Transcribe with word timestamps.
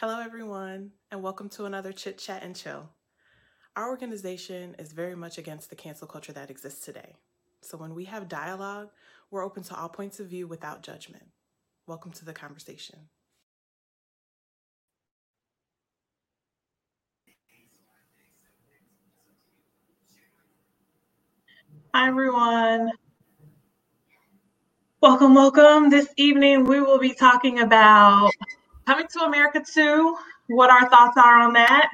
Hello, 0.00 0.20
everyone, 0.20 0.92
and 1.12 1.22
welcome 1.22 1.48
to 1.50 1.66
another 1.66 1.92
Chit 1.92 2.18
Chat 2.18 2.42
and 2.42 2.56
Chill. 2.56 2.90
Our 3.76 3.88
organization 3.90 4.76
is 4.78 4.92
very 4.92 5.16
much 5.16 5.38
against 5.38 5.70
the 5.70 5.76
cancel 5.76 6.08
culture 6.08 6.32
that 6.34 6.50
exists 6.50 6.84
today. 6.84 7.16
So 7.62 7.78
when 7.78 7.94
we 7.94 8.06
have 8.06 8.28
dialogue, 8.28 8.90
we're 9.30 9.44
open 9.44 9.62
to 9.64 9.76
all 9.76 9.88
points 9.88 10.20
of 10.20 10.28
view 10.28 10.46
without 10.48 10.82
judgment. 10.82 11.26
Welcome 11.86 12.12
to 12.12 12.24
the 12.26 12.34
conversation. 12.34 12.98
Hi, 21.94 22.08
everyone. 22.08 22.92
Welcome, 25.02 25.34
welcome. 25.34 25.90
This 25.90 26.08
evening, 26.16 26.64
we 26.64 26.80
will 26.80 26.98
be 27.00 27.14
talking 27.14 27.60
about 27.60 28.32
Coming 28.88 29.06
to 29.06 29.20
America 29.20 29.62
2, 29.74 30.16
what 30.46 30.70
our 30.70 30.88
thoughts 30.88 31.18
are 31.18 31.40
on 31.40 31.52
that. 31.52 31.90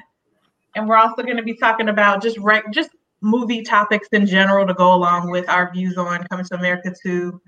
And 0.77 0.87
we're 0.87 0.95
also 0.95 1.23
going 1.23 1.35
to 1.35 1.43
be 1.43 1.53
talking 1.53 1.89
about 1.89 2.23
just 2.23 2.37
rec- 2.37 2.71
just 2.71 2.89
movie 3.19 3.63
topics 3.63 4.07
in 4.13 4.25
general 4.25 4.65
to 4.65 4.73
go 4.73 4.93
along 4.93 5.29
with 5.29 5.49
our 5.49 5.69
views 5.73 5.97
on 5.97 6.25
Coming 6.27 6.45
to 6.45 6.55
America 6.55 6.93
2. 7.03 7.41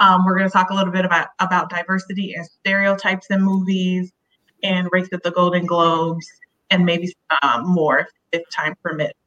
Um, 0.00 0.26
we're 0.26 0.36
going 0.36 0.50
to 0.50 0.52
talk 0.52 0.68
a 0.68 0.74
little 0.74 0.92
bit 0.92 1.06
about, 1.06 1.28
about 1.38 1.70
diversity 1.70 2.34
and 2.34 2.44
stereotypes 2.44 3.28
in 3.30 3.40
movies 3.40 4.12
and 4.62 4.86
race 4.92 5.08
at 5.14 5.22
the 5.22 5.30
Golden 5.30 5.64
Globes 5.64 6.26
and 6.68 6.84
maybe 6.84 7.10
um, 7.40 7.66
more 7.66 8.06
if 8.32 8.42
time 8.50 8.74
permits. 8.82 9.18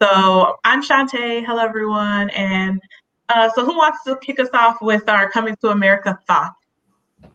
So 0.00 0.56
I'm 0.64 0.82
Shantae. 0.82 1.44
Hello, 1.44 1.62
everyone. 1.62 2.30
And 2.30 2.80
uh, 3.28 3.50
so, 3.54 3.62
who 3.62 3.76
wants 3.76 3.98
to 4.04 4.16
kick 4.16 4.40
us 4.40 4.48
off 4.54 4.78
with 4.80 5.06
our 5.06 5.30
Coming 5.30 5.54
to 5.60 5.68
America 5.68 6.18
thoughts? 6.26 6.65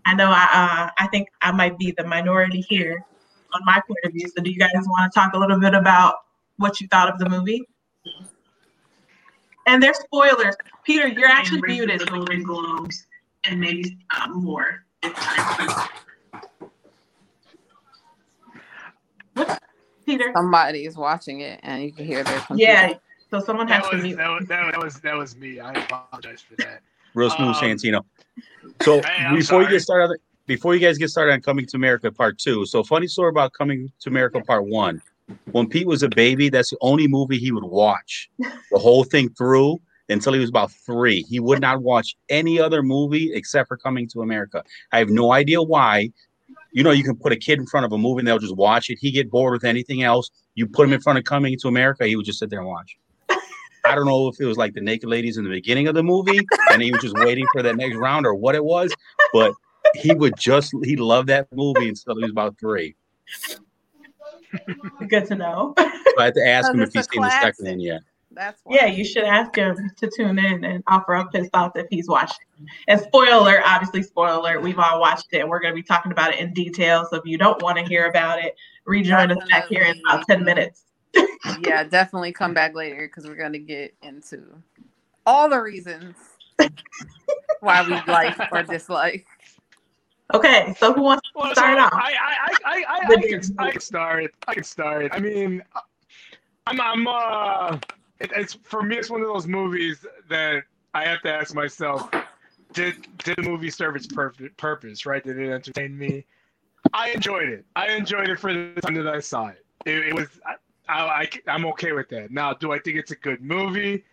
I 0.06 0.14
know 0.16 0.28
I 0.30 0.48
uh, 0.54 0.90
I 0.98 1.08
think 1.08 1.30
I 1.42 1.52
might 1.52 1.78
be 1.78 1.94
the 1.98 2.04
minority 2.06 2.62
here 2.62 3.04
on 3.54 3.62
my 3.66 3.82
point 3.88 4.00
of 4.06 4.14
view. 4.14 4.28
So, 4.36 4.44
do 4.44 4.50
you 4.50 4.58
guys 4.58 4.72
want 4.74 5.12
to 5.12 5.20
talk 5.20 5.34
a 5.34 5.38
little 5.38 5.60
bit 5.60 5.74
about 5.74 6.16
what 6.58 6.80
you 6.82 6.88
thought 6.88 7.10
of 7.10 7.20
the 7.20 7.30
movie? 7.30 7.64
And 9.68 9.82
there's 9.82 9.98
spoilers. 10.00 10.56
Peter, 10.84 11.08
you're 11.08 11.28
actually 11.30 11.62
muted. 11.62 12.02
The 12.02 12.06
Golden 12.06 12.44
Globes 12.44 13.06
and 13.44 13.60
maybe 13.60 13.98
um, 14.20 14.44
more 14.44 14.86
if 15.04 15.14
Peter. 20.06 20.32
Somebody 20.36 20.86
is 20.86 20.98
watching 20.98 21.42
it, 21.42 21.60
and 21.64 21.84
you 21.84 21.92
can 21.92 22.06
hear 22.06 22.24
their 22.24 22.40
computer. 22.42 22.72
Yeah. 22.72 22.94
So 23.30 23.40
someone 23.40 23.68
has 23.70 23.84
That 23.84 23.90
to 23.92 23.96
was, 23.98 24.04
mute. 24.04 24.18
that, 24.18 24.28
was, 24.30 24.48
that, 24.48 24.78
was, 24.78 25.00
that 25.00 25.16
was 25.16 25.36
me. 25.38 25.60
I 25.60 25.72
apologize 25.74 26.42
for 26.42 26.56
that. 26.58 26.82
Real 27.14 27.30
smooth, 27.30 27.56
Um, 27.56 27.62
Santino. 27.64 28.04
So 28.82 29.02
Hey, 29.02 29.36
before 29.36 29.62
you 29.62 29.70
get 29.70 29.82
started, 29.82 30.18
before 30.48 30.74
you 30.74 30.80
guys 30.80 30.98
get 30.98 31.10
started 31.10 31.34
on 31.34 31.42
Coming 31.42 31.66
to 31.68 31.78
America 31.78 32.12
Part 32.12 32.38
Two, 32.40 32.66
so 32.66 32.84
funny 32.84 33.08
story 33.08 33.30
about 33.30 33.54
Coming 33.54 33.92
to 34.02 34.10
America 34.10 34.42
Part 34.42 34.66
One. 34.66 35.02
When 35.52 35.70
Pete 35.70 35.88
was 35.88 36.04
a 36.04 36.10
baby, 36.10 36.50
that's 36.50 36.72
the 36.72 36.78
only 36.82 37.08
movie 37.08 37.38
he 37.38 37.52
would 37.52 37.64
watch 37.64 38.30
the 38.38 38.80
whole 38.80 39.04
thing 39.04 39.30
through 39.30 39.80
until 40.10 40.34
he 40.34 40.40
was 40.40 40.50
about 40.50 40.72
three. 40.72 41.22
He 41.24 41.40
would 41.40 41.62
not 41.62 41.82
watch 41.82 42.16
any 42.30 42.60
other 42.60 42.84
movie 42.84 43.32
except 43.34 43.68
for 43.70 43.78
Coming 43.78 44.08
to 44.10 44.22
America. 44.22 44.64
I 44.92 45.00
have 45.00 45.10
no 45.10 45.32
idea 45.32 45.62
why. 45.62 46.12
You 46.74 46.84
know, 46.84 46.92
you 46.92 47.04
can 47.04 47.16
put 47.16 47.32
a 47.32 47.38
kid 47.38 47.60
in 47.60 47.66
front 47.66 47.86
of 47.86 47.92
a 47.92 47.98
movie 47.98 48.20
and 48.20 48.28
they'll 48.28 48.40
just 48.40 48.56
watch 48.56 48.90
it. 48.90 48.98
He 49.00 49.12
get 49.12 49.30
bored 49.30 49.54
with 49.54 49.64
anything 49.64 50.04
else. 50.04 50.32
You 50.56 50.68
put 50.68 50.88
him 50.88 50.94
in 50.94 51.02
front 51.02 51.18
of 51.20 51.26
Coming 51.26 51.58
to 51.60 51.68
America, 51.68 52.06
he 52.08 52.16
would 52.16 52.26
just 52.26 52.40
sit 52.40 52.50
there 52.50 52.60
and 52.60 52.68
watch. 52.68 52.98
I 53.86 53.96
don't 53.96 54.06
know 54.06 54.28
if 54.28 54.40
it 54.40 54.46
was 54.46 54.58
like 54.58 54.74
the 54.74 54.82
naked 54.82 55.10
ladies 55.10 55.38
in 55.38 55.44
the 55.44 55.50
beginning 55.50 55.88
of 55.88 55.96
the 55.96 56.04
movie 56.04 56.40
and 56.72 56.82
he 56.82 56.92
was 56.92 57.02
just 57.02 57.16
waiting 57.16 57.46
for 57.52 57.64
that 57.64 57.76
next 57.76 57.96
round 57.96 58.26
or 58.26 58.36
what 58.36 58.56
it 58.56 58.64
was, 58.64 58.94
but 59.34 59.54
he 59.96 60.14
would 60.14 60.38
just 60.38 60.74
he 60.84 60.96
loved 60.96 61.30
that 61.30 61.48
movie 61.52 61.90
until 61.90 62.16
he 62.16 62.24
was 62.24 62.32
about 62.32 62.58
three. 62.60 62.96
Good 65.08 65.26
to 65.28 65.36
know. 65.36 65.74
So 65.78 66.20
I 66.20 66.26
had 66.26 66.34
to 66.36 66.48
ask 66.48 66.70
oh, 66.70 66.74
him 66.74 66.82
if 66.82 66.94
he's 66.94 67.08
a 67.08 67.10
seen 67.12 67.22
the 67.22 67.42
second 67.42 67.68
one 67.68 67.80
yet. 67.80 68.02
That's 68.34 68.62
why. 68.64 68.76
Yeah, 68.76 68.86
you 68.86 69.04
should 69.04 69.24
ask 69.24 69.56
him 69.56 69.92
to 69.98 70.12
tune 70.16 70.40
in 70.40 70.64
and 70.64 70.84
offer 70.88 71.16
up 71.16 71.34
his 71.34 71.50
thoughts 71.50 71.78
if 71.78 71.88
he's 71.90 72.08
watched 72.08 72.40
it. 72.42 72.68
And 72.88 73.00
spoiler 73.00 73.62
obviously, 73.66 74.04
spoiler. 74.04 74.62
We've 74.62 74.80
all 74.80 75.02
watched 75.02 75.28
it. 75.32 75.40
And 75.40 75.50
We're 75.50 75.60
going 75.60 75.74
to 75.74 75.76
be 75.76 75.84
talking 75.84 76.12
about 76.12 76.34
it 76.34 76.40
in 76.40 76.54
detail. 76.54 77.06
So 77.10 77.18
if 77.18 77.26
you 77.26 77.38
don't 77.38 77.62
want 77.62 77.78
to 77.78 77.84
hear 77.84 78.08
about 78.08 78.44
it, 78.44 78.56
rejoin 78.86 79.32
us 79.32 79.50
back 79.50 79.68
here 79.68 79.84
in 79.84 80.02
about 80.08 80.28
10 80.28 80.44
minutes. 80.44 80.86
Yeah, 81.62 81.84
definitely 81.84 82.32
come 82.32 82.54
back 82.54 82.76
later 82.76 83.08
because 83.08 83.26
we're 83.26 83.36
gonna 83.36 83.60
get 83.60 83.94
into 84.02 84.44
all 85.26 85.50
the 85.50 85.60
reasons 85.60 86.16
why 87.60 87.84
we 87.84 88.00
like 88.12 88.38
or 88.52 88.64
dislike. 88.64 89.26
Okay, 90.34 90.74
so 90.78 90.94
who 90.94 91.02
wants 91.02 91.30
Well, 91.36 91.50
to 91.50 91.56
so 91.56 91.62
start 91.62 91.78
off? 91.80 91.94
I, 91.94 92.14
I, 92.14 92.36
I, 92.46 92.56
I, 92.64 92.84
I, 92.88 93.18
I, 93.18 93.28
can, 93.28 93.42
I 93.58 93.72
can 93.72 93.82
start. 93.82 94.34
I 94.48 94.54
can 94.54 94.64
start. 94.64 95.10
I 95.12 95.20
mean, 95.20 95.62
I'm, 96.68 96.80
I'm, 96.80 97.08
uh, 97.08 97.78
it, 98.20 98.32
it's 98.36 98.54
for 98.64 98.82
me. 98.82 98.98
It's 98.98 99.10
one 99.10 99.22
of 99.22 99.28
those 99.28 99.48
movies 99.48 100.06
that 100.30 100.64
I 100.94 101.04
have 101.04 101.22
to 101.24 101.34
ask 101.34 101.54
myself: 101.54 102.10
Did 102.74 103.08
did 103.24 103.36
the 103.38 103.44
movie 103.44 103.70
serve 103.70 103.96
its 103.96 104.08
purpose? 104.08 104.50
Purpose, 104.58 105.06
right? 105.06 105.24
Did 105.24 105.38
it 105.38 105.52
entertain 105.52 105.98
me? 105.98 106.26
I 106.94 107.10
enjoyed 107.10 107.50
it. 107.50 107.66
I 107.76 107.90
enjoyed 107.90 108.30
it 108.30 108.40
for 108.40 108.54
the 108.54 108.80
time 108.82 108.96
that 108.96 109.08
I 109.08 109.20
saw 109.20 109.48
it. 109.48 109.66
It, 109.86 110.08
it 110.08 110.14
was. 110.14 110.28
I, 110.92 111.30
I, 111.48 111.56
am 111.56 111.66
okay 111.68 111.92
with 111.92 112.10
that. 112.10 112.32
Now, 112.32 112.54
do 112.54 112.72
I 112.72 112.80
think 112.80 112.98
it's 112.98 113.12
a 113.12 113.16
good 113.16 113.42
movie? 113.42 114.04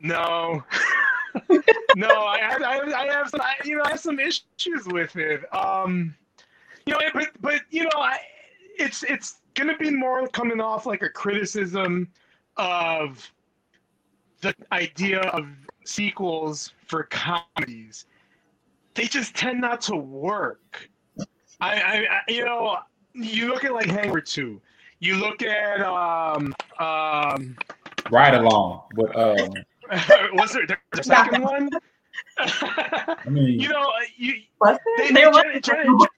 No. 0.00 0.64
no, 1.96 2.08
I, 2.08 2.56
I, 2.64 2.92
I 2.94 3.06
have 3.12 3.28
some, 3.30 3.40
I, 3.40 3.54
you 3.64 3.76
know, 3.76 3.82
I 3.84 3.90
have 3.90 4.00
some 4.00 4.18
issues 4.18 4.86
with 4.86 5.16
it. 5.16 5.42
Um, 5.54 6.14
you 6.86 6.94
know, 6.94 7.00
but, 7.14 7.28
but 7.40 7.60
you 7.70 7.84
know, 7.84 7.90
I, 7.96 8.18
it's, 8.78 9.02
it's 9.04 9.40
gonna 9.54 9.76
be 9.76 9.90
more 9.90 10.26
coming 10.28 10.60
off 10.60 10.86
like 10.86 11.02
a 11.02 11.08
criticism 11.08 12.08
of 12.56 13.30
the 14.40 14.54
idea 14.72 15.20
of 15.20 15.46
sequels 15.84 16.72
for 16.86 17.04
comedies. 17.04 18.06
They 18.94 19.04
just 19.04 19.34
tend 19.34 19.60
not 19.60 19.80
to 19.82 19.96
work. 19.96 20.88
I, 21.60 21.74
I, 21.80 22.06
I 22.10 22.20
you 22.28 22.44
know, 22.44 22.78
you 23.14 23.48
look 23.48 23.64
at 23.64 23.72
like 23.72 23.86
Hangover 23.86 24.20
Two. 24.20 24.60
You 25.00 25.16
look 25.16 25.42
at 25.42 25.82
um 25.82 26.54
um 26.78 27.58
Ride 28.10 28.34
along, 28.34 28.82
but 28.96 29.16
um, 29.18 29.64
was 30.34 30.52
there 30.52 30.66
the 30.66 31.02
second 31.04 31.42
one? 31.42 31.70
I 33.26 33.30
mean, 33.30 33.60
you 33.60 33.68
know, 33.68 33.90
you 34.16 34.34
Was 34.60 34.78
they, 34.96 35.10
there? 35.10 35.12
they 35.12 35.22
There 35.22 35.30
was 35.32 35.44
gen- 35.44 35.60
gen- 35.62 36.08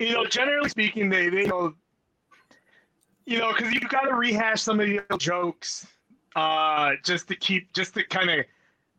you 0.00 0.12
know, 0.12 0.26
generally 0.26 0.68
speaking, 0.68 1.10
they 1.10 1.28
they 1.30 1.42
you 1.42 1.48
know, 1.48 1.74
you 3.26 3.38
know, 3.38 3.52
because 3.54 3.72
you've 3.72 3.88
got 3.88 4.02
to 4.02 4.14
rehash 4.14 4.62
some 4.62 4.80
of 4.80 4.86
the 4.88 5.00
jokes, 5.18 5.86
uh, 6.36 6.92
just 7.04 7.28
to 7.28 7.36
keep, 7.36 7.72
just 7.72 7.94
to 7.94 8.04
kind 8.04 8.30
of 8.30 8.46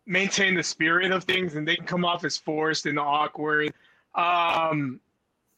maintain 0.06 0.56
the 0.56 0.64
spirit 0.64 1.12
of 1.12 1.24
things, 1.26 1.56
and 1.56 1.68
they 1.68 1.76
can 1.76 1.86
come 1.86 2.06
off 2.06 2.26
as 2.26 2.38
forced 2.38 2.86
and 2.88 3.00
awkward. 3.00 3.74
Um, 4.16 5.00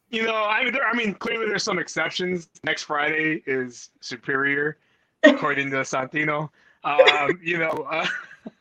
you 0.10 0.24
know, 0.24 0.36
I 0.36 0.64
mean, 0.64 0.74
there, 0.74 0.88
I 0.88 0.94
mean, 0.94 1.14
clearly 1.14 1.48
there's 1.48 1.64
some 1.64 1.80
exceptions. 1.80 2.50
Next 2.64 2.84
Friday 2.84 3.42
is 3.46 3.90
superior, 4.02 4.78
according 5.24 5.72
to 5.72 5.78
Santino. 5.78 6.50
Um, 6.84 7.40
you 7.44 7.58
know, 7.58 7.88
uh, 7.90 8.08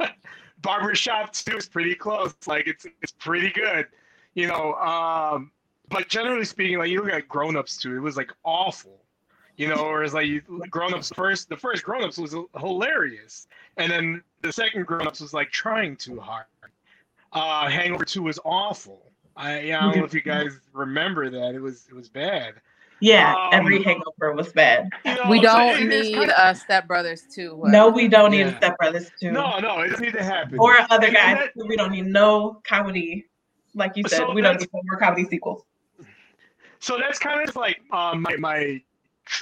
Barbershop 0.62 1.32
Two 1.32 1.58
is 1.58 1.68
pretty 1.68 1.94
close. 1.94 2.34
Like 2.46 2.66
it's 2.66 2.86
it's 3.02 3.12
pretty 3.12 3.50
good. 3.50 3.86
You 4.34 4.48
know, 4.48 4.74
um, 4.74 5.52
but 5.88 6.08
generally 6.08 6.44
speaking, 6.44 6.78
like 6.78 6.90
you 6.90 7.02
look 7.02 7.12
at 7.12 7.28
Grown 7.28 7.56
Ups 7.56 7.76
Two, 7.76 7.96
it 7.96 8.00
was 8.00 8.16
like 8.16 8.30
awful. 8.44 9.00
You 9.56 9.68
know, 9.68 9.86
or 9.86 10.02
it's 10.02 10.14
like 10.14 10.26
you, 10.26 10.40
Grown 10.70 10.94
Ups 10.94 11.12
first. 11.14 11.48
The 11.48 11.56
first 11.56 11.84
Grown 11.84 12.02
Ups 12.02 12.18
was 12.18 12.34
hilarious, 12.58 13.46
and 13.76 13.92
then 13.92 14.22
the 14.40 14.52
second 14.52 14.86
Grown 14.86 15.06
Ups 15.06 15.20
was 15.20 15.32
like 15.32 15.50
trying 15.50 15.94
too 15.96 16.18
hard. 16.18 16.46
Uh, 17.32 17.68
Hangover 17.68 18.04
Two 18.04 18.22
was 18.22 18.40
awful. 18.44 19.12
I, 19.36 19.60
yeah, 19.60 19.78
I 19.78 19.82
don't 19.90 19.98
know 19.98 20.04
if 20.04 20.14
you 20.14 20.20
guys 20.22 20.58
remember 20.72 21.28
that. 21.30 21.54
It 21.54 21.60
was 21.60 21.86
it 21.88 21.94
was 21.94 22.08
bad. 22.08 22.54
Yeah, 23.00 23.34
Um, 23.34 23.48
every 23.52 23.82
hangover 23.82 24.32
was 24.32 24.52
bad. 24.52 24.88
You 25.04 25.14
know, 25.16 25.28
We 25.28 25.40
don't 25.40 25.60
it- 25.76 25.92
it's 25.92 26.08
need 26.08 26.14
kinda- 26.14 26.40
uh, 26.46 26.54
Step 26.54 26.86
Brothers 26.86 27.22
Two. 27.34 27.60
No, 27.66 27.88
we 27.90 28.08
don't 28.08 28.30
need 28.30 28.42
a 28.42 28.50
Yeah. 28.50 28.56
Step 28.58 28.78
Brothers 28.78 29.10
Two. 29.20 29.32
no, 29.32 29.58
no, 29.58 29.80
it 29.80 29.88
doesn't 29.88 30.04
need 30.04 30.12
to 30.14 30.22
happen. 30.22 30.58
Or 30.58 30.76
other 30.90 31.08
And- 31.08 31.16
and 31.16 31.38
guys. 31.38 31.50
that- 31.56 31.66
we 31.66 31.76
don't 31.76 31.90
need 31.92 32.06
no 32.06 32.62
comedy. 32.66 33.26
Like 33.74 33.96
you 33.96 34.04
said, 34.06 34.18
So 34.18 34.32
we 34.32 34.40
don't 34.40 34.58
need 34.60 34.68
no 34.72 34.80
more 34.84 34.98
comedy 35.00 35.24
sequels. 35.28 35.64
so 36.78 36.96
that's 36.96 37.18
kind 37.18 37.46
of 37.46 37.54
like 37.56 37.80
um, 37.90 38.22
my 38.22 38.36
my 38.36 38.82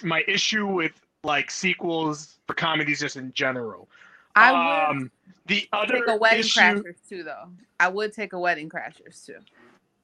my 0.03 0.25
issue 0.27 0.67
with 0.67 0.93
like 1.23 1.51
sequels 1.51 2.39
for 2.47 2.55
comedies 2.55 3.01
just 3.01 3.17
in 3.17 3.33
general. 3.35 3.89
I 4.35 4.51
would 4.53 4.91
um, 5.03 5.11
the 5.47 5.69
other 5.75 5.97
take 5.99 6.09
a 6.09 6.17
Wedding 6.17 6.41
issue, 6.41 6.61
Crashers 6.61 7.09
Two, 7.09 7.23
though. 7.23 7.51
I 7.79 7.89
would 7.89 8.13
take 8.15 8.33
a 8.33 8.39
Wedding 8.41 8.71
Crashers 8.71 9.25
Two. 9.27 9.37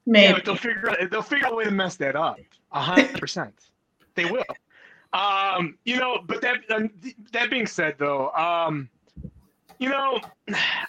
Yeah, 0.09 0.31
Maybe. 0.31 0.33
but 0.33 0.45
they'll 0.45 0.55
figure 0.55 0.89
out, 0.89 0.97
they'll 1.11 1.21
figure 1.21 1.45
out 1.47 1.53
a 1.53 1.55
way 1.55 1.63
to 1.65 1.71
mess 1.71 1.95
that 1.97 2.15
up. 2.15 2.39
A 2.71 2.81
hundred 2.81 3.19
percent, 3.19 3.53
they 4.15 4.25
will. 4.25 4.43
Um, 5.13 5.77
you 5.85 5.97
know, 5.97 6.19
but 6.25 6.41
that 6.41 6.57
that 7.31 7.49
being 7.49 7.65
said, 7.67 7.95
though, 7.97 8.31
um, 8.31 8.89
you 9.79 9.89
know, 9.89 10.19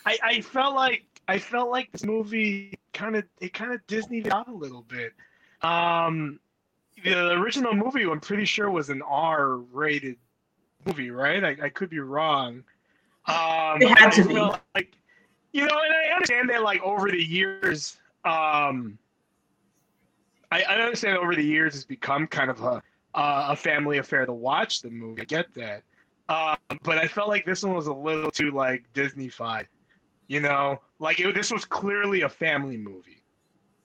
I 0.05 0.19
I 0.23 0.41
felt 0.41 0.75
like 0.75 1.05
I 1.29 1.39
felt 1.39 1.71
like 1.71 1.93
this 1.93 2.05
movie 2.05 2.79
kind 2.93 3.17
of 3.17 3.25
it 3.41 3.53
kind 3.55 3.73
of 3.73 3.87
Disneyed 3.87 4.31
out 4.31 4.49
a 4.49 4.53
little 4.53 4.83
bit. 4.83 5.13
Um, 5.63 6.41
the 7.05 7.33
original 7.33 7.75
movie, 7.75 8.05
I'm 8.05 8.21
pretty 8.21 8.45
sure, 8.45 8.71
was 8.71 8.91
an 8.91 9.03
R-rated 9.03 10.17
movie, 10.85 11.11
right? 11.11 11.43
I, 11.45 11.57
I 11.65 11.69
could 11.69 11.89
be 11.91 12.01
wrong. 12.01 12.63
Um, 13.27 13.81
It 13.81 13.99
had 13.99 14.11
to 14.13 14.25
be. 14.27 14.35
Like, 14.75 14.93
you 15.53 15.67
know, 15.67 15.79
and 15.79 15.95
I 15.95 16.15
understand 16.15 16.51
that, 16.51 16.63
like 16.63 16.83
over 16.83 17.11
the 17.11 17.23
years, 17.23 17.97
um, 18.25 18.99
I, 20.51 20.63
I 20.63 20.75
understand 20.77 21.19
over 21.19 21.35
the 21.35 21.45
years 21.45 21.75
it's 21.75 21.85
become 21.85 22.27
kind 22.27 22.51
of 22.51 22.63
a 22.63 22.83
uh, 23.15 23.49
a 23.51 23.57
family 23.57 23.99
affair 23.99 24.25
to 24.25 24.33
watch 24.33 24.83
the 24.83 24.91
movie. 24.91 25.23
I 25.23 25.25
get 25.25 25.53
that, 25.55 25.83
um, 26.29 26.79
but 26.85 26.99
I 26.99 27.09
felt 27.09 27.29
like 27.29 27.45
this 27.45 27.63
one 27.63 27.75
was 27.75 27.89
a 27.89 27.93
little 27.93 28.31
too 28.31 28.53
like 28.53 28.85
Disney-fied. 28.95 29.67
You 30.29 30.41
know, 30.41 30.81
like 31.01 31.19
it, 31.19 31.35
this 31.35 31.51
was 31.51 31.65
clearly 31.65 32.23
a 32.23 32.29
family 32.29 32.77
movie. 32.77 33.23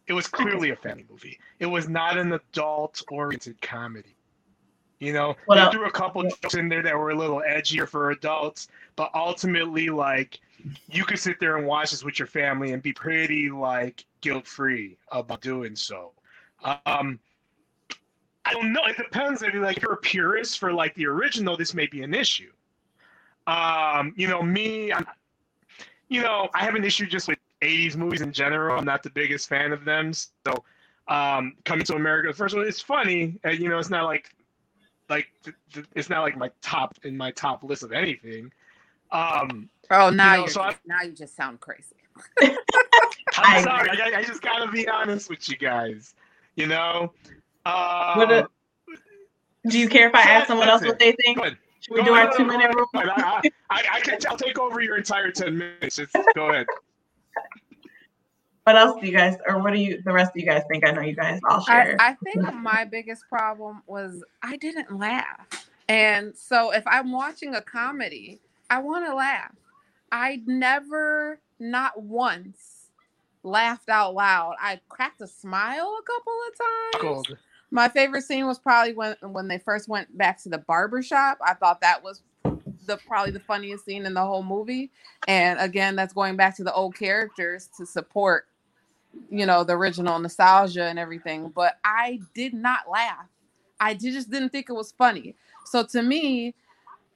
It 0.07 0.13
was 0.13 0.27
clearly 0.27 0.69
a 0.69 0.75
family 0.75 1.06
movie. 1.09 1.39
It 1.59 1.65
was 1.65 1.89
not 1.89 2.19
an 2.19 2.33
adult-oriented 2.33 3.59
comedy. 3.62 4.15
You 5.00 5.13
know, 5.13 5.35
What 5.47 5.56
they 5.56 5.71
threw 5.71 5.88
a 5.88 5.91
couple 5.91 6.21
jokes 6.23 6.53
in 6.53 6.69
there 6.69 6.83
that 6.83 6.95
were 6.95 7.09
a 7.09 7.15
little 7.15 7.41
edgier 7.47 7.88
for 7.88 8.12
adults, 8.12 8.67
but 8.95 9.09
ultimately, 9.15 9.89
like, 9.89 10.39
you 10.89 11.03
could 11.03 11.19
sit 11.19 11.39
there 11.39 11.57
and 11.57 11.65
watch 11.65 11.91
this 11.91 12.03
with 12.03 12.19
your 12.19 12.27
family 12.27 12.71
and 12.71 12.81
be 12.81 12.94
pretty 12.94 13.50
like 13.50 14.06
guilt-free 14.21 14.97
about 15.12 15.41
doing 15.41 15.75
so. 15.75 16.12
Um, 16.65 17.19
I 18.45 18.53
don't 18.53 18.73
know. 18.73 18.81
It 18.85 18.97
depends. 18.97 19.41
If 19.41 19.53
like 19.56 19.81
you're 19.81 19.94
a 19.94 19.97
purist 19.97 20.59
for 20.59 20.73
like 20.73 20.94
the 20.95 21.06
original, 21.07 21.56
this 21.57 21.73
may 21.73 21.88
be 21.88 22.01
an 22.03 22.13
issue. 22.13 22.51
Um, 23.47 24.13
you 24.15 24.27
know, 24.27 24.41
me, 24.41 24.91
I'm, 24.91 25.06
you 26.09 26.21
know, 26.21 26.50
I 26.53 26.63
have 26.63 26.75
an 26.75 26.83
issue 26.83 27.06
just 27.06 27.27
with 27.27 27.38
80s 27.62 27.95
movies 27.95 28.21
in 28.21 28.31
general. 28.31 28.77
I'm 28.77 28.85
not 28.85 29.03
the 29.03 29.09
biggest 29.12 29.47
fan 29.47 29.71
of 29.71 29.85
them. 29.85 30.12
So, 30.13 30.63
um, 31.07 31.53
coming 31.65 31.85
to 31.85 31.95
America, 31.95 32.33
first 32.33 32.53
of 32.56 32.59
all, 32.59 32.67
it's 32.67 32.81
funny. 32.81 33.39
And, 33.44 33.59
you 33.59 33.69
know, 33.69 33.77
it's 33.77 33.89
not 33.91 34.06
like, 34.06 34.35
like, 35.09 35.27
th- 35.44 35.56
th- 35.73 35.85
it's 35.95 36.09
not 36.09 36.21
like 36.21 36.35
my 36.38 36.50
top 36.62 36.95
in 37.03 37.15
my 37.15 37.29
top 37.31 37.63
list 37.63 37.83
of 37.83 37.91
anything. 37.91 38.51
Um, 39.12 39.69
Oh, 39.91 40.09
now 40.09 40.31
know, 40.33 40.39
you 40.39 40.45
are 40.45 40.50
so 40.50 40.62
I- 40.62 40.75
now 40.88 41.01
you 41.03 41.12
just 41.12 41.35
sound 41.35 41.59
crazy. 41.59 41.95
I 42.41 42.57
I'm 43.38 43.63
sorry. 43.63 43.89
I, 43.91 44.17
I 44.19 44.23
just 44.23 44.41
gotta 44.41 44.71
be 44.71 44.88
honest 44.88 45.29
with 45.29 45.47
you 45.47 45.57
guys. 45.57 46.15
You 46.55 46.67
know. 46.67 47.13
Uh, 47.65 48.25
a- 48.29 48.47
Do 49.67 49.79
you 49.79 49.89
care 49.89 50.07
if 50.07 50.15
I 50.15 50.23
So 50.23 50.29
ask 50.29 50.47
someone 50.47 50.69
else 50.69 50.81
that's 50.81 50.91
what 50.91 50.99
they 50.99 51.15
think? 51.23 51.39
Should 51.81 51.93
we 51.93 51.99
No, 52.01 52.05
do 52.05 52.11
no, 52.11 52.17
our 52.17 52.37
two 52.37 52.45
minute 52.45 52.73
rule? 52.75 52.87
I, 52.95 53.41
I, 53.69 53.83
I 53.93 53.99
can. 54.01 54.17
I'll 54.27 54.37
take 54.37 54.57
over 54.59 54.81
your 54.81 54.97
entire 54.97 55.31
ten 55.31 55.57
minutes. 55.57 55.95
Just 55.97 56.13
go 56.35 56.49
ahead. 56.49 56.67
What 58.63 58.75
else 58.75 58.99
do 58.99 59.05
you 59.05 59.13
guys, 59.13 59.37
or 59.47 59.61
what 59.61 59.73
do 59.73 59.79
you, 59.79 60.01
the 60.03 60.11
rest 60.11 60.31
of 60.31 60.37
you 60.37 60.45
guys 60.45 60.63
think? 60.71 60.87
I 60.87 60.91
know 60.91 61.01
you 61.01 61.15
guys 61.15 61.39
all 61.47 61.63
I. 61.67 61.95
I 61.99 62.15
think 62.23 62.51
my 62.55 62.83
biggest 62.83 63.23
problem 63.29 63.83
was 63.85 64.23
I 64.41 64.57
didn't 64.57 64.97
laugh. 64.97 65.69
And 65.87 66.35
so 66.35 66.71
if 66.71 66.85
I'm 66.87 67.11
watching 67.11 67.53
a 67.53 67.61
comedy, 67.61 68.39
I 68.71 68.79
want 68.79 69.05
to 69.05 69.13
laugh. 69.13 69.51
I 70.11 70.41
never, 70.47 71.39
not 71.59 72.01
once, 72.01 72.75
laughed 73.45 73.89
out 73.89 74.13
loud. 74.13 74.56
I 74.59 74.80
cracked 74.89 75.21
a 75.21 75.27
smile 75.27 75.97
a 76.00 76.03
couple 76.03 76.33
of 76.47 76.57
times. 76.57 77.01
Gold. 77.01 77.38
My 77.71 77.88
favorite 77.88 78.24
scene 78.24 78.45
was 78.47 78.59
probably 78.59 78.94
when 78.94 79.15
when 79.21 79.47
they 79.47 79.57
first 79.57 79.88
went 79.88 80.15
back 80.18 80.42
to 80.44 80.50
the 80.50 80.57
barber 80.57 81.01
shop. 81.01 81.38
I 81.45 81.53
thought 81.53 81.81
that 81.81 82.03
was 82.03 82.21
the 82.86 82.97
probably 83.07 83.31
the 83.31 83.39
funniest 83.39 83.86
scene 83.86 84.06
in 84.06 84.13
the 84.13 84.25
whole 84.25 84.44
movie. 84.44 84.92
And 85.27 85.59
again, 85.59 85.95
that's 85.95 86.13
going 86.13 86.36
back 86.36 86.56
to 86.57 86.63
the 86.63 86.74
old 86.74 86.95
characters 86.95 87.69
to 87.77 87.86
support, 87.86 88.47
you 89.30 89.45
know, 89.45 89.63
the 89.63 89.74
original 89.74 90.19
nostalgia 90.19 90.83
and 90.83 91.00
everything. 91.00 91.50
But 91.50 91.77
I 91.83 92.19
did 92.33 92.53
not 92.53 92.89
laugh. 92.89 93.27
I 93.80 93.94
did, 93.94 94.13
just 94.13 94.30
didn't 94.30 94.50
think 94.50 94.69
it 94.69 94.74
was 94.74 94.91
funny. 94.91 95.36
So 95.65 95.83
to 95.83 96.01
me, 96.01 96.53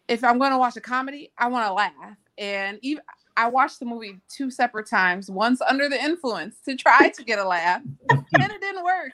if 0.08 0.24
I'm 0.24 0.40
going 0.40 0.52
to 0.52 0.58
watch 0.58 0.76
a 0.76 0.82
comedy, 0.82 1.32
I 1.38 1.48
want 1.48 1.68
to 1.68 1.74
laugh. 1.74 2.18
And 2.38 2.80
even 2.82 3.04
I 3.40 3.48
watched 3.48 3.80
the 3.80 3.86
movie 3.86 4.20
two 4.28 4.52
separate 4.52 4.88
times. 4.88 5.32
Once 5.32 5.62
under 5.62 5.88
the 5.88 5.98
influence 6.04 6.58
to 6.66 6.76
try 6.76 7.08
to 7.08 7.24
get 7.24 7.40
a 7.40 7.48
laugh, 7.48 7.82
and 8.10 8.26
it 8.34 8.60
didn't 8.60 8.84
work. 8.84 9.14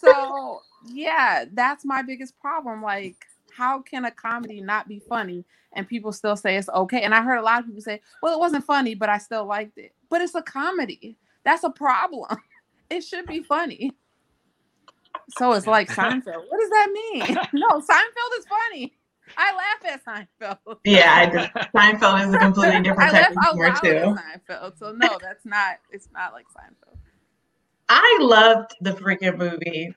So 0.00 0.62
yeah, 0.86 1.44
that's 1.52 1.84
my 1.84 2.00
biggest 2.00 2.40
problem. 2.40 2.82
Like, 2.82 3.16
how 3.54 3.82
can 3.82 4.06
a 4.06 4.10
comedy 4.10 4.62
not 4.62 4.88
be 4.88 5.02
funny 5.06 5.44
and 5.74 5.86
people 5.86 6.12
still 6.12 6.34
say 6.34 6.56
it's 6.56 6.70
okay? 6.70 7.02
And 7.02 7.14
I 7.14 7.22
heard 7.22 7.36
a 7.36 7.42
lot 7.42 7.60
of 7.60 7.66
people 7.66 7.82
say, 7.82 8.00
"Well, 8.22 8.32
it 8.32 8.40
wasn't 8.40 8.64
funny, 8.64 8.94
but 8.94 9.10
I 9.10 9.18
still 9.18 9.44
liked 9.44 9.76
it." 9.76 9.92
But 10.08 10.22
it's 10.22 10.34
a 10.34 10.42
comedy. 10.42 11.18
That's 11.44 11.64
a 11.64 11.70
problem. 11.70 12.36
It 12.90 13.02
should 13.04 13.24
be 13.24 13.42
funny. 13.42 13.90
So 15.38 15.52
it's 15.52 15.66
like 15.66 15.88
Seinfeld. 15.88 16.44
What 16.50 16.60
does 16.60 16.68
that 16.68 16.88
mean? 16.92 17.38
No, 17.54 17.80
Seinfeld 17.80 18.38
is 18.38 18.44
funny. 18.44 18.92
I 19.36 19.54
laugh 19.54 19.92
at 19.92 20.04
Seinfeld. 20.04 20.78
yeah, 20.84 21.14
I 21.14 21.26
just, 21.26 21.72
Seinfeld 21.74 22.28
is 22.28 22.34
a 22.34 22.38
completely 22.38 22.82
different 22.82 23.12
type 23.12 23.30
of 23.30 23.36
humor 23.42 23.74
too. 23.82 24.16
at 24.18 24.48
Seinfeld. 24.48 24.78
So 24.78 24.92
no, 24.92 25.18
that's 25.20 25.44
not. 25.44 25.78
It's 25.90 26.08
not 26.12 26.32
like 26.32 26.46
Seinfeld. 26.48 26.98
I 27.88 28.18
loved 28.20 28.74
the 28.80 28.92
freaking 28.92 29.36
movie. 29.36 29.94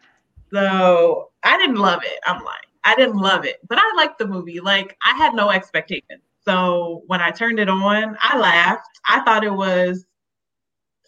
So 0.51 1.31
I 1.43 1.57
didn't 1.57 1.77
love 1.77 2.01
it. 2.03 2.19
I'm 2.25 2.43
lying. 2.43 2.59
I 2.83 2.95
didn't 2.95 3.17
love 3.17 3.45
it, 3.45 3.59
but 3.67 3.79
I 3.79 3.93
liked 3.97 4.19
the 4.19 4.27
movie. 4.27 4.59
Like 4.59 4.95
I 5.03 5.15
had 5.15 5.33
no 5.33 5.49
expectations. 5.49 6.21
So 6.45 7.03
when 7.07 7.19
I 7.19 7.31
turned 7.31 7.59
it 7.59 7.67
on, 7.69 8.15
I 8.21 8.37
laughed. 8.37 8.87
I 9.07 9.21
thought 9.21 9.43
it 9.43 9.53
was 9.53 10.05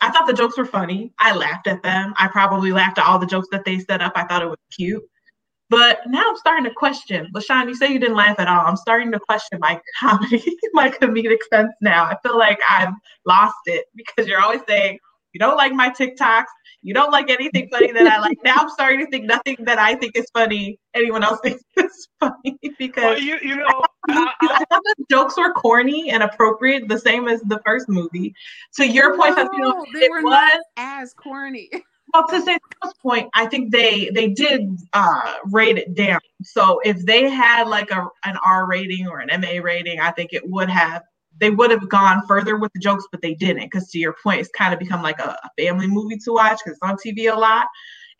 I 0.01 0.11
thought 0.11 0.27
the 0.27 0.33
jokes 0.33 0.57
were 0.57 0.65
funny. 0.65 1.13
I 1.19 1.35
laughed 1.35 1.67
at 1.67 1.81
them. 1.83 2.13
I 2.17 2.27
probably 2.27 2.71
laughed 2.71 2.99
at 2.99 3.05
all 3.05 3.19
the 3.19 3.25
jokes 3.25 3.47
that 3.51 3.65
they 3.65 3.79
set 3.79 4.01
up. 4.01 4.13
I 4.15 4.25
thought 4.25 4.43
it 4.43 4.47
was 4.47 4.57
cute. 4.71 5.03
But 5.69 5.99
now 6.07 6.23
I'm 6.27 6.37
starting 6.37 6.63
to 6.65 6.73
question. 6.73 7.29
LaShawn, 7.35 7.67
you 7.67 7.75
say 7.75 7.91
you 7.91 7.99
didn't 7.99 8.15
laugh 8.15 8.39
at 8.39 8.47
all. 8.47 8.65
I'm 8.65 8.77
starting 8.77 9.11
to 9.11 9.19
question 9.19 9.59
my 9.59 9.79
comedy, 9.99 10.57
my 10.73 10.89
comedic 10.89 11.39
sense 11.51 11.73
now. 11.81 12.05
I 12.05 12.15
feel 12.23 12.37
like 12.37 12.59
I've 12.69 12.93
lost 13.25 13.55
it 13.65 13.85
because 13.95 14.27
you're 14.27 14.41
always 14.41 14.61
saying 14.67 14.99
you 15.33 15.39
don't 15.39 15.57
like 15.57 15.73
my 15.73 15.89
TikToks. 15.89 16.45
You 16.83 16.93
don't 16.93 17.11
like 17.11 17.29
anything 17.29 17.67
funny 17.69 17.91
that 17.91 18.07
I 18.07 18.19
like. 18.19 18.37
Now 18.45 18.55
I'm 18.59 18.69
starting 18.69 19.05
to 19.05 19.11
think 19.11 19.25
nothing 19.25 19.57
that 19.65 19.77
I 19.77 19.95
think 19.95 20.15
is 20.15 20.25
funny, 20.33 20.79
anyone 20.93 21.23
else 21.23 21.39
thinks 21.43 21.63
is 21.75 22.07
funny 22.19 22.57
because 22.79 23.03
Well, 23.03 23.19
you 23.19 23.37
you 23.41 23.57
know. 23.57 23.67
I, 24.09 24.31
I, 24.41 24.47
I 24.61 24.65
thought 24.69 24.81
the 24.97 25.05
jokes 25.11 25.37
were 25.37 25.51
corny 25.51 26.11
and 26.11 26.23
appropriate, 26.23 26.87
the 26.87 26.97
same 26.97 27.27
as 27.27 27.41
the 27.41 27.59
first 27.65 27.89
movie. 27.89 28.33
To 28.75 28.87
your 28.87 29.17
point, 29.17 29.35
Tatiana, 29.35 29.57
No, 29.57 29.85
they 29.93 30.05
it 30.05 30.11
were 30.11 30.21
was 30.21 30.31
not 30.31 30.61
as 30.77 31.13
corny. 31.13 31.69
Well, 32.13 32.27
to 32.27 32.41
say 32.41 32.57
this 32.83 32.93
point, 33.01 33.29
I 33.35 33.45
think 33.47 33.71
they 33.71 34.09
they 34.09 34.29
did 34.29 34.69
uh, 34.93 35.33
rate 35.51 35.77
it 35.77 35.95
down. 35.95 36.19
So 36.43 36.79
if 36.83 37.05
they 37.05 37.29
had 37.29 37.67
like 37.67 37.91
a 37.91 38.07
an 38.23 38.37
R 38.45 38.65
rating 38.67 39.07
or 39.07 39.19
an 39.19 39.41
MA 39.41 39.59
rating, 39.61 39.99
I 39.99 40.11
think 40.11 40.33
it 40.33 40.47
would 40.49 40.69
have 40.69 41.03
they 41.39 41.49
would 41.49 41.69
have 41.71 41.87
gone 41.89 42.25
further 42.27 42.57
with 42.57 42.71
the 42.73 42.79
jokes, 42.79 43.05
but 43.11 43.21
they 43.21 43.33
didn't. 43.33 43.63
Because 43.63 43.89
to 43.91 43.99
your 43.99 44.15
point, 44.23 44.39
it's 44.39 44.49
kind 44.49 44.73
of 44.73 44.79
become 44.79 45.01
like 45.01 45.19
a, 45.19 45.37
a 45.43 45.49
family 45.61 45.87
movie 45.87 46.17
to 46.17 46.33
watch 46.33 46.59
because 46.63 46.77
it's 46.77 46.81
on 46.81 46.95
TV 46.97 47.31
a 47.31 47.37
lot, 47.37 47.67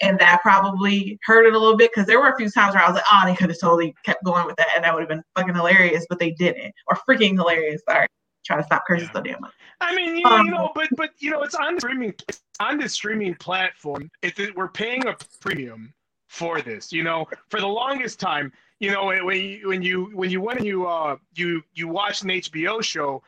and 0.01 0.20
that 0.20 0.41
probably 0.41 1.17
hurt 1.24 1.46
it 1.46 1.53
a 1.53 1.60
little 1.60 1.77
bit. 1.77 1.91
Because 1.94 2.08
there 2.08 2.20
were 2.20 2.29
a 2.29 2.38
few 2.38 2.50
times 2.50 2.75
where 2.75 2.84
I 2.84 2.88
was 2.88 2.96
like, 2.96 3.06
oh, 3.12 3.22
they 3.25 3.36
could 3.36 3.50
have 3.50 3.60
totally 3.60 3.96
kept 4.03 4.24
going 4.24 4.46
with 4.46 4.58
that, 4.58 4.67
and 4.75 4.84
that 4.84 4.94
would 4.94 5.01
have 5.01 5.10
been 5.10 5.24
fucking 5.36 5.56
hilarious, 5.56 6.06
but 6.10 6.20
they 6.20 6.32
didn't, 6.32 6.74
or 6.88 6.98
freaking 7.08 7.36
hilarious. 7.36 7.82
Sorry, 7.88 8.08
to 8.56 8.63
stop 8.63 8.84
so 8.88 9.22
damn 9.22 9.42
much. 9.42 9.54
I 9.82 9.96
mean, 9.96 10.18
you, 10.18 10.25
Um, 10.25 10.46
you 10.46 10.51
know, 10.51 10.72
but 10.74 10.88
but 10.96 11.12
you 11.20 11.32
know, 11.32 11.44
it's 11.44 11.56
on 11.56 11.75
the 11.75 11.82
streaming 11.82 12.13
it's 12.27 12.42
on 12.60 12.77
the 12.77 12.89
streaming 12.89 13.36
platform. 13.36 14.10
It's 14.22 14.39
we're 14.56 14.70
paying 14.70 15.06
a 15.08 15.16
premium 15.39 15.94
for 16.27 16.62
this. 16.62 16.92
You 16.92 17.04
know, 17.04 17.27
for 17.50 17.60
the 17.60 17.68
longest 17.68 18.20
time, 18.20 18.51
you 18.80 18.92
know, 18.92 19.06
when 19.06 19.38
you 19.38 19.68
when 19.68 19.82
you 19.82 20.06
when 20.13 20.30
you 20.30 20.42
went 20.42 20.60
and 20.60 20.68
you 20.68 20.88
uh 20.88 21.18
you 21.36 21.62
you 21.74 21.88
watched 21.88 22.24
an 22.24 22.30
HBO 22.30 22.82
show, 22.84 23.22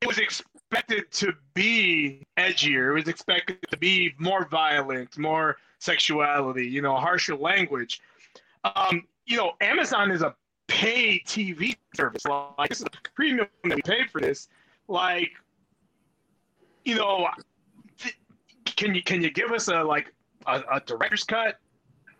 it 0.00 0.06
was 0.06 0.18
expected 0.18 1.10
to 1.12 1.32
be 1.54 2.22
edgier. 2.38 2.90
It 2.90 2.94
was 2.94 3.08
expected 3.08 3.58
to 3.70 3.76
be 3.76 4.14
more 4.18 4.46
violent, 4.48 5.16
more 5.16 5.56
sexuality. 5.78 6.66
You 6.66 6.82
know, 6.82 6.96
harsher 6.96 7.36
language. 7.36 8.00
Um, 8.64 9.04
you 9.26 9.36
know, 9.36 9.52
Amazon 9.60 10.10
is 10.10 10.22
a 10.22 10.34
pay 10.68 11.20
TV 11.20 11.76
service. 11.94 12.24
Like 12.24 12.68
this 12.68 12.80
is 12.80 12.86
a 12.86 13.08
premium 13.14 13.46
that 13.64 13.76
we 13.76 13.82
paid 13.82 14.10
for 14.10 14.20
this. 14.20 14.48
Like 14.88 15.32
you 16.84 16.94
know, 16.96 17.28
th- 17.98 18.16
can 18.64 18.94
you 18.94 19.02
can 19.02 19.22
you 19.22 19.30
give 19.30 19.52
us 19.52 19.68
a 19.68 19.82
like 19.82 20.12
a, 20.46 20.62
a 20.72 20.80
director's 20.86 21.24
cut? 21.24 21.58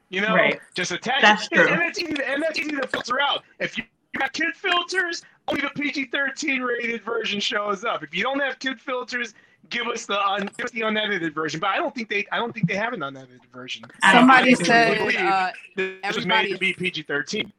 You 0.08 0.20
know, 0.20 0.34
Right. 0.34 0.60
just 0.74 0.92
attach 0.92 1.20
That's 1.22 1.46
it, 1.46 1.54
true. 1.54 1.68
and 1.68 1.80
that's 1.80 1.98
easy. 1.98 2.14
To, 2.14 2.28
and 2.30 2.42
that's 2.42 2.58
easy 2.58 2.70
to 2.72 2.86
filter 2.86 3.20
out. 3.20 3.42
If 3.58 3.76
you 3.78 3.84
you 4.14 4.20
got 4.20 4.32
kid 4.32 4.54
filters, 4.54 5.22
only 5.48 5.60
the 5.62 5.68
PG-13 5.70 6.64
rated 6.66 7.02
version 7.02 7.38
shows 7.38 7.84
up. 7.84 8.02
If 8.02 8.14
you 8.14 8.22
don't 8.22 8.40
have 8.40 8.58
kid 8.60 8.80
filters, 8.80 9.34
give 9.68 9.86
us 9.88 10.06
the 10.06 10.18
un, 10.26 10.48
give 10.56 10.64
us 10.66 10.70
the 10.70 10.82
unedited 10.82 11.34
version. 11.34 11.60
But 11.60 11.70
I 11.70 11.76
don't 11.76 11.94
think 11.94 12.08
they 12.08 12.24
I 12.32 12.36
don't 12.38 12.52
think 12.54 12.66
they 12.68 12.76
have 12.76 12.92
an 12.92 13.02
unedited 13.02 13.42
version. 13.52 13.84
Somebody 14.12 14.54
said 14.54 14.98
believe 14.98 15.16
uh, 15.20 15.50
This 15.76 15.96
was 16.02 16.16
everybody 16.24 16.48
made 16.48 16.52
to 16.54 16.58
be 16.58 16.72
PG-13. 16.72 17.52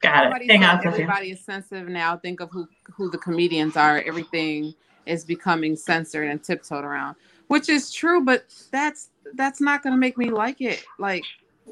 Got 0.00 0.42
it. 0.42 0.50
Hang 0.50 0.64
on, 0.64 0.86
everybody 0.86 1.30
is 1.32 1.40
sensitive 1.44 1.88
now. 1.88 2.16
Think 2.16 2.40
of 2.40 2.50
who 2.50 2.66
who 2.96 3.10
the 3.10 3.18
comedians 3.18 3.76
are. 3.76 4.02
Everything 4.02 4.74
is 5.06 5.24
becoming 5.24 5.76
censored 5.76 6.28
and 6.28 6.42
tiptoed 6.42 6.84
around, 6.84 7.16
which 7.48 7.68
is 7.68 7.92
true. 7.92 8.24
But 8.24 8.44
that's 8.70 9.10
that's 9.34 9.60
not 9.60 9.82
gonna 9.82 9.98
make 9.98 10.16
me 10.16 10.30
like 10.30 10.60
it. 10.60 10.84
Like 10.98 11.24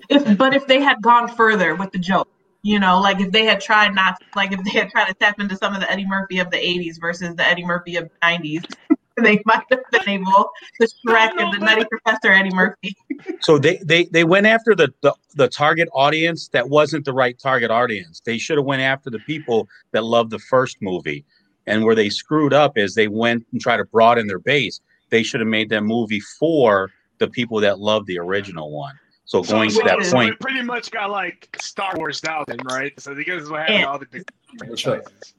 If 0.08 0.36
but 0.36 0.54
if 0.54 0.66
they 0.66 0.80
had 0.80 1.00
gone 1.02 1.28
further 1.28 1.74
with 1.74 1.92
the 1.92 1.98
joke, 1.98 2.28
you 2.62 2.78
know, 2.78 3.00
like 3.00 3.20
if 3.20 3.30
they 3.32 3.44
had 3.44 3.60
tried 3.60 3.94
not 3.94 4.16
like 4.36 4.52
if 4.52 4.62
they 4.64 4.70
had 4.70 4.90
tried 4.90 5.06
to 5.06 5.14
tap 5.14 5.40
into 5.40 5.56
some 5.56 5.74
of 5.74 5.80
the 5.80 5.90
Eddie 5.90 6.06
Murphy 6.06 6.38
of 6.38 6.50
the 6.50 6.58
80s 6.58 7.00
versus 7.00 7.34
the 7.34 7.46
Eddie 7.46 7.64
Murphy 7.64 7.96
of 7.96 8.04
the 8.04 8.26
90s, 8.26 8.64
they 9.22 9.40
might 9.46 9.62
have 9.70 9.80
been 9.90 10.08
able 10.08 10.50
to 10.80 10.86
Shrek 11.06 11.34
No, 11.34 11.36
no, 11.36 11.44
and 11.44 11.54
the 11.54 11.58
but- 11.60 11.66
Nutty 11.66 11.84
Professor 11.90 12.32
Eddie 12.32 12.54
Murphy. 12.54 12.94
So 13.40 13.58
they 13.58 13.78
they 13.84 14.04
they 14.04 14.22
went 14.24 14.46
after 14.46 14.74
the, 14.76 14.92
the 15.02 15.12
the 15.34 15.48
target 15.48 15.88
audience 15.92 16.48
that 16.48 16.68
wasn't 16.68 17.04
the 17.04 17.12
right 17.12 17.36
target 17.38 17.70
audience. 17.70 18.20
They 18.24 18.38
should 18.38 18.56
have 18.58 18.64
went 18.66 18.80
after 18.82 19.10
the 19.10 19.18
people 19.20 19.68
that 19.92 20.04
loved 20.04 20.30
the 20.30 20.38
first 20.38 20.76
movie. 20.80 21.24
And 21.66 21.84
where 21.84 21.94
they 21.96 22.08
screwed 22.10 22.52
up 22.54 22.78
is 22.78 22.94
they 22.94 23.08
went 23.08 23.44
and 23.52 23.60
tried 23.60 23.78
to 23.78 23.84
broaden 23.84 24.26
their 24.28 24.38
base. 24.38 24.80
They 25.10 25.22
should 25.22 25.40
have 25.40 25.48
made 25.48 25.68
that 25.70 25.82
movie 25.82 26.20
for 26.38 26.90
the 27.18 27.28
people 27.28 27.60
that 27.60 27.80
loved 27.80 28.06
the 28.06 28.18
original 28.18 28.70
one. 28.70 28.94
So 29.24 29.42
So, 29.42 29.52
going 29.52 29.70
so, 29.70 29.80
to 29.80 29.84
that 29.88 30.04
so 30.04 30.12
point, 30.12 30.34
it 30.34 30.40
pretty 30.40 30.62
much 30.62 30.90
got 30.90 31.10
like 31.10 31.48
Star 31.60 31.92
Wars 31.96 32.22
out 32.24 32.46
then, 32.46 32.58
right? 32.70 32.98
So 33.00 33.14
because 33.14 33.50
what 33.50 33.60
happened 33.60 33.78
Yeah. 33.80 33.84
to 33.84 33.90
all 33.90 33.98
the 33.98 34.06
big 34.06 34.24
franchises. 34.58 35.34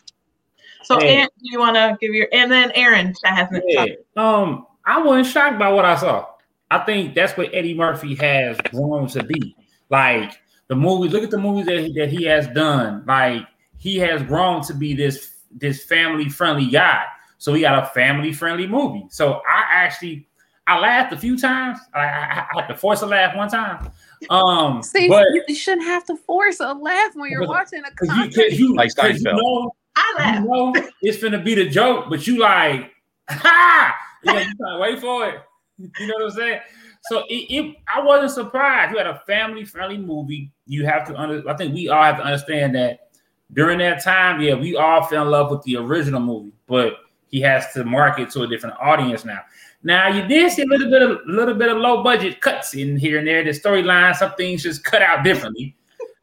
So 0.84 1.00
Hey. 1.00 1.18
Aaron, 1.18 1.30
do 1.40 1.52
you 1.52 1.60
wanna 1.60 1.98
give 2.00 2.14
your 2.14 2.28
and 2.32 2.52
then 2.52 2.72
Aaron 2.76 3.14
that 3.24 3.36
hasn't 3.36 3.64
Yeah. 3.68 3.86
Um, 4.16 4.66
I 4.86 5.02
wasn't 5.02 5.28
shocked 5.28 5.60
by 5.60 5.70
what 5.72 5.86
I 5.86 5.96
saw. 5.96 6.26
I 6.72 6.80
think 6.80 7.16
that's 7.16 7.36
what 7.38 7.54
Eddie 7.54 7.74
Murphy 7.74 8.16
has 8.16 8.58
grown 8.72 9.08
to 9.10 9.24
be. 9.24 9.56
Like 9.90 10.40
the 10.68 10.76
movies, 10.76 11.12
look 11.12 11.24
at 11.24 11.32
the 11.32 11.38
movies 11.38 11.66
that 11.66 11.80
he, 11.80 11.94
that 11.94 12.10
he 12.10 12.24
has 12.26 12.48
done. 12.48 13.04
Like 13.08 13.48
he 13.78 13.98
has 13.98 14.22
grown 14.24 14.62
to 14.64 14.74
be 14.74 14.94
this 14.94 15.36
this 15.52 15.84
family 15.84 16.30
friendly 16.30 16.68
guy. 16.68 17.06
So 17.40 17.54
he 17.54 17.62
got 17.62 17.84
a 17.84 17.88
family 17.88 18.34
friendly 18.34 18.68
movie. 18.68 19.06
So 19.10 19.42
I 19.50 19.64
actually 19.70 20.28
I 20.68 20.78
laughed 20.80 21.12
a 21.14 21.18
few 21.18 21.38
times. 21.38 21.80
I, 21.96 22.02
I, 22.02 22.46
I 22.54 22.62
had 22.62 22.68
to 22.68 22.76
force 22.76 23.02
a 23.02 23.08
laugh 23.08 23.36
one 23.36 23.50
time. 23.50 23.92
Um, 24.30 24.84
see, 24.84 25.08
but 25.08 25.26
you 25.48 25.56
shouldn't 25.56 25.88
have 25.88 26.06
to 26.06 26.16
force 26.16 26.60
a 26.60 26.74
laugh 26.74 27.12
when 27.16 27.32
you're 27.32 27.48
watching 27.48 27.80
a 27.80 27.92
cause 27.96 28.10
you, 28.10 28.14
comedy. 28.14 28.34
cause 28.36 28.60
you, 28.60 28.76
Like 28.76 28.96
'cause 28.96 29.22
you 29.22 29.32
know 29.32 29.74
I 29.96 30.14
you 30.18 30.18
laughed. 30.18 30.48
know 30.48 30.90
it's 31.02 31.18
finna 31.18 31.44
be 31.44 31.56
the 31.56 31.70
joke, 31.70 32.06
but 32.10 32.26
you 32.28 32.40
like, 32.40 32.92
ha! 33.30 33.96
You 34.24 34.34
know, 34.34 34.40
you 34.40 34.56
gotta 34.58 34.80
wait 34.80 35.00
for 35.00 35.28
it. 35.28 35.42
You 35.78 36.08
know 36.08 36.14
what 36.16 36.26
I'm 36.26 36.32
saying? 36.32 36.60
So 37.04 37.24
it, 37.30 37.48
it, 37.50 37.76
I 37.94 38.02
wasn't 38.02 38.32
surprised. 38.32 38.92
You 38.92 38.98
had 38.98 39.08
a 39.08 39.22
family 39.26 39.64
friendly 39.64 39.98
movie. 39.98 40.52
You 40.68 40.86
have 40.86 41.08
to 41.08 41.16
under, 41.16 41.48
I 41.50 41.56
think 41.56 41.74
we 41.74 41.88
all 41.88 42.04
have 42.04 42.18
to 42.18 42.24
understand 42.24 42.76
that 42.76 43.10
during 43.54 43.80
that 43.80 44.04
time, 44.04 44.42
yeah, 44.42 44.56
we 44.56 44.76
all 44.76 45.04
fell 45.04 45.24
in 45.24 45.32
love 45.32 45.50
with 45.52 45.64
the 45.64 45.78
original 45.78 46.20
movie, 46.20 46.52
but 46.68 46.98
he 47.30 47.42
has 47.42 47.72
to 47.74 47.84
market 47.84 48.30
to 48.32 48.42
a 48.42 48.48
different 48.48 48.76
audience 48.80 49.24
now. 49.24 49.40
Now 49.82 50.10
you 50.10 50.28
did 50.28 50.52
see 50.52 50.64
a 50.64 50.66
little 50.66 50.90
bit 50.90 51.02
of 51.02 51.12
a 51.12 51.32
little 51.32 51.54
bit 51.54 51.70
of 51.70 51.78
low 51.78 52.04
budget 52.04 52.42
cuts 52.42 52.74
in 52.74 52.98
here 52.98 53.20
and 53.20 53.28
there. 53.28 53.44
The 53.44 53.52
storyline, 53.52 54.16
some 54.16 54.34
things 54.34 54.64
just 54.64 54.84
cut 54.84 55.02
out 55.02 55.24
differently. 55.24 55.76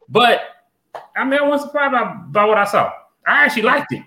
But 0.07 0.41
I 1.15 1.23
mean, 1.25 1.39
I 1.39 1.43
wasn't 1.43 1.71
surprised 1.71 1.91
by, 1.91 2.13
by 2.41 2.45
what 2.45 2.57
I 2.57 2.65
saw. 2.65 2.93
I 3.27 3.45
actually 3.45 3.63
liked 3.63 3.91
it. 3.93 4.03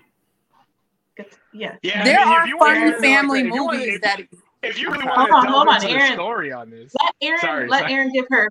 Yeah. 1.53 1.75
Yeah, 1.83 2.03
there 2.03 2.19
I 2.19 2.25
mean, 2.25 2.33
are 2.33 2.41
if 2.43 2.47
you 2.47 2.57
wanna 2.57 2.79
funny 2.79 2.91
add, 2.93 2.99
family 3.01 3.43
like, 3.43 3.53
you 3.53 3.63
wanna- 3.65 3.77
movies 3.79 3.95
if- 3.95 4.01
that 4.01 4.21
If 4.63 4.79
you 4.79 4.91
really 4.91 5.05
Hold 5.07 5.17
want 5.17 5.31
on, 5.31 5.43
to 5.45 5.51
hold 5.51 5.65
delve 5.67 5.75
on, 5.75 5.83
into 5.83 5.89
Aaron. 5.95 6.09
the 6.11 6.13
story 6.15 6.51
on 6.51 6.69
this, 6.69 6.93
Let 7.03 7.15
Aaron 7.21 7.39
Sorry, 7.39 7.67
let 7.67 7.79
sorry. 7.81 7.93
Aaron 7.93 8.11
give 8.13 8.25
her 8.29 8.49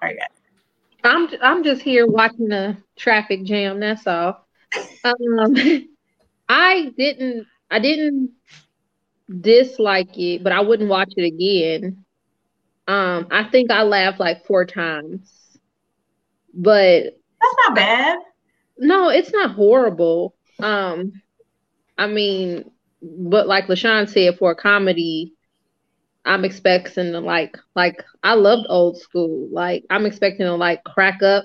sorry. 0.00 0.18
I'm 1.04 1.28
I'm 1.42 1.64
just 1.64 1.82
here 1.82 2.06
watching 2.06 2.48
the 2.48 2.76
traffic 2.96 3.44
jam. 3.44 3.80
That's 3.80 4.06
all. 4.06 4.46
Um, 5.04 5.54
I 6.48 6.92
didn't 6.96 7.46
I 7.70 7.78
didn't 7.80 8.30
dislike 9.40 10.16
it, 10.18 10.42
but 10.42 10.52
I 10.52 10.60
wouldn't 10.60 10.88
watch 10.88 11.12
it 11.16 11.24
again. 11.24 12.04
Um, 12.86 13.26
I 13.30 13.44
think 13.44 13.70
I 13.70 13.82
laughed 13.82 14.18
like 14.20 14.46
four 14.46 14.64
times, 14.64 15.58
but 16.54 17.02
That's 17.40 17.54
not 17.66 17.74
bad. 17.76 18.18
No, 18.78 19.08
it's 19.08 19.32
not 19.32 19.52
horrible. 19.52 20.34
Um, 20.60 21.12
I 21.96 22.06
mean, 22.06 22.70
but 23.02 23.46
like 23.46 23.66
LaShawn 23.66 24.08
said, 24.08 24.38
for 24.38 24.52
a 24.52 24.56
comedy, 24.56 25.34
I'm 26.24 26.44
expecting 26.44 27.12
to 27.12 27.20
like 27.20 27.56
like 27.74 28.02
I 28.22 28.34
loved 28.34 28.66
old 28.68 28.98
school. 28.98 29.48
Like 29.50 29.84
I'm 29.90 30.06
expecting 30.06 30.46
to 30.46 30.54
like 30.54 30.84
crack 30.84 31.22
up. 31.22 31.44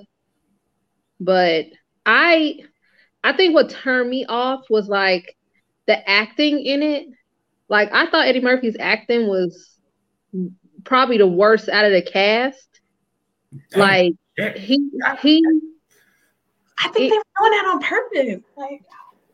But 1.20 1.68
I 2.06 2.60
I 3.24 3.34
think 3.34 3.54
what 3.54 3.70
turned 3.70 4.10
me 4.10 4.26
off 4.28 4.66
was 4.70 4.88
like 4.88 5.38
the 5.88 6.10
acting 6.10 6.64
in 6.66 6.84
it. 6.84 7.08
Like 7.70 7.90
I 7.94 8.08
thought 8.08 8.28
Eddie 8.28 8.42
Murphy's 8.42 8.78
acting 8.80 9.28
was 9.28 9.78
probably 10.84 11.18
the 11.18 11.28
worst 11.28 11.70
out 11.70 11.86
of 11.86 11.92
the 11.92 12.02
cast. 12.02 12.82
Like 13.76 14.14
he 14.56 14.90
he 15.22 15.46
I 16.80 16.90
think 16.90 17.10
they 17.10 17.18
were 17.18 17.24
doing 17.40 17.52
that 17.52 17.66
on 17.66 17.80
purpose. 17.82 18.44
Like 18.58 18.82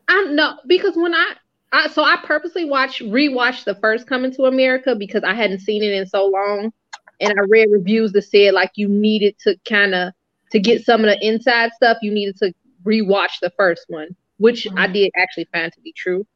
I 0.08 0.24
know 0.24 0.54
because 0.66 0.96
when 0.96 1.14
I, 1.14 1.34
I 1.72 1.88
so 1.88 2.02
I 2.02 2.16
purposely 2.24 2.64
watched 2.64 3.00
rewatched 3.02 3.64
the 3.64 3.74
first 3.76 4.06
Coming 4.06 4.32
to 4.34 4.44
America 4.44 4.94
because 4.96 5.24
I 5.24 5.34
hadn't 5.34 5.60
seen 5.60 5.82
it 5.82 5.92
in 5.92 6.06
so 6.06 6.26
long, 6.26 6.72
and 7.20 7.32
I 7.32 7.42
read 7.48 7.68
reviews 7.70 8.12
that 8.12 8.22
said 8.22 8.54
like 8.54 8.72
you 8.76 8.88
needed 8.88 9.36
to 9.40 9.56
kind 9.68 9.94
of 9.94 10.12
to 10.52 10.60
get 10.60 10.84
some 10.84 11.04
of 11.04 11.06
the 11.10 11.26
inside 11.26 11.72
stuff 11.72 11.98
you 12.02 12.12
needed 12.12 12.36
to 12.38 12.52
rewatch 12.84 13.40
the 13.40 13.52
first 13.56 13.84
one, 13.88 14.08
which 14.38 14.68
I 14.76 14.86
Mhm. 14.86 14.92
did 14.92 15.10
actually 15.16 15.48
find 15.52 15.72
to 15.72 15.80
be 15.80 15.92
true, 15.96 16.26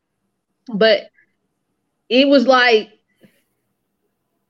but 0.74 1.04
it 2.08 2.28
was 2.28 2.46
like 2.46 2.90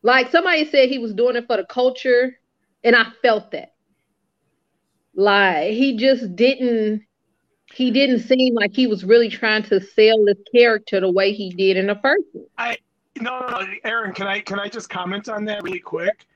like 0.02 0.30
somebody 0.30 0.64
said 0.66 0.88
he 0.88 0.98
was 0.98 1.14
doing 1.14 1.36
it 1.36 1.46
for 1.46 1.56
the 1.56 1.64
culture, 1.64 2.38
and 2.84 2.96
I 2.96 3.04
felt 3.22 3.52
that 3.52 3.73
like 5.16 5.72
he 5.72 5.96
just 5.96 6.34
didn't 6.36 7.02
he 7.72 7.90
didn't 7.90 8.20
seem 8.20 8.54
like 8.54 8.72
he 8.72 8.86
was 8.86 9.04
really 9.04 9.28
trying 9.28 9.62
to 9.64 9.80
sell 9.80 10.24
this 10.24 10.38
character 10.54 11.00
the 11.00 11.10
way 11.10 11.32
he 11.32 11.50
did 11.50 11.76
in 11.76 11.88
the 11.88 11.96
first 11.96 12.24
one. 12.32 12.76
no, 13.20 13.40
no, 13.40 13.46
no, 13.48 13.66
Aaron, 13.84 14.12
can 14.12 14.26
I 14.26 14.40
can 14.40 14.58
I 14.58 14.68
just 14.68 14.88
comment 14.88 15.28
on 15.28 15.44
that 15.46 15.62
really 15.62 15.80
quick? 15.80 16.26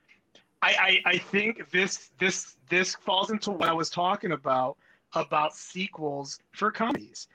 I, 0.63 1.01
I 1.07 1.11
I 1.13 1.19
think 1.19 1.71
this 1.71 2.11
this 2.19 2.57
this 2.69 2.95
falls 2.95 3.31
into 3.31 3.51
what 3.51 3.69
I 3.69 3.73
was 3.73 3.91
talking 3.91 4.33
about 4.33 4.77
about 5.15 5.55
sequels 5.55 6.41
for 6.53 6.71
comedies. 6.71 7.29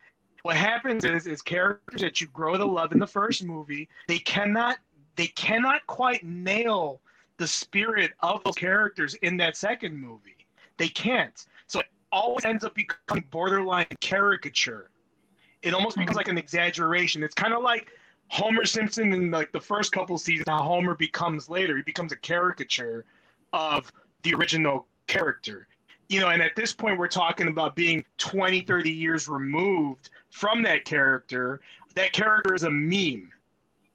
What 0.44 0.58
happens 0.58 1.06
is 1.06 1.26
is 1.26 1.42
characters 1.42 2.02
that 2.02 2.20
you 2.20 2.28
grow 2.28 2.58
to 2.58 2.66
love 2.66 2.92
in 2.92 3.00
the 3.00 3.08
first 3.08 3.44
movie, 3.44 3.88
they 4.08 4.20
cannot 4.20 4.78
they 5.16 5.28
cannot 5.28 5.86
quite 5.88 6.26
nail 6.26 7.00
the 7.38 7.48
spirit 7.48 8.12
of 8.20 8.44
those 8.44 8.56
characters 8.56 9.14
in 9.16 9.38
that 9.38 9.56
second 9.56 9.96
movie. 9.96 10.43
They 10.84 10.90
can't. 10.90 11.46
So 11.68 11.80
it 11.80 11.86
always 12.12 12.44
ends 12.44 12.66
up 12.66 12.76
becoming 12.76 13.24
borderline 13.32 13.86
caricature. 14.02 14.90
It 15.62 15.74
almost 15.74 15.96
becomes 15.96 16.18
like 16.18 16.28
an 16.28 16.38
exaggeration. 16.38 17.24
It's 17.24 17.34
kind 17.34 17.54
of 17.54 17.64
like 17.64 17.88
Homer 18.28 18.66
Simpson 18.66 19.14
in 19.14 19.32
like 19.32 19.54
the 19.54 19.62
first 19.62 19.94
couple 19.94 20.18
seasons, 20.18 20.50
how 20.50 20.62
Homer 20.62 20.94
becomes 20.94 21.48
later. 21.50 21.78
He 21.78 21.84
becomes 21.84 22.12
a 22.12 22.18
caricature 22.18 23.06
of 23.54 23.90
the 24.24 24.34
original 24.34 24.86
character. 25.08 25.70
You 26.10 26.20
know, 26.20 26.28
and 26.28 26.42
at 26.42 26.54
this 26.58 26.74
point, 26.74 27.00
we're 27.00 27.08
talking 27.08 27.48
about 27.48 27.78
being 27.78 28.04
20, 28.18 28.64
30 28.64 28.92
years 28.92 29.30
removed 29.30 30.10
from 30.32 30.64
that 30.64 30.84
character. 30.84 31.62
That 31.96 32.12
character 32.12 32.54
is 32.54 32.64
a 32.64 32.70
meme 32.70 33.32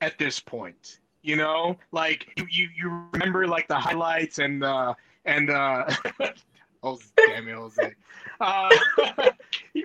at 0.00 0.16
this 0.16 0.40
point. 0.40 1.00
You 1.20 1.36
know, 1.36 1.76
like 1.92 2.32
you, 2.50 2.70
you, 2.74 3.04
remember 3.12 3.46
like 3.46 3.68
the 3.68 3.78
highlights 3.78 4.38
and 4.38 4.64
uh 4.64 4.94
and 5.26 5.50
uh 5.50 5.84
oh 6.82 6.98
damn 7.16 7.48
it, 7.48 7.54
Jose. 7.54 7.92
Uh, 8.40 8.70
but 9.06 9.34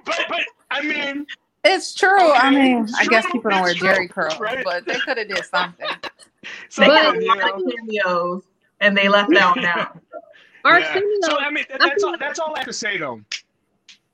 but 0.05 0.41
I 0.71 0.81
mean 0.83 1.25
It's 1.63 1.93
true. 1.93 2.31
I 2.33 2.49
mean, 2.51 2.83
it's 2.83 2.93
I 2.95 3.05
guess 3.05 3.25
people 3.31 3.49
don't 3.51 3.61
wear 3.61 3.71
it's 3.71 3.79
jheri 3.79 3.95
true, 3.95 4.07
curls, 4.09 4.39
right? 4.39 4.63
but 4.63 4.85
they 4.85 4.95
could 4.95 5.17
have 5.17 5.27
did 5.27 5.45
something. 5.51 5.85
they 6.77 6.87
But- 6.87 7.01
had 7.05 7.15
you 7.15 7.25
a 7.25 7.27
lot 7.27 7.53
of 7.53 7.59
know? 7.65 7.71
cameos 7.77 8.43
and 8.81 8.97
they 8.97 9.07
left 9.07 9.33
out 9.35 9.55
now. 9.57 9.93
Arsenio, 10.65 11.03
Yeah. 11.21 11.27
So 11.29 11.37
I 11.39 11.49
mean, 11.51 11.65
that, 11.69 11.79
that's 11.79 12.03
all. 12.03 12.17
That's 12.17 12.39
all 12.39 12.53
I 12.55 12.59
have 12.59 12.67
to 12.67 12.73
say, 12.73 12.97
though. 12.97 13.21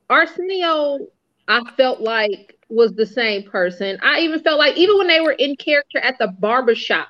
Arsenio, 0.09 1.07
I 1.47 1.61
felt 1.77 2.01
like 2.01 2.55
was 2.69 2.93
the 2.93 3.05
same 3.05 3.43
person. 3.43 3.97
I 4.03 4.19
even 4.21 4.39
felt 4.41 4.57
like 4.59 4.75
even 4.77 4.97
when 4.97 5.07
they 5.07 5.21
were 5.21 5.31
in 5.33 5.55
character 5.55 5.99
at 5.99 6.17
the 6.17 6.27
barber 6.27 6.75
shop, 6.75 7.07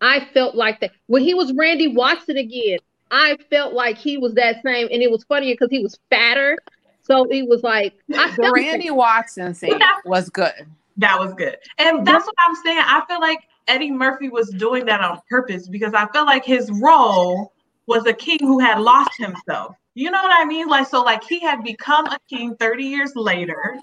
I 0.00 0.26
felt 0.34 0.54
like 0.54 0.80
that. 0.80 0.92
When 1.06 1.22
he 1.22 1.34
was 1.34 1.52
Randy 1.52 1.88
Watson 1.88 2.36
again, 2.36 2.78
I 3.10 3.36
felt 3.50 3.74
like 3.74 3.96
he 3.96 4.18
was 4.18 4.34
that 4.34 4.62
same, 4.62 4.88
and 4.90 5.02
it 5.02 5.10
was 5.10 5.24
funnier 5.24 5.54
because 5.54 5.70
he 5.70 5.80
was 5.80 5.98
fatter. 6.10 6.56
So 7.02 7.24
it 7.30 7.46
was 7.48 7.62
like 7.62 7.94
I 8.16 8.30
The 8.30 8.42
felt 8.42 8.54
Randy 8.56 8.90
Watson 8.90 9.54
scene 9.54 9.78
was 10.04 10.30
good. 10.30 10.52
That 10.96 11.18
was 11.18 11.34
good. 11.34 11.56
And 11.78 12.06
that's 12.06 12.24
what 12.24 12.34
I'm 12.46 12.54
saying. 12.56 12.78
I 12.78 13.02
feel 13.06 13.20
like 13.20 13.40
Eddie 13.66 13.90
Murphy 13.90 14.28
was 14.28 14.48
doing 14.50 14.86
that 14.86 15.00
on 15.00 15.20
purpose 15.28 15.68
because 15.68 15.92
I 15.92 16.06
felt 16.08 16.26
like 16.26 16.44
his 16.44 16.70
role 16.82 17.52
was 17.86 18.06
a 18.06 18.12
king 18.12 18.38
who 18.40 18.58
had 18.58 18.80
lost 18.80 19.10
himself. 19.18 19.76
You 19.94 20.10
know 20.10 20.22
what 20.22 20.32
I 20.40 20.44
mean? 20.44 20.68
Like 20.68 20.88
so 20.88 21.02
like 21.02 21.22
he 21.24 21.40
had 21.40 21.62
become 21.62 22.06
a 22.06 22.18
king 22.28 22.56
30 22.56 22.84
years 22.84 23.12
later 23.14 23.78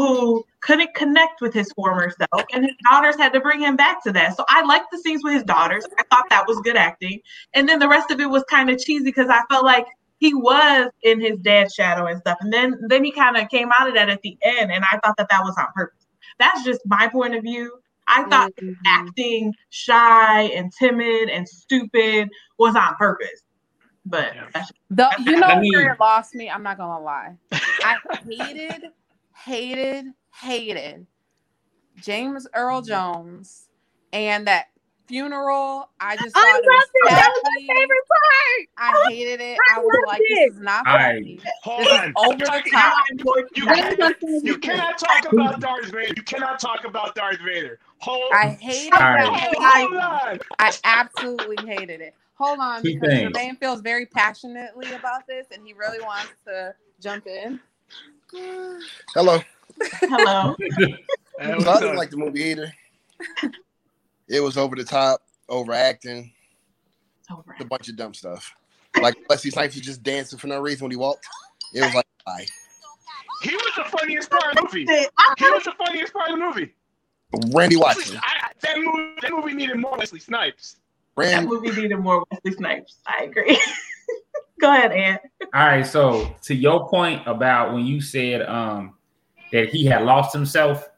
who 0.00 0.44
couldn't 0.60 0.94
connect 0.94 1.40
with 1.42 1.52
his 1.52 1.70
former 1.72 2.10
self, 2.10 2.44
and 2.54 2.64
his 2.64 2.74
daughters 2.90 3.16
had 3.16 3.32
to 3.34 3.40
bring 3.40 3.60
him 3.60 3.76
back 3.76 4.02
to 4.04 4.12
that. 4.12 4.34
So 4.36 4.44
I 4.48 4.62
liked 4.64 4.86
the 4.90 4.98
scenes 4.98 5.22
with 5.22 5.34
his 5.34 5.42
daughters. 5.42 5.84
I 5.98 6.02
thought 6.10 6.24
that 6.30 6.46
was 6.48 6.58
good 6.62 6.76
acting, 6.76 7.20
and 7.54 7.68
then 7.68 7.78
the 7.78 7.88
rest 7.88 8.10
of 8.10 8.18
it 8.20 8.28
was 8.30 8.42
kind 8.48 8.70
of 8.70 8.78
cheesy 8.78 9.04
because 9.04 9.28
I 9.28 9.42
felt 9.50 9.64
like 9.64 9.86
he 10.18 10.32
was 10.34 10.90
in 11.02 11.20
his 11.20 11.38
dad's 11.40 11.74
shadow 11.74 12.06
and 12.06 12.18
stuff, 12.20 12.38
and 12.40 12.50
then 12.52 12.78
then 12.88 13.04
he 13.04 13.12
kind 13.12 13.36
of 13.36 13.48
came 13.50 13.70
out 13.78 13.88
of 13.88 13.94
that 13.94 14.08
at 14.08 14.22
the 14.22 14.38
end, 14.42 14.72
and 14.72 14.84
I 14.84 14.98
thought 15.04 15.16
that 15.18 15.28
that 15.30 15.42
was 15.42 15.54
on 15.58 15.66
purpose. 15.74 16.06
That's 16.38 16.64
just 16.64 16.80
my 16.86 17.06
point 17.08 17.34
of 17.34 17.42
view. 17.42 17.78
I 18.08 18.24
thought 18.24 18.52
Mhm. 18.56 18.76
acting 18.86 19.54
shy 19.68 20.42
and 20.44 20.72
timid 20.72 21.28
and 21.28 21.46
stupid 21.48 22.30
was 22.58 22.74
on 22.74 22.94
purpose. 22.96 23.42
But 24.06 24.34
Yeah. 24.34 24.64
The, 24.90 25.14
you 25.24 25.38
know 25.38 25.46
Let 25.46 25.60
me- 25.60 25.70
where 25.72 25.92
it 25.92 26.00
lost 26.00 26.34
me? 26.34 26.48
I'm 26.50 26.62
not 26.62 26.78
gonna 26.78 27.00
lie. 27.04 27.36
I 27.52 27.96
hated, 28.28 28.86
hated, 29.44 30.06
hated 30.34 31.06
James 32.00 32.46
Earl 32.54 32.80
mm-hmm. 32.80 32.88
Jones 32.88 33.68
and 34.12 34.46
that 34.46 34.66
funeral. 35.06 35.90
I 35.98 36.16
just 36.16 36.36
I 36.36 36.40
thought 36.40 36.52
loved 36.52 36.64
it 36.64 36.68
was 36.68 36.88
it. 36.94 37.10
That 37.10 37.28
was 37.28 37.42
my 37.44 37.74
favorite 37.74 38.06
part. 38.08 38.68
I 38.78 39.10
hated 39.10 39.40
it. 39.40 39.58
I 39.74 39.80
was 39.80 40.04
like, 40.06 40.20
it. 40.22 40.50
this 40.50 40.54
is 40.56 40.60
not 40.60 40.84
funny. 40.86 41.40
Hold 41.64 41.80
This 41.80 41.92
is 41.92 41.98
on. 41.98 42.14
over 42.16 42.38
the 42.38 42.70
top. 42.70 43.04
You, 43.10 43.16
to 43.16 43.64
That 43.66 43.88
was 43.88 43.98
my 43.98 44.12
favorite 44.12 44.44
you 44.44 44.58
cannot 44.58 44.98
talk 44.98 45.32
about 45.32 45.60
Darth 45.60 45.86
Vader. 45.86 46.14
You 46.16 46.22
cannot 46.22 46.60
talk 46.60 46.84
about 46.84 47.14
Darth 47.14 47.40
Vader. 47.44 47.80
Hold, 47.98 48.32
I 48.32 48.50
hated 48.60 48.92
All 48.94 49.00
that. 49.00 49.28
right. 49.28 49.54
hold 49.58 49.96
on. 49.96 50.38
I 50.58 50.72
absolutely 50.84 51.66
hated 51.66 52.00
it. 52.00 52.14
Hold 52.34 52.58
on, 52.58 52.82
Two 52.82 52.94
because 52.94 53.08
things. 53.08 53.32
Jermaine 53.36 53.58
feels 53.58 53.82
very 53.82 54.06
passionately 54.06 54.90
about 54.94 55.26
this, 55.26 55.48
and 55.52 55.66
he 55.66 55.74
really 55.74 56.00
wants 56.00 56.32
to 56.46 56.74
jump 56.98 57.26
in. 57.26 57.60
Hello. 59.14 59.40
Hello. 60.00 60.56
So 61.40 61.70
I 61.70 61.80
didn't 61.80 61.96
like 61.96 62.10
the 62.10 62.18
movie 62.18 62.42
either. 62.42 62.70
It 64.28 64.40
was 64.40 64.58
over 64.58 64.76
the 64.76 64.84
top, 64.84 65.22
overacting, 65.48 66.30
It's 67.18 67.30
over. 67.30 67.56
a 67.58 67.64
bunch 67.64 67.88
of 67.88 67.96
dumb 67.96 68.12
stuff. 68.12 68.54
Like 69.00 69.16
Wesley 69.30 69.50
Snipes 69.50 69.74
was 69.74 69.82
just 69.82 70.02
dancing 70.02 70.38
for 70.38 70.48
no 70.48 70.60
reason 70.60 70.84
when 70.84 70.90
he 70.90 70.98
walked. 70.98 71.26
It 71.72 71.80
was 71.80 71.94
like, 71.94 72.06
bye. 72.26 72.44
He 73.42 73.52
was 73.56 73.72
the 73.74 73.84
funniest 73.84 74.30
part 74.30 74.44
of 74.50 74.56
the 74.56 74.62
movie. 74.64 74.86
I 74.90 75.34
He 75.38 75.44
was 75.50 75.64
the 75.64 75.72
funniest 75.82 76.12
part 76.12 76.30
of 76.30 76.38
the 76.38 76.44
movie. 76.44 76.74
Randy 77.56 77.76
Watson. 77.76 78.18
I, 78.22 78.50
that 78.60 78.76
movie. 78.76 79.14
That 79.22 79.30
movie 79.30 79.54
needed 79.54 79.78
more 79.78 79.96
Wesley 79.96 80.20
Snipes. 80.20 80.76
that 81.16 81.22
Randy, 81.22 81.46
movie 81.48 81.70
needed 81.70 81.96
more 82.00 82.22
Wesley 82.30 82.52
Snipes. 82.52 82.98
I 83.06 83.24
agree. 83.24 83.58
Go 84.60 84.72
ahead, 84.72 84.92
Ann. 84.92 85.18
All 85.54 85.66
right, 85.66 85.86
so 85.86 86.34
to 86.42 86.54
your 86.54 86.88
point 86.88 87.22
about 87.26 87.72
when 87.72 87.86
you 87.86 88.00
said 88.00 88.42
um 88.42 88.94
that 89.52 89.68
he 89.70 89.84
had 89.84 90.02
lost 90.02 90.32
himself. 90.32 90.88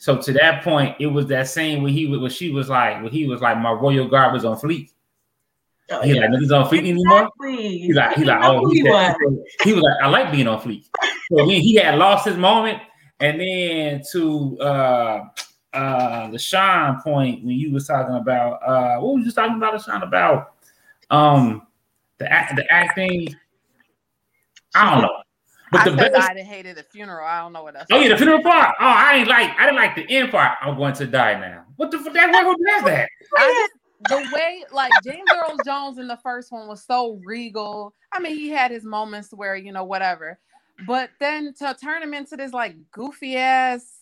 So 0.00 0.16
to 0.16 0.32
that 0.34 0.62
point, 0.62 0.94
it 1.00 1.06
was 1.06 1.26
that 1.26 1.48
scene 1.48 1.82
where 1.82 1.90
he 1.90 2.06
was 2.06 2.20
when 2.20 2.30
she 2.30 2.50
was 2.50 2.68
like 2.68 3.02
when 3.02 3.10
he 3.10 3.26
was 3.26 3.40
like 3.40 3.58
my 3.58 3.72
royal 3.72 4.06
guard 4.08 4.32
was 4.32 4.44
on 4.44 4.56
fleek. 4.56 4.90
Oh, 5.90 6.02
He 6.02 6.14
like 6.14 6.30
niggas 6.30 6.54
on 6.56 6.68
fleek 6.68 6.80
anymore. 6.80 7.22
Exactly. 7.22 7.78
He's 7.78 7.96
like, 7.96 8.16
he's 8.16 8.26
like, 8.26 8.44
oh, 8.44 8.68
he, 8.70 8.82
he 8.82 8.82
was. 8.88 9.16
he 9.64 9.72
was 9.72 9.82
like, 9.82 9.96
I 10.02 10.08
like 10.08 10.30
being 10.30 10.46
on 10.46 10.60
fleek. 10.60 10.84
So 11.30 11.36
then 11.38 11.48
he 11.48 11.74
had 11.76 11.98
lost 11.98 12.26
his 12.26 12.36
moment, 12.36 12.80
and 13.20 13.40
then 13.40 14.02
to 14.12 14.58
uh 14.60 15.24
uh 15.72 16.30
the 16.30 16.38
Sean 16.38 17.00
point 17.00 17.44
when 17.44 17.56
you 17.56 17.72
was 17.72 17.86
talking 17.86 18.14
about 18.16 18.60
uh 18.62 19.00
what 19.00 19.16
was 19.16 19.26
you 19.26 19.32
talking 19.32 19.56
about 19.56 19.82
Sean 19.82 20.02
about 20.02 20.54
um 21.10 21.66
the 22.18 22.30
act 22.30 22.56
the 22.56 22.70
acting. 22.72 23.34
I 24.74 24.90
don't 24.90 25.02
know, 25.02 25.22
but 25.72 25.80
I 25.80 25.90
the 25.90 25.96
best. 25.96 26.16
I 26.16 26.34
hated 26.40 26.76
the 26.76 26.82
funeral. 26.82 27.26
I 27.26 27.40
don't 27.40 27.52
know 27.52 27.62
what 27.62 27.76
else. 27.76 27.86
Oh 27.90 28.00
yeah, 28.00 28.08
the 28.08 28.16
funeral 28.16 28.42
part. 28.42 28.74
Oh, 28.80 28.86
I 28.86 29.16
ain't 29.16 29.28
like 29.28 29.50
I 29.58 29.64
didn't 29.64 29.76
like 29.76 29.96
the 29.96 30.06
end 30.10 30.30
part. 30.30 30.58
I'm 30.60 30.76
going 30.76 30.94
to 30.94 31.06
die 31.06 31.38
now. 31.40 31.64
What 31.76 31.90
the 31.90 31.98
fuck? 31.98 32.12
That 32.14 32.30
what 32.30 32.44
who 32.44 32.64
does 32.64 32.84
that? 32.84 33.08
I 33.36 33.68
the 34.08 34.30
way 34.32 34.64
like 34.72 34.92
James 35.04 35.28
Earl 35.34 35.56
Jones 35.64 35.98
in 35.98 36.06
the 36.06 36.18
first 36.18 36.52
one 36.52 36.68
was 36.68 36.84
so 36.84 37.20
regal. 37.24 37.94
I 38.12 38.20
mean, 38.20 38.36
he 38.36 38.48
had 38.48 38.70
his 38.70 38.84
moments 38.84 39.30
where 39.32 39.56
you 39.56 39.72
know 39.72 39.84
whatever, 39.84 40.38
but 40.86 41.10
then 41.18 41.54
to 41.54 41.76
turn 41.80 42.02
him 42.02 42.14
into 42.14 42.36
this 42.36 42.52
like 42.52 42.76
goofy 42.92 43.36
ass, 43.36 43.98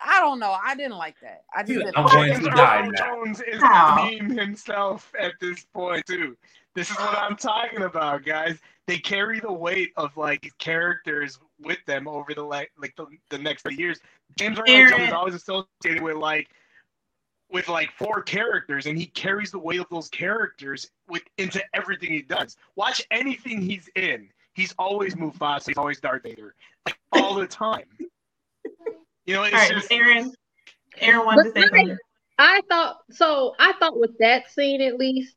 I 0.00 0.20
don't 0.20 0.38
know. 0.38 0.56
I 0.62 0.74
didn't 0.76 0.96
like 0.98 1.16
that. 1.22 1.42
I 1.54 1.62
just 1.62 1.72
He's 1.72 1.78
didn't. 1.78 1.96
like, 1.96 2.14
I'm 2.14 2.28
going 2.28 2.40
to 2.40 2.48
Earl 2.50 2.56
die 2.56 2.88
now. 2.88 3.06
Jones 3.06 3.40
is 3.40 3.60
How? 3.60 3.96
a 3.98 4.18
meme 4.18 4.36
himself 4.36 5.12
at 5.18 5.32
this 5.40 5.64
point 5.72 6.04
too. 6.06 6.36
This 6.74 6.90
is 6.90 6.96
what 6.96 7.16
I'm 7.16 7.36
talking 7.36 7.82
about, 7.82 8.24
guys. 8.24 8.58
They 8.86 8.98
carry 8.98 9.40
the 9.40 9.52
weight 9.52 9.92
of 9.96 10.16
like 10.16 10.52
characters 10.58 11.38
with 11.60 11.78
them 11.86 12.08
over 12.08 12.34
the 12.34 12.42
like 12.42 12.72
like 12.78 12.94
the, 12.96 13.06
the 13.30 13.38
next 13.38 13.62
30 13.62 13.76
years. 13.76 14.00
James 14.36 14.58
Earl 14.58 14.66
Jones 14.66 15.08
is 15.08 15.12
always 15.12 15.34
associated 15.34 16.02
with 16.02 16.16
like 16.16 16.48
with 17.50 17.68
like 17.68 17.90
four 17.92 18.22
characters, 18.22 18.86
and 18.86 18.98
he 18.98 19.06
carries 19.06 19.52
the 19.52 19.58
weight 19.58 19.80
of 19.80 19.86
those 19.90 20.08
characters 20.08 20.90
with 21.08 21.22
into 21.38 21.62
everything 21.74 22.10
he 22.10 22.22
does. 22.22 22.56
Watch 22.76 23.02
anything 23.10 23.62
he's 23.62 23.88
in. 23.94 24.28
He's 24.54 24.74
always 24.78 25.14
Mufasa. 25.14 25.68
He's 25.68 25.78
always 25.78 26.00
Darth 26.00 26.24
Vader, 26.24 26.54
like 26.86 26.98
all 27.12 27.34
the 27.34 27.46
time. 27.46 27.86
You 29.26 29.34
know, 29.34 29.44
it's 29.44 29.54
All 29.54 29.60
right, 29.60 29.70
just 29.70 29.92
Aaron. 29.92 30.32
Aaron 31.00 31.24
wanted 31.24 31.44
to 31.44 31.52
say 31.52 31.68
something. 31.68 31.96
I 32.38 32.60
thought 32.68 32.96
so. 33.10 33.54
I 33.58 33.72
thought 33.74 33.98
with 33.98 34.18
that 34.18 34.50
scene, 34.50 34.80
at 34.82 34.96
least 34.98 35.36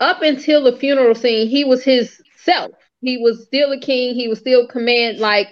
up 0.00 0.22
until 0.22 0.64
the 0.64 0.76
funeral 0.76 1.14
scene, 1.14 1.48
he 1.48 1.64
was 1.64 1.82
his 1.82 2.22
self. 2.36 2.72
He 3.00 3.18
was 3.18 3.44
still 3.44 3.72
a 3.72 3.80
king. 3.80 4.14
He 4.14 4.28
was 4.28 4.38
still 4.38 4.66
command, 4.66 5.18
like 5.18 5.48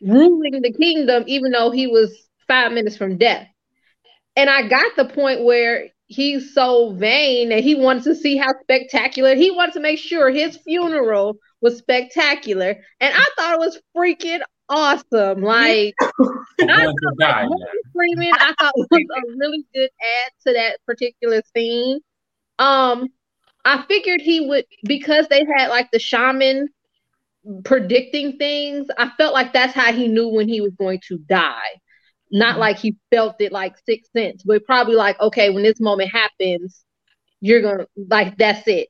ruling 0.00 0.62
the 0.62 0.72
kingdom, 0.72 1.24
even 1.26 1.52
though 1.52 1.70
he 1.70 1.86
was 1.86 2.28
five 2.46 2.72
minutes 2.72 2.96
from 2.96 3.18
death. 3.18 3.46
And 4.36 4.48
I 4.48 4.68
got 4.68 4.96
the 4.96 5.04
point 5.04 5.44
where 5.44 5.88
he's 6.06 6.54
so 6.54 6.92
vain 6.92 7.52
and 7.52 7.62
he 7.62 7.74
wanted 7.74 8.04
to 8.04 8.14
see 8.14 8.36
how 8.36 8.52
spectacular. 8.62 9.34
He 9.34 9.50
wanted 9.50 9.74
to 9.74 9.80
make 9.80 9.98
sure 9.98 10.30
his 10.30 10.56
funeral 10.56 11.36
was 11.60 11.76
spectacular, 11.78 12.76
and 13.00 13.14
I 13.14 13.26
thought 13.36 13.54
it 13.54 13.58
was 13.58 13.80
freaking 13.96 14.40
awesome. 14.68 15.42
Like. 15.42 15.94
I 16.60 16.66
die 16.66 16.92
now. 17.18 17.48
Freeman, 17.94 18.32
I 18.32 18.52
thought 18.58 18.72
was 18.76 18.88
a 18.92 19.36
really 19.36 19.64
good 19.74 19.90
add 20.00 20.32
to 20.46 20.52
that 20.54 20.78
particular 20.86 21.40
scene. 21.54 22.00
Um, 22.58 23.08
I 23.64 23.84
figured 23.88 24.20
he 24.20 24.40
would 24.48 24.64
because 24.84 25.28
they 25.28 25.44
had 25.44 25.68
like 25.68 25.90
the 25.90 25.98
shaman 25.98 26.68
predicting 27.64 28.36
things. 28.38 28.88
I 28.96 29.10
felt 29.16 29.34
like 29.34 29.52
that's 29.52 29.74
how 29.74 29.92
he 29.92 30.08
knew 30.08 30.28
when 30.28 30.48
he 30.48 30.60
was 30.60 30.74
going 30.74 31.00
to 31.08 31.18
die. 31.18 31.80
Not 32.30 32.52
mm-hmm. 32.52 32.60
like 32.60 32.78
he 32.78 32.96
felt 33.10 33.40
it 33.40 33.52
like 33.52 33.76
sixth 33.86 34.10
sense, 34.12 34.42
but 34.42 34.64
probably 34.64 34.94
like, 34.94 35.18
okay, 35.20 35.50
when 35.50 35.62
this 35.62 35.80
moment 35.80 36.10
happens, 36.10 36.84
you're 37.40 37.62
gonna 37.62 37.86
like 37.96 38.36
that's 38.36 38.66
it. 38.66 38.88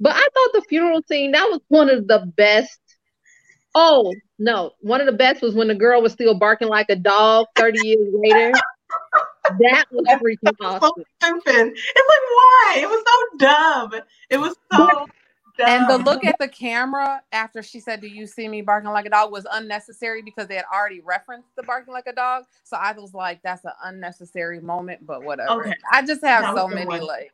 But 0.00 0.12
I 0.14 0.20
thought 0.20 0.52
the 0.52 0.64
funeral 0.68 1.02
scene 1.08 1.32
that 1.32 1.48
was 1.50 1.60
one 1.68 1.90
of 1.90 2.06
the 2.06 2.30
best. 2.36 2.80
Oh 3.74 4.12
no, 4.38 4.72
one 4.80 5.00
of 5.00 5.06
the 5.06 5.12
best 5.12 5.42
was 5.42 5.54
when 5.54 5.68
the 5.68 5.74
girl 5.74 6.00
was 6.00 6.12
still 6.12 6.38
barking 6.38 6.68
like 6.68 6.86
a 6.88 6.96
dog 6.96 7.46
30 7.56 7.86
years 7.86 8.14
later. 8.14 8.52
That 9.60 9.84
was 9.90 10.06
freaking 10.06 10.54
so 10.60 10.66
awesome. 10.66 11.04
stupid. 11.22 11.72
It's 11.74 12.08
like 12.08 12.26
why? 12.34 12.78
It 12.82 12.88
was 12.88 13.04
so 13.06 13.38
dumb. 13.38 14.02
It 14.30 14.36
was 14.38 14.56
so 14.72 14.86
dumb. 14.86 15.06
And 15.66 15.90
the 15.90 15.98
look 15.98 16.24
at 16.24 16.36
the 16.38 16.48
camera 16.48 17.20
after 17.32 17.62
she 17.62 17.80
said, 17.80 18.00
"Do 18.00 18.06
you 18.06 18.26
see 18.26 18.46
me 18.48 18.62
barking 18.62 18.90
like 18.90 19.06
a 19.06 19.10
dog?" 19.10 19.32
was 19.32 19.46
unnecessary 19.50 20.22
because 20.22 20.46
they 20.46 20.54
had 20.54 20.66
already 20.72 21.00
referenced 21.00 21.48
the 21.56 21.64
barking 21.64 21.92
like 21.92 22.06
a 22.06 22.12
dog. 22.12 22.44
So 22.62 22.76
I 22.76 22.92
was 22.92 23.12
like, 23.12 23.42
"That's 23.42 23.64
an 23.64 23.72
unnecessary 23.84 24.60
moment," 24.60 25.04
but 25.04 25.24
whatever. 25.24 25.62
Okay. 25.62 25.74
I 25.90 26.02
just 26.02 26.22
have 26.22 26.54
so 26.56 26.68
many 26.68 26.86
one. 26.86 27.06
like. 27.06 27.32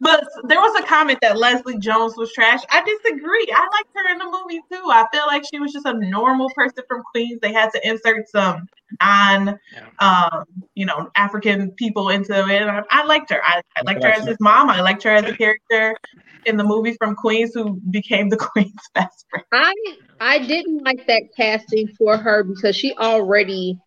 But 0.00 0.24
there 0.44 0.60
was 0.60 0.80
a 0.80 0.86
comment 0.86 1.18
that 1.22 1.38
Leslie 1.38 1.78
Jones 1.78 2.14
was 2.16 2.32
trash. 2.32 2.60
I 2.70 2.82
disagree. 2.82 3.46
I 3.52 3.60
liked 3.60 3.90
her 3.94 4.12
in 4.12 4.18
the 4.18 4.24
movie 4.24 4.60
too. 4.70 4.90
I 4.90 5.06
feel 5.12 5.26
like 5.26 5.42
she 5.50 5.58
was 5.58 5.72
just 5.72 5.86
a 5.86 5.94
normal 5.94 6.48
person 6.54 6.84
from 6.88 7.02
Queens. 7.12 7.40
They 7.42 7.52
had 7.52 7.70
to 7.70 7.88
insert 7.88 8.28
some 8.28 8.66
non, 9.00 9.58
um, 9.98 10.44
you 10.74 10.86
know, 10.86 11.10
African 11.16 11.72
people 11.72 12.10
into 12.10 12.32
it. 12.32 12.62
And 12.62 12.70
I, 12.70 12.82
I 12.90 13.04
liked 13.04 13.30
her. 13.30 13.40
I, 13.44 13.60
I 13.76 13.82
liked 13.84 14.02
her 14.04 14.10
as 14.10 14.24
his 14.24 14.36
mom. 14.40 14.70
I 14.70 14.80
liked 14.80 15.02
her 15.02 15.10
as 15.10 15.24
a 15.24 15.36
character 15.36 15.96
in 16.44 16.56
the 16.56 16.64
movie 16.64 16.94
from 16.98 17.14
Queens 17.14 17.52
who 17.54 17.80
became 17.90 18.28
the 18.28 18.36
Queen's 18.52 18.88
best 18.94 19.26
friend. 19.30 19.46
I 19.52 19.74
I 20.20 20.38
didn't 20.38 20.84
like 20.84 21.06
that 21.06 21.22
casting 21.36 21.88
for 21.98 22.16
her 22.16 22.44
because 22.44 22.76
she 22.76 22.94
already 22.94 23.78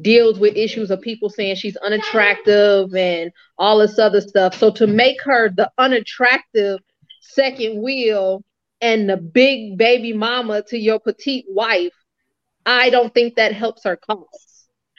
deals 0.00 0.38
with 0.38 0.56
issues 0.56 0.90
of 0.90 1.00
people 1.00 1.28
saying 1.28 1.56
she's 1.56 1.76
unattractive 1.76 2.94
and 2.94 3.30
all 3.58 3.78
this 3.78 3.98
other 3.98 4.20
stuff. 4.20 4.56
So 4.56 4.70
to 4.72 4.86
make 4.86 5.22
her 5.22 5.48
the 5.48 5.70
unattractive 5.78 6.80
second 7.20 7.82
wheel 7.82 8.44
and 8.80 9.08
the 9.08 9.16
big 9.16 9.78
baby 9.78 10.12
mama 10.12 10.62
to 10.68 10.78
your 10.78 11.00
petite 11.00 11.46
wife, 11.48 11.92
I 12.64 12.90
don't 12.90 13.12
think 13.14 13.36
that 13.36 13.52
helps 13.52 13.84
her 13.84 13.96
cause. 13.96 14.26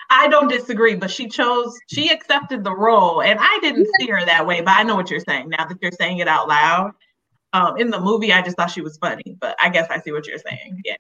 I 0.10 0.30
don't 0.30 0.47
disagree, 0.47 0.95
but 0.95 1.12
she 1.12 1.28
chose, 1.28 1.78
she 1.88 2.10
accepted 2.10 2.63
the 2.63 2.73
role, 2.73 3.21
and 3.21 3.38
I 3.41 3.60
didn't 3.62 3.88
see 4.00 4.08
her 4.08 4.23
that 4.26 4.47
way. 4.47 4.62
But 4.62 4.78
I 4.78 4.84
know 4.84 4.95
what 4.95 5.12
you're 5.12 5.19
saying 5.19 5.50
now 5.50 5.65
that 5.65 5.78
you're 5.82 5.91
saying 5.91 6.19
it 6.19 6.28
out 6.30 6.47
loud. 6.47 6.91
Um, 7.54 7.78
in 7.78 7.89
the 7.89 8.00
movie, 8.00 8.32
I 8.32 8.41
just 8.41 8.56
thought 8.56 8.71
she 8.71 8.82
was 8.82 8.97
funny, 8.97 9.36
but 9.39 9.58
I 9.62 9.69
guess 9.69 9.88
I 9.89 10.00
see 10.00 10.12
what 10.12 10.28
you're 10.28 10.38
saying. 10.38 10.82
Yeah. 10.86 10.95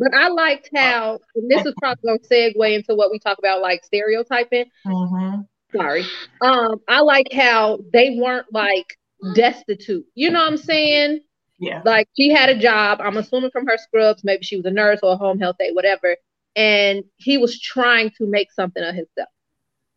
But 0.00 0.14
I 0.14 0.28
liked 0.28 0.70
how, 0.74 1.20
and 1.36 1.50
this 1.50 1.66
is 1.66 1.74
probably 1.78 2.02
going 2.02 2.18
to 2.20 2.28
segue 2.28 2.74
into 2.74 2.94
what 2.94 3.10
we 3.10 3.18
talk 3.18 3.38
about, 3.38 3.60
like 3.60 3.84
stereotyping. 3.84 4.64
Mhm. 4.86 5.46
Sorry. 5.76 6.04
Um, 6.40 6.80
I 6.88 7.00
like 7.00 7.30
how 7.32 7.80
they 7.92 8.16
weren't 8.18 8.46
like 8.50 8.96
destitute. 9.34 10.06
You 10.14 10.30
know 10.30 10.40
what 10.40 10.48
I'm 10.48 10.56
saying? 10.56 11.20
Yeah. 11.58 11.82
Like 11.84 12.08
she 12.16 12.30
had 12.30 12.48
a 12.48 12.58
job. 12.58 13.00
I'm 13.02 13.18
assuming 13.18 13.50
from 13.50 13.66
her 13.66 13.76
scrubs, 13.76 14.24
maybe 14.24 14.42
she 14.42 14.56
was 14.56 14.64
a 14.64 14.70
nurse 14.70 15.00
or 15.02 15.12
a 15.12 15.16
home 15.16 15.38
health 15.38 15.56
aide, 15.60 15.74
whatever. 15.74 16.16
And 16.56 17.04
he 17.18 17.36
was 17.36 17.60
trying 17.60 18.10
to 18.16 18.26
make 18.26 18.50
something 18.52 18.82
of 18.82 18.94
himself. 18.94 19.28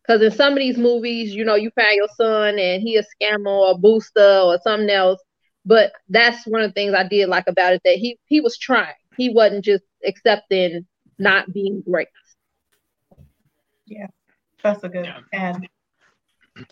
Because 0.05 0.21
in 0.21 0.31
some 0.31 0.51
of 0.53 0.59
these 0.59 0.77
movies, 0.77 1.33
you 1.33 1.45
know, 1.45 1.55
you 1.55 1.71
find 1.71 1.95
your 1.95 2.09
son 2.17 2.59
and 2.59 2.81
he 2.83 2.97
a 2.97 3.03
scammer 3.03 3.47
or 3.47 3.71
a 3.71 3.77
booster 3.77 4.41
or 4.43 4.59
something 4.61 4.89
else. 4.89 5.21
But 5.65 5.93
that's 6.09 6.45
one 6.45 6.61
of 6.61 6.69
the 6.69 6.73
things 6.73 6.93
I 6.93 7.07
did 7.07 7.29
like 7.29 7.45
about 7.47 7.73
it 7.73 7.81
that 7.85 7.95
he 7.95 8.19
he 8.25 8.41
was 8.41 8.57
trying. 8.57 8.93
He 9.17 9.29
wasn't 9.29 9.63
just 9.65 9.83
accepting 10.05 10.85
not 11.19 11.51
being 11.53 11.81
great. 11.81 12.07
Yeah, 13.85 14.07
that's 14.63 14.83
a 14.83 14.89
good 14.89 15.05
Yeah. 15.05 15.19
ad. 15.33 15.67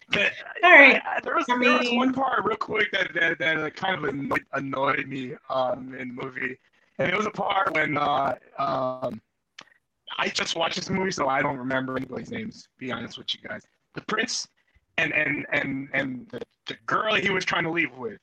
But, 0.10 0.32
All 0.64 0.72
right. 0.72 1.02
I- 1.06 1.18
I- 1.18 1.20
there 1.22 1.36
was 1.36 1.46
I 1.50 1.58
there 1.60 1.78
was 1.78 1.92
one 1.92 2.14
part 2.14 2.44
real 2.46 2.58
quick 2.58 2.92
that 2.92 3.14
that, 3.14 3.40
that 3.40 3.58
uh, 3.58 3.70
kind 3.72 3.96
of 3.96 4.04
annoyed, 4.06 4.46
annoyed 4.54 5.08
me 5.08 5.36
um 5.50 5.94
in 5.96 6.10
the 6.16 6.24
movie, 6.24 6.58
and 7.00 7.10
it 7.10 7.18
was 7.18 7.26
a 7.26 7.32
part 7.32 7.74
when 7.74 7.98
uh 7.98 8.36
um 8.60 9.22
I 10.18 10.28
just 10.30 10.56
watched 10.56 10.76
this 10.76 10.90
movie, 10.90 11.12
so 11.12 11.28
I 11.28 11.42
don't 11.42 11.58
remember 11.58 11.98
anybody's 11.98 12.32
names. 12.32 12.68
Be 12.78 12.92
honest 12.92 13.18
with 13.18 13.34
you 13.34 13.48
guys, 13.48 13.64
the 13.96 14.02
prince 14.02 14.48
and 14.98 15.14
and 15.14 15.46
and 15.52 15.90
and 15.94 16.28
the, 16.30 16.42
the 16.68 16.76
girl 16.86 17.16
he 17.16 17.30
was 17.30 17.46
trying 17.46 17.64
to 17.64 17.72
leave 17.72 17.96
with. 17.98 18.20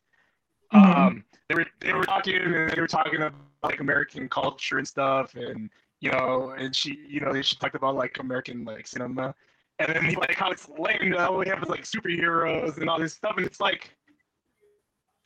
Mhm. 0.73 0.97
Um, 0.97 1.25
they 1.49 1.55
were 1.55 1.67
they 1.81 1.93
were 1.93 2.05
talking 2.05 2.37
and 2.37 2.71
they 2.71 2.81
were 2.81 2.87
talking 2.87 3.17
about 3.17 3.33
like 3.63 3.81
American 3.81 4.29
culture 4.29 4.79
and 4.79 4.87
stuff, 4.87 5.35
and 5.35 5.71
you 6.01 6.11
know, 6.11 6.55
and 6.57 6.75
she 6.75 6.99
you 7.09 7.21
know 7.21 7.41
she 7.43 7.57
talked 7.57 7.75
about 7.75 7.95
like 7.95 8.19
American 8.19 8.65
like 8.65 8.87
cinema, 8.87 9.35
and 9.79 9.95
then 9.95 10.05
he 10.05 10.17
like 10.17 10.35
how 10.35 10.51
it's 10.51 10.69
lame 10.79 11.11
that 11.11 11.21
all 11.21 11.39
we 11.39 11.49
have 11.49 11.63
is 11.63 11.69
like 11.69 11.83
superheroes 11.83 12.79
and 12.79 12.89
all 12.89 12.99
this 12.99 13.15
stuff, 13.15 13.35
and 13.37 13.47
it's 13.47 13.61
like, 13.61 13.97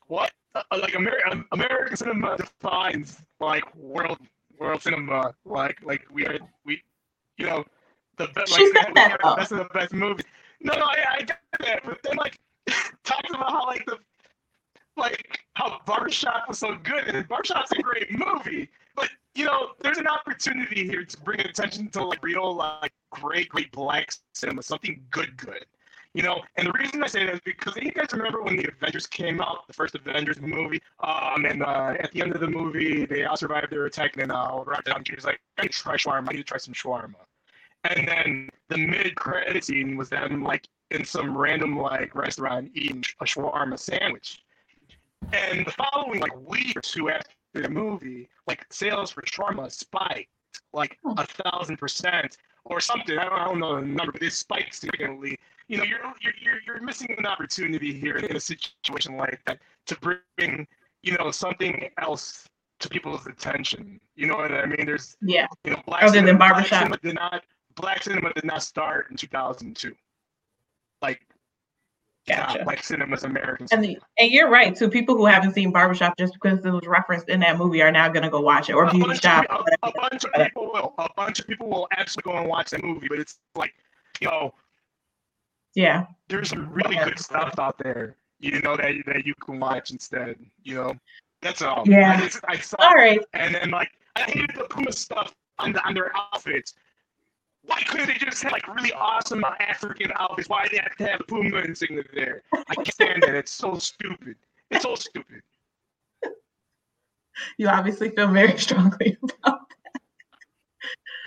what? 0.06 0.32
Uh, 0.54 0.62
like 0.80 0.94
American 0.94 1.44
American 1.52 1.96
cinema 1.96 2.36
defines 2.36 3.22
like 3.40 3.74
world 3.74 4.18
world 4.58 4.82
cinema, 4.82 5.34
like 5.44 5.78
like 5.82 6.02
we 6.12 6.26
are 6.26 6.38
we, 6.64 6.82
you 7.38 7.46
know, 7.46 7.64
the 8.18 8.28
best. 8.28 8.54
She 8.54 8.64
like, 8.64 8.86
said 8.86 8.94
that, 8.94 9.18
the 9.22 9.34
best 9.36 9.52
of 9.52 9.58
the 9.58 9.64
best 9.72 9.92
movies. 9.92 10.26
No, 10.60 10.74
no, 10.74 10.84
I, 10.84 11.04
I 11.12 11.22
get 11.22 11.40
that, 11.60 11.82
but 11.84 11.98
then 12.02 12.16
like 12.16 12.38
talking 13.04 13.34
about 13.34 13.50
how 13.50 13.66
like 13.66 13.84
the 13.86 13.98
like 14.96 15.40
how 15.54 15.80
Barbershop 15.86 16.48
was 16.48 16.58
so 16.58 16.76
good, 16.82 17.08
and 17.08 17.26
Barbershop's 17.28 17.72
a 17.72 17.82
great 17.82 18.10
movie, 18.10 18.68
but 18.94 19.08
you 19.34 19.44
know, 19.44 19.70
there's 19.80 19.98
an 19.98 20.06
opportunity 20.06 20.86
here 20.86 21.04
to 21.04 21.20
bring 21.20 21.40
attention 21.40 21.88
to 21.90 22.04
like 22.04 22.22
real, 22.22 22.54
like 22.54 22.92
great, 23.10 23.48
great 23.48 23.72
black 23.72 24.12
cinema, 24.34 24.62
something 24.62 25.02
good, 25.10 25.36
good. 25.36 25.64
You 26.14 26.22
know, 26.22 26.42
and 26.56 26.66
the 26.66 26.72
reason 26.72 27.02
I 27.02 27.06
say 27.06 27.24
that 27.24 27.34
is 27.36 27.40
because 27.42 27.74
you 27.76 27.90
guys 27.90 28.12
remember 28.12 28.42
when 28.42 28.56
the 28.56 28.68
Avengers 28.68 29.06
came 29.06 29.40
out, 29.40 29.66
the 29.66 29.72
first 29.72 29.94
Avengers 29.94 30.38
movie, 30.42 30.82
um, 31.02 31.46
and 31.46 31.62
uh, 31.62 31.94
at 31.98 32.12
the 32.12 32.20
end 32.20 32.34
of 32.34 32.40
the 32.40 32.48
movie, 32.48 33.06
they 33.06 33.24
all 33.24 33.36
survived 33.36 33.70
their 33.70 33.86
attack, 33.86 34.18
and 34.18 34.30
uh, 34.30 34.62
Robert 34.66 34.84
Downey 34.84 35.04
Jr. 35.04 35.14
was 35.14 35.24
like, 35.24 35.40
"I 35.56 35.62
need 35.62 35.72
to 35.72 35.78
try 35.78 35.96
shawarma. 35.96 36.28
I 36.28 36.32
need 36.32 36.38
to 36.38 36.44
try 36.44 36.58
some 36.58 36.74
shawarma." 36.74 37.14
And 37.84 38.06
then 38.06 38.50
the 38.68 38.76
mid-credit 38.76 39.64
scene 39.64 39.96
was 39.96 40.10
them 40.10 40.44
like 40.44 40.68
in 40.90 41.04
some 41.04 41.36
random 41.36 41.78
like 41.78 42.14
restaurant 42.14 42.70
eating 42.74 43.02
a 43.20 43.24
shawarma 43.24 43.78
sandwich. 43.78 44.41
And 45.32 45.66
the 45.66 45.72
following 45.72 46.20
like 46.20 46.36
week 46.48 46.76
or 46.76 46.80
two 46.80 47.10
after 47.10 47.30
the 47.54 47.68
movie, 47.68 48.28
like 48.46 48.66
sales 48.70 49.10
for 49.10 49.22
shawarma 49.22 49.70
spiked 49.70 50.28
like 50.72 50.98
oh. 51.04 51.14
a 51.16 51.26
thousand 51.26 51.76
percent 51.78 52.36
or 52.64 52.80
something. 52.80 53.18
I 53.18 53.24
don't, 53.24 53.32
I 53.32 53.44
don't 53.44 53.58
know 53.58 53.80
the 53.80 53.86
number, 53.86 54.12
but 54.12 54.22
it 54.22 54.32
spiked 54.32 54.74
significantly. 54.74 55.38
You 55.68 55.78
know, 55.78 55.84
you're 55.84 56.00
you're 56.20 56.32
you're, 56.40 56.60
you're 56.66 56.82
missing 56.82 57.14
an 57.16 57.26
opportunity 57.26 57.92
here 57.92 58.16
in 58.16 58.36
a 58.36 58.40
situation 58.40 59.16
like 59.16 59.40
that 59.46 59.58
to 59.86 59.96
bring 59.98 60.66
you 61.02 61.16
know 61.18 61.30
something 61.30 61.88
else 61.98 62.46
to 62.80 62.88
people's 62.88 63.26
attention. 63.26 64.00
You 64.16 64.26
know 64.26 64.36
what 64.36 64.52
I 64.52 64.66
mean? 64.66 64.86
There's 64.86 65.16
Yeah. 65.22 65.46
you 65.64 65.72
know 65.72 65.82
black 65.86 66.02
Other 66.02 66.12
than 66.12 66.26
cinema, 66.26 66.38
black 66.38 66.52
Barbershop. 66.52 66.78
cinema 66.78 66.98
did 66.98 67.14
not 67.14 67.44
black 67.74 68.02
cinema 68.02 68.32
did 68.34 68.44
not 68.44 68.62
start 68.62 69.10
in 69.10 69.16
2002. 69.16 69.94
Like 71.00 71.20
Gotcha. 72.28 72.58
not 72.58 72.66
like 72.68 72.82
cinema's 72.84 73.24
American. 73.24 73.66
And 73.72 73.82
the, 73.82 73.98
and 74.18 74.30
you're 74.30 74.48
right 74.48 74.76
too. 74.76 74.88
People 74.88 75.16
who 75.16 75.26
haven't 75.26 75.54
seen 75.54 75.72
Barbershop 75.72 76.16
just 76.16 76.34
because 76.34 76.64
it 76.64 76.70
was 76.70 76.86
referenced 76.86 77.28
in 77.28 77.40
that 77.40 77.58
movie 77.58 77.82
are 77.82 77.90
now 77.90 78.08
gonna 78.08 78.30
go 78.30 78.40
watch 78.40 78.70
it 78.70 78.74
or 78.74 78.84
a 78.84 78.90
Beauty 78.92 79.16
Shop. 79.16 79.44
of, 79.50 79.66
a, 79.82 79.88
a 79.88 79.92
bunch 79.92 80.24
of 80.24 80.32
people 80.32 80.70
will. 80.72 80.94
A 80.98 81.08
bunch 81.16 81.40
of 81.40 81.48
people 81.48 81.68
will 81.68 81.88
absolutely 81.96 82.32
go 82.32 82.38
and 82.38 82.48
watch 82.48 82.70
that 82.70 82.84
movie, 82.84 83.08
but 83.08 83.18
it's 83.18 83.38
like, 83.56 83.74
you 84.20 84.28
know, 84.28 84.54
Yeah. 85.74 86.06
there's 86.28 86.48
some 86.50 86.70
really 86.72 86.94
good 86.96 87.18
stuff 87.18 87.58
out 87.58 87.76
there, 87.82 88.16
you 88.38 88.60
know, 88.62 88.76
that 88.76 88.92
that 89.06 89.26
you 89.26 89.34
can 89.44 89.58
watch 89.58 89.90
instead. 89.90 90.36
You 90.62 90.76
know, 90.76 90.94
that's 91.40 91.60
all. 91.60 91.82
Yeah. 91.86 92.12
I, 92.16 92.20
just, 92.20 92.40
I 92.46 92.56
saw, 92.58 92.76
All 92.78 92.94
right. 92.94 93.20
and 93.32 93.54
then 93.54 93.70
like 93.70 93.90
I 94.14 94.22
hated 94.22 94.50
the 94.56 94.64
Puma 94.70 94.92
stuff 94.92 95.34
on, 95.58 95.72
the, 95.72 95.84
on 95.84 95.94
their 95.94 96.12
outfits. 96.16 96.74
Why 97.64 97.82
couldn't 97.82 98.08
they 98.08 98.14
just 98.14 98.42
have 98.42 98.52
like 98.52 98.66
really 98.68 98.92
awesome 98.92 99.44
African 99.60 100.12
outfits? 100.18 100.48
Why 100.48 100.62
did 100.64 100.72
they 100.72 100.82
have 100.82 100.96
to 100.96 101.06
have 101.06 101.20
Puma 101.28 101.58
insignia 101.58 102.02
there? 102.14 102.42
I 102.68 102.74
can't 102.74 102.92
stand 102.92 103.22
that. 103.22 103.34
It's 103.34 103.52
so 103.52 103.76
stupid. 103.78 104.36
It's 104.70 104.82
so 104.82 104.94
stupid. 104.94 105.42
You 107.58 107.68
obviously 107.68 108.10
feel 108.10 108.28
very 108.28 108.58
strongly 108.58 109.16
about 109.22 109.68
that. 109.68 110.02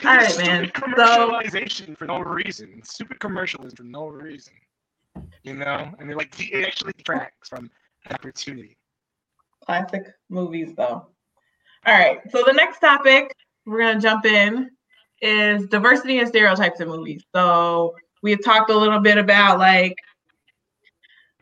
All 0.06 0.16
right, 0.18 0.38
man. 0.38 0.72
Stupid 0.76 0.94
So 0.98 1.40
commercialization 1.42 1.98
for 1.98 2.06
no 2.06 2.20
reason. 2.20 2.82
Stupid 2.84 3.20
commercialism 3.20 3.76
for 3.76 3.84
no 3.84 4.08
reason. 4.08 4.54
You 5.44 5.56
know, 5.56 5.94
and 6.00 6.12
it 6.12 6.18
like 6.18 6.34
it 6.40 6.66
actually 6.68 6.94
detracts 6.94 7.50
from 7.50 7.72
opportunity. 8.12 8.78
classic 9.66 10.08
movies 10.30 10.74
though. 10.76 11.08
All 11.86 11.94
right. 11.94 12.20
So 12.32 12.44
the 12.46 12.54
next 12.54 12.80
topic 12.80 13.36
we're 13.66 13.80
gonna 13.80 14.00
jump 14.02 14.26
in 14.26 14.72
is 15.22 15.68
diversity 15.68 16.20
and 16.20 16.28
stereotypes 16.28 16.80
in 16.80 16.88
movies. 16.88 17.24
So 17.34 17.96
we 18.22 18.32
had 18.32 18.44
talked 18.44 18.70
a 18.70 18.78
little 18.78 19.00
bit 19.00 19.18
about 19.18 19.60
like 19.60 19.96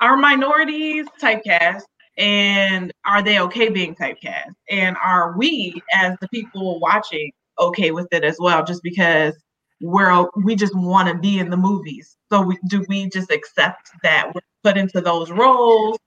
our 0.01 0.17
minorities 0.17 1.05
typecast 1.21 1.83
and 2.17 2.91
are 3.05 3.23
they 3.23 3.39
okay 3.39 3.69
being 3.69 3.95
typecast? 3.95 4.53
And 4.69 4.95
are 5.03 5.37
we 5.37 5.81
as 5.93 6.15
the 6.21 6.27
people 6.27 6.79
watching 6.79 7.31
okay 7.59 7.91
with 7.91 8.07
it 8.11 8.23
as 8.23 8.37
well 8.39 8.63
just 8.63 8.81
because 8.83 9.33
we're 9.81 10.27
we 10.43 10.55
just 10.55 10.75
want 10.75 11.07
to 11.07 11.15
be 11.15 11.39
in 11.39 11.49
the 11.49 11.57
movies. 11.57 12.17
So 12.31 12.41
we 12.41 12.57
do 12.67 12.85
we 12.87 13.09
just 13.09 13.31
accept 13.31 13.89
that 14.03 14.31
we're 14.33 14.41
put 14.63 14.77
into 14.77 15.01
those 15.01 15.29
roles 15.29 15.97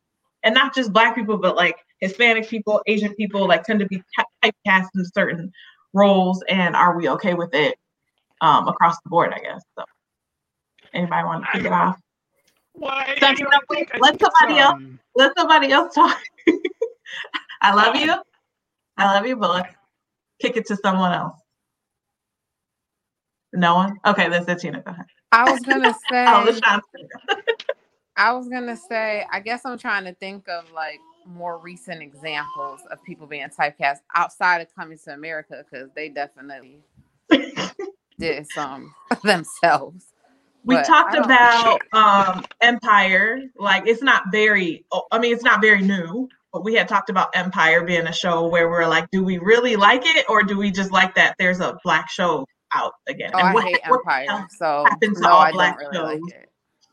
and 0.44 0.54
not 0.54 0.74
just 0.74 0.92
black 0.92 1.14
people 1.14 1.36
but 1.36 1.56
like 1.56 1.76
Hispanic 2.00 2.48
people, 2.48 2.82
Asian 2.86 3.14
people 3.14 3.46
like 3.48 3.64
tend 3.64 3.80
to 3.80 3.86
be 3.86 4.02
typecast 4.44 4.88
in 4.94 5.04
certain 5.14 5.52
roles 5.96 6.44
and 6.48 6.76
are 6.76 6.96
we 6.98 7.10
okay 7.10 7.34
with 7.34 7.54
it 7.54 7.76
um 8.42 8.68
across 8.68 8.96
the 9.04 9.10
board, 9.10 9.32
I 9.34 9.40
guess. 9.40 9.62
So 9.78 9.84
anybody 10.94 11.24
want 11.24 11.44
to 11.44 11.50
kick 11.58 11.66
it 11.66 11.72
off? 11.72 11.98
Well, 12.74 12.92
So, 13.20 13.28
I, 13.28 13.34
you 13.38 13.44
know, 13.44 13.50
I 13.52 13.60
think, 13.74 13.90
let 13.98 14.18
think 14.18 14.22
it's, 14.22 14.42
somebody 14.42 14.60
else- 14.60 14.76
um, 14.76 15.00
Let 15.16 15.32
somebody 15.38 15.72
else 15.72 15.94
talk. 15.94 16.18
I 17.62 17.74
love 17.74 17.96
you. 17.96 18.14
I 18.98 19.14
love 19.14 19.26
you, 19.26 19.36
but 19.36 19.50
let's 19.50 19.74
kick 20.42 20.56
it 20.56 20.66
to 20.68 20.76
someone 20.76 21.12
else. 21.12 21.38
No 23.54 23.76
one? 23.76 23.98
Okay, 24.06 24.28
that's 24.28 24.48
it, 24.48 24.60
Tina. 24.60 24.82
Go 24.82 24.92
ahead. 24.92 25.06
I 25.32 25.46
was 25.48 25.64
gonna 25.64 25.94
say. 26.10 26.62
I 28.16 28.32
was 28.34 28.48
gonna 28.48 28.76
say, 28.76 29.26
I 29.32 29.40
guess 29.40 29.66
I'm 29.66 29.78
trying 29.78 30.06
to 30.06 30.14
think 30.14 30.48
of 30.48 30.72
like 30.72 31.00
more 31.26 31.58
recent 31.58 32.02
examples 32.02 32.80
of 32.90 33.02
people 33.04 33.26
being 33.26 33.48
typecast 33.48 33.98
outside 34.14 34.60
of 34.60 34.74
coming 34.74 34.98
to 35.04 35.12
America 35.12 35.64
because 35.70 35.88
they 35.94 36.08
definitely 36.08 36.80
did 38.18 38.46
some 38.54 38.94
themselves. 39.22 40.06
We 40.64 40.74
But 40.76 40.84
talked 40.86 41.14
about 41.14 41.80
um 41.92 42.44
Empire. 42.60 43.40
Like 43.56 43.86
it's 43.86 44.02
not 44.02 44.24
very 44.32 44.84
oh, 44.92 45.04
I 45.12 45.18
mean 45.18 45.32
it's 45.32 45.44
not 45.44 45.60
very 45.60 45.82
new, 45.82 46.28
but 46.52 46.64
we 46.64 46.74
had 46.74 46.88
talked 46.88 47.10
about 47.10 47.28
Empire 47.36 47.84
being 47.84 48.06
a 48.06 48.12
show 48.12 48.48
where 48.48 48.68
we're 48.68 48.86
like, 48.86 49.08
do 49.12 49.22
we 49.22 49.38
really 49.38 49.76
like 49.76 50.02
it 50.04 50.26
or 50.28 50.42
do 50.42 50.56
we 50.58 50.70
just 50.70 50.90
like 50.90 51.14
that 51.14 51.36
there's 51.38 51.60
a 51.60 51.78
black 51.84 52.10
show 52.10 52.44
out 52.74 52.94
again? 53.08 53.30
Oh, 53.34 53.38
And 53.38 53.48
I 53.48 53.54
what- 53.54 53.64
hate 53.64 53.80
what 53.86 54.00
Empire. 54.00 54.46
So 54.58 54.84
happened 54.88 55.16
to 55.16 55.20
no, 55.22 55.28
all 55.30 55.40
I 55.40 55.52
black 55.52 55.78
don't 55.78 55.92
really 55.92 56.16
shows? 56.16 56.20
like 56.24 56.34
it. 56.34 56.45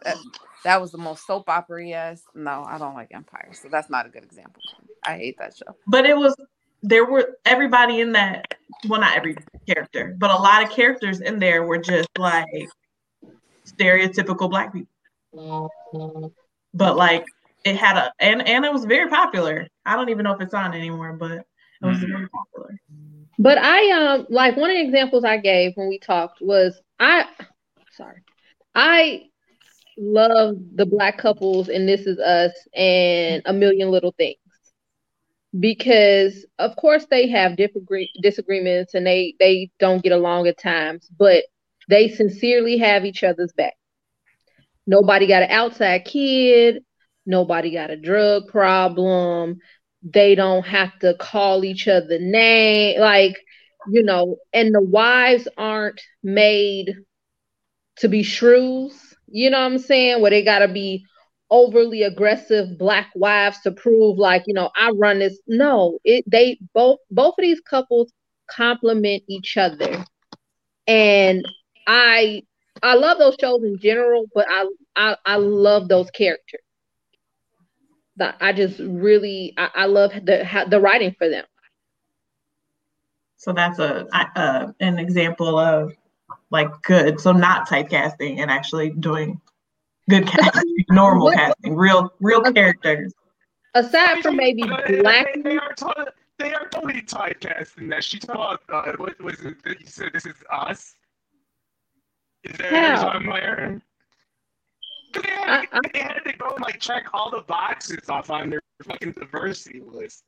That, 0.04 0.18
that 0.64 0.82
was 0.82 0.92
the 0.92 0.98
most 0.98 1.26
soap 1.26 1.50
opera 1.50 1.86
yes. 1.86 2.24
No, 2.36 2.64
I 2.68 2.78
don't 2.78 2.94
like 2.96 3.10
Empire. 3.14 3.52
So 3.54 3.70
that's 3.70 3.90
not 3.90 4.06
a 4.06 4.10
good 4.10 4.24
example. 4.24 4.62
I 5.06 5.18
hate 5.18 5.38
that 5.40 5.56
show. 5.56 5.76
But 5.88 6.06
it 6.06 6.18
was 6.18 6.36
there 6.82 7.06
were 7.06 7.38
everybody 7.46 8.02
in 8.02 8.14
that 8.14 8.56
well 8.88 9.02
not 9.02 9.16
every 9.16 9.36
character, 9.68 10.16
but 10.18 10.32
a 10.32 10.36
lot 10.36 10.64
of 10.64 10.70
characters 10.70 11.22
in 11.22 11.40
there 11.40 11.64
were 11.64 11.78
just 11.78 12.10
like 12.18 12.46
stereotypical 13.66 14.50
black 14.50 14.74
people. 14.74 15.70
But 16.74 16.98
like 16.98 17.26
it 17.64 17.76
had 17.76 17.98
a 17.98 18.12
and 18.20 18.48
and 18.48 18.66
it 18.66 18.74
was 18.74 18.86
very 18.86 19.10
popular. 19.10 19.68
I 19.86 19.96
don't 19.96 20.10
even 20.10 20.24
know 20.24 20.34
if 20.34 20.42
it's 20.42 20.54
on 20.54 20.74
anymore, 20.74 21.14
but 21.14 21.32
it 21.32 21.46
was 21.82 21.98
Mhm. 22.00 22.10
very 22.10 22.30
popular. 22.30 22.80
But 23.40 23.58
I 23.58 23.92
um 23.92 24.28
like 24.30 24.56
one 24.58 24.70
of 24.70 24.76
the 24.76 24.84
examples 24.84 25.24
I 25.24 25.38
gave 25.38 25.76
when 25.76 25.88
we 25.88 26.00
talked 26.00 26.42
was 26.42 26.80
I 27.00 27.26
sorry. 27.92 28.22
I 28.76 29.30
love 29.98 30.56
the 30.76 30.86
black 30.86 31.18
couples 31.18 31.70
in 31.70 31.86
This 31.86 32.02
Is 32.02 32.20
Us 32.20 32.54
and 32.76 33.42
A 33.46 33.54
Million 33.54 33.92
Little 33.92 34.14
Things. 34.18 34.38
Because 35.60 36.46
of 36.58 36.76
course 36.76 37.06
they 37.10 37.30
have 37.30 37.58
different 37.58 37.88
disagreements 38.22 38.96
and 38.96 39.06
they 39.06 39.36
they 39.40 39.70
don't 39.80 40.04
get 40.04 40.12
along 40.12 40.48
at 40.48 40.58
times, 40.58 41.08
but 41.18 41.44
they 41.90 42.10
sincerely 42.10 42.78
have 42.80 43.06
each 43.06 43.24
other's 43.24 43.54
back. 43.54 43.76
Nobody 44.88 45.28
got 45.28 45.44
an 45.44 45.52
outside 45.52 46.06
kid, 46.06 46.84
nobody 47.26 47.72
got 47.72 47.92
a 47.92 47.98
drug 47.98 48.48
problem, 48.48 49.60
they 50.04 50.36
don't 50.36 50.66
have 50.66 50.98
to 51.00 51.14
call 51.16 51.64
each 51.64 51.88
other 51.88 52.20
name 52.20 53.00
like 53.00 53.38
you 53.90 54.04
know 54.04 54.38
and 54.52 54.74
the 54.74 54.82
wives 54.82 55.48
aren't 55.58 56.02
made 56.22 56.94
to 57.98 58.10
be 58.10 58.24
shrews 58.24 59.13
you 59.34 59.50
know 59.50 59.60
what 59.60 59.74
i'm 59.74 59.80
saying? 59.80 60.22
Where 60.22 60.32
they 60.32 60.44
got 60.44 60.60
to 60.60 60.70
be 60.70 61.06
overly 61.52 62.04
aggressive 62.04 62.78
black 62.80 63.10
wives 63.16 63.60
to 63.62 63.72
prove 63.72 64.18
like 64.18 64.44
you 64.48 64.54
know 64.54 64.72
i 64.76 64.92
run 64.92 65.20
this. 65.20 65.40
No 65.48 66.00
it 66.06 66.24
they 66.30 66.60
both 66.74 67.00
both 67.12 67.36
of 67.38 67.44
these 67.44 67.62
couples 67.62 68.14
complement 68.50 69.24
each 69.28 69.58
other. 69.58 70.06
And 70.88 71.46
i 71.88 72.44
i 72.84 72.96
love 72.96 73.18
those 73.20 73.36
shows 73.40 73.64
in 73.64 73.80
general 73.80 74.26
but 74.34 74.46
i 74.50 74.68
i, 74.96 75.18
I 75.26 75.36
love 75.38 75.90
those 75.90 76.10
characters. 76.12 76.62
I 78.20 78.54
just 78.54 78.80
really 78.80 79.54
I, 79.58 79.70
I 79.76 79.86
love 79.88 80.12
the 80.14 80.48
the 80.70 80.80
writing 80.80 81.16
for 81.18 81.30
them. 81.30 81.46
So 83.38 83.54
that's 83.54 83.80
a 83.80 84.08
uh, 84.36 84.72
an 84.80 85.00
example 85.00 85.60
of 85.60 85.94
like 86.54 86.70
good. 86.84 87.20
So 87.20 87.34
not 87.34 87.68
typecasting 87.68 88.40
and 88.40 88.50
actually 88.50 88.92
doing 88.92 89.42
good 90.10 90.26
casting, 90.28 90.76
normal 90.90 91.26
what, 91.26 91.36
casting, 91.36 91.76
real 91.76 92.14
real 92.22 92.42
characters. 92.42 93.12
Aside 93.74 94.22
from 94.22 94.38
maybe 94.38 94.62
black, 94.62 95.34
they, 95.34 95.42
they, 95.42 95.58
are 95.58 95.74
totally, 95.74 96.12
they 96.38 96.54
are 96.54 96.70
totally 96.70 97.02
typecasting 97.02 97.90
that. 97.90 98.04
She 98.04 98.20
thought, 98.20 98.62
uh, 98.70 98.94
what 98.98 99.20
was 99.22 99.42
it? 99.42 99.58
You 99.66 99.88
said 99.88 100.12
this 100.14 100.28
is 100.28 100.36
us. 100.50 100.94
Is 102.44 102.56
that 102.58 102.72
How? 102.72 103.20
They 105.14 105.30
had, 105.30 105.68
I, 105.72 105.80
they 105.94 106.00
had 106.00 106.20
to 106.26 106.34
go 106.38 106.50
and 106.50 106.64
like 106.64 106.80
check 106.80 107.08
all 107.14 107.32
the 107.32 107.42
boxes 107.42 108.10
off 108.10 108.30
on 108.30 108.50
their 108.50 108.62
fucking 108.84 109.14
diversity 109.14 109.82
list, 109.86 110.24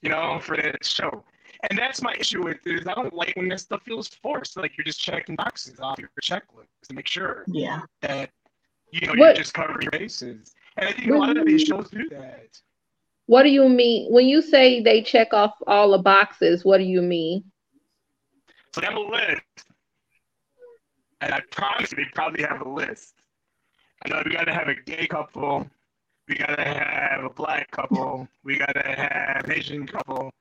you 0.00 0.10
know, 0.10 0.38
for 0.40 0.56
that 0.56 0.84
show. 0.84 1.24
And 1.68 1.78
that's 1.78 2.02
my 2.02 2.14
issue 2.18 2.42
with 2.42 2.58
it 2.66 2.80
is 2.80 2.86
I 2.88 2.94
don't 2.94 3.12
like 3.14 3.36
when 3.36 3.48
this 3.48 3.62
stuff 3.62 3.82
feels 3.82 4.08
forced. 4.08 4.56
Like 4.56 4.76
you're 4.76 4.84
just 4.84 5.00
checking 5.00 5.36
boxes 5.36 5.78
off 5.80 5.98
your 5.98 6.10
checklist 6.20 6.66
to 6.88 6.94
make 6.94 7.06
sure 7.06 7.44
yeah. 7.46 7.82
that 8.00 8.30
you 8.90 9.06
know 9.06 9.12
what? 9.12 9.18
you're 9.18 9.34
just 9.34 9.54
covering 9.54 9.82
your 9.82 9.92
bases. 9.92 10.54
And 10.76 10.88
I 10.88 10.92
think 10.92 11.10
a 11.10 11.16
lot 11.16 11.36
of 11.36 11.46
these 11.46 11.62
shows 11.62 11.88
do 11.90 12.08
that. 12.10 12.48
What 13.26 13.44
do 13.44 13.50
you 13.50 13.68
mean 13.68 14.12
when 14.12 14.26
you 14.26 14.42
say 14.42 14.82
they 14.82 15.02
check 15.02 15.32
off 15.32 15.54
all 15.66 15.92
the 15.92 15.98
boxes? 15.98 16.64
What 16.64 16.78
do 16.78 16.84
you 16.84 17.00
mean? 17.00 17.44
So 18.74 18.80
they 18.80 18.86
have 18.86 18.96
a 18.96 19.00
list, 19.00 19.42
and 21.20 21.32
I 21.32 21.40
promise 21.50 21.92
you, 21.92 21.96
they 21.96 22.10
probably 22.14 22.42
have 22.42 22.62
a 22.62 22.68
list 22.68 23.22
I 24.04 24.08
know 24.08 24.22
we 24.24 24.32
gotta 24.32 24.52
have 24.52 24.68
a 24.68 24.74
gay 24.74 25.06
couple. 25.06 25.68
We 26.28 26.34
gotta 26.34 26.62
have 26.62 27.24
a 27.24 27.30
black 27.30 27.70
couple. 27.70 28.28
We 28.42 28.58
gotta 28.58 28.82
have 28.82 29.48
Asian 29.48 29.86
couple. 29.86 30.32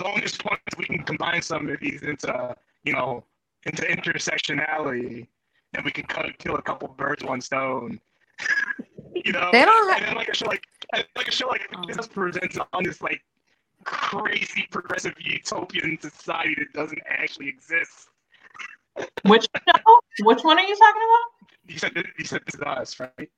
Bonus 0.00 0.36
points 0.36 0.76
we 0.78 0.84
can 0.84 1.02
combine 1.02 1.42
some 1.42 1.68
of 1.68 1.78
these 1.80 2.02
into, 2.02 2.56
you 2.84 2.92
know, 2.92 3.24
into 3.66 3.82
intersectionality, 3.82 5.26
and 5.74 5.84
we 5.84 5.90
can 5.90 6.04
cut, 6.06 6.26
kill 6.38 6.56
a 6.56 6.62
couple 6.62 6.88
birds 6.88 7.22
one 7.22 7.40
stone. 7.40 8.00
you 9.14 9.32
know, 9.32 9.50
they 9.52 9.64
don't 9.64 9.88
have... 9.90 9.98
and 9.98 10.08
then 10.08 10.14
like 10.16 10.28
a 10.28 10.34
show 10.34 10.46
like 10.46 10.66
like 11.16 11.28
a 11.28 11.30
show 11.30 11.48
like 11.48 11.68
oh. 11.76 11.82
this 11.86 12.06
presents 12.06 12.58
on 12.72 12.82
this 12.82 13.02
like 13.02 13.20
crazy 13.84 14.66
progressive 14.70 15.14
utopian 15.18 15.98
society 16.00 16.54
that 16.58 16.72
doesn't 16.72 17.00
actually 17.06 17.48
exist. 17.48 18.08
Which 19.26 19.46
show? 19.54 20.00
Which 20.20 20.42
one 20.42 20.58
are 20.58 20.64
you 20.64 20.76
talking 20.76 21.02
about? 21.02 21.50
You 21.66 21.78
said 21.78 21.92
you 22.18 22.24
said 22.24 22.40
this 22.46 22.54
is 22.54 22.60
us, 22.62 23.00
right? 23.00 23.30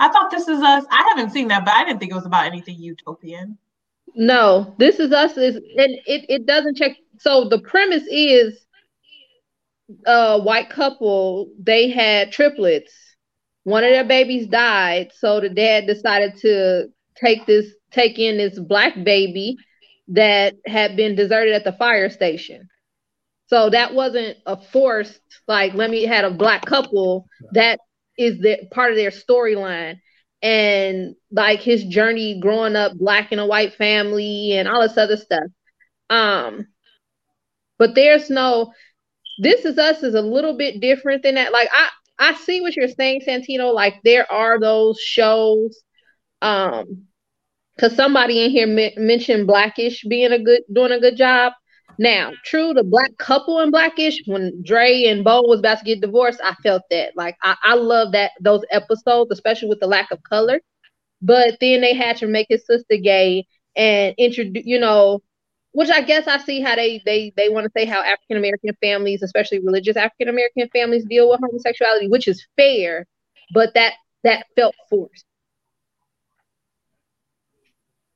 I 0.00 0.08
thought 0.08 0.30
this 0.30 0.48
is 0.48 0.60
us. 0.62 0.84
I 0.90 1.12
haven't 1.14 1.30
seen 1.30 1.48
that, 1.48 1.64
but 1.64 1.74
I 1.74 1.84
didn't 1.84 2.00
think 2.00 2.12
it 2.12 2.16
was 2.16 2.26
about 2.26 2.46
anything 2.46 2.76
utopian. 2.78 3.58
No, 4.14 4.74
this 4.78 5.00
is 5.00 5.12
us 5.12 5.36
is 5.36 5.56
and 5.56 5.64
it, 6.06 6.26
it 6.28 6.46
doesn't 6.46 6.76
check. 6.76 6.92
So 7.18 7.48
the 7.48 7.60
premise 7.60 8.04
is 8.08 8.64
a 10.06 10.40
white 10.40 10.70
couple, 10.70 11.50
they 11.58 11.90
had 11.90 12.32
triplets. 12.32 12.92
One 13.64 13.82
of 13.82 13.90
their 13.90 14.04
babies 14.04 14.46
died, 14.46 15.12
so 15.14 15.40
the 15.40 15.48
dad 15.48 15.86
decided 15.86 16.36
to 16.38 16.88
take 17.16 17.46
this 17.46 17.66
take 17.90 18.18
in 18.18 18.36
this 18.36 18.58
black 18.58 19.02
baby 19.04 19.56
that 20.08 20.54
had 20.66 20.96
been 20.96 21.14
deserted 21.14 21.54
at 21.54 21.64
the 21.64 21.72
fire 21.72 22.10
station. 22.10 22.68
So 23.46 23.70
that 23.70 23.94
wasn't 23.94 24.36
a 24.46 24.56
forced 24.56 25.20
like 25.48 25.74
let 25.74 25.90
me 25.90 26.04
had 26.04 26.24
a 26.24 26.30
black 26.30 26.64
couple 26.64 27.26
that 27.52 27.78
is 28.18 28.38
the 28.40 28.68
part 28.72 28.90
of 28.90 28.96
their 28.96 29.10
storyline 29.10 29.96
and 30.44 31.16
like 31.32 31.60
his 31.60 31.84
journey 31.84 32.38
growing 32.38 32.76
up 32.76 32.92
black 32.98 33.32
in 33.32 33.38
a 33.38 33.46
white 33.46 33.74
family 33.74 34.52
and 34.52 34.68
all 34.68 34.82
this 34.82 34.98
other 34.98 35.16
stuff. 35.16 35.44
Um 36.10 36.66
but 37.78 37.94
there's 37.94 38.28
no 38.28 38.72
this 39.38 39.64
is 39.64 39.78
us 39.78 40.02
is 40.02 40.14
a 40.14 40.20
little 40.20 40.56
bit 40.56 40.80
different 40.80 41.22
than 41.22 41.36
that. 41.36 41.50
Like 41.52 41.70
I 41.72 41.88
I 42.18 42.34
see 42.34 42.60
what 42.60 42.76
you're 42.76 42.88
saying, 42.88 43.22
Santino. 43.26 43.74
Like 43.74 43.94
there 44.04 44.30
are 44.30 44.60
those 44.60 45.00
shows 45.00 45.82
um 46.42 47.06
because 47.74 47.96
somebody 47.96 48.44
in 48.44 48.50
here 48.50 48.92
mentioned 48.98 49.46
blackish 49.46 50.04
being 50.08 50.30
a 50.32 50.38
good 50.38 50.62
doing 50.72 50.92
a 50.92 51.00
good 51.00 51.16
job 51.16 51.54
now, 51.98 52.32
true, 52.44 52.74
the 52.74 52.84
black 52.84 53.16
couple 53.18 53.60
in 53.60 53.70
Blackish, 53.70 54.22
when 54.26 54.62
Dre 54.64 55.04
and 55.04 55.24
Bo 55.24 55.42
was 55.42 55.60
about 55.60 55.78
to 55.78 55.84
get 55.84 56.00
divorced, 56.00 56.40
I 56.42 56.54
felt 56.62 56.82
that. 56.90 57.12
Like 57.16 57.36
I, 57.42 57.56
I 57.62 57.74
love 57.74 58.12
that 58.12 58.32
those 58.40 58.62
episodes, 58.70 59.30
especially 59.32 59.68
with 59.68 59.80
the 59.80 59.86
lack 59.86 60.10
of 60.10 60.22
color. 60.22 60.60
But 61.22 61.58
then 61.60 61.80
they 61.80 61.94
had 61.94 62.16
to 62.18 62.26
make 62.26 62.46
his 62.50 62.66
sister 62.66 62.96
gay 62.96 63.46
and 63.76 64.14
introduce, 64.18 64.66
you 64.66 64.78
know, 64.78 65.22
which 65.72 65.90
I 65.90 66.02
guess 66.02 66.26
I 66.28 66.38
see 66.38 66.60
how 66.60 66.76
they 66.76 67.02
they 67.04 67.32
they 67.36 67.48
want 67.48 67.64
to 67.64 67.72
say 67.76 67.86
how 67.86 68.02
African 68.02 68.36
American 68.38 68.72
families, 68.82 69.22
especially 69.22 69.60
religious 69.60 69.96
African 69.96 70.28
American 70.28 70.68
families, 70.72 71.04
deal 71.08 71.30
with 71.30 71.40
homosexuality, 71.40 72.08
which 72.08 72.28
is 72.28 72.46
fair, 72.56 73.06
but 73.54 73.74
that 73.74 73.94
that 74.24 74.46
felt 74.56 74.74
forced. 74.90 75.24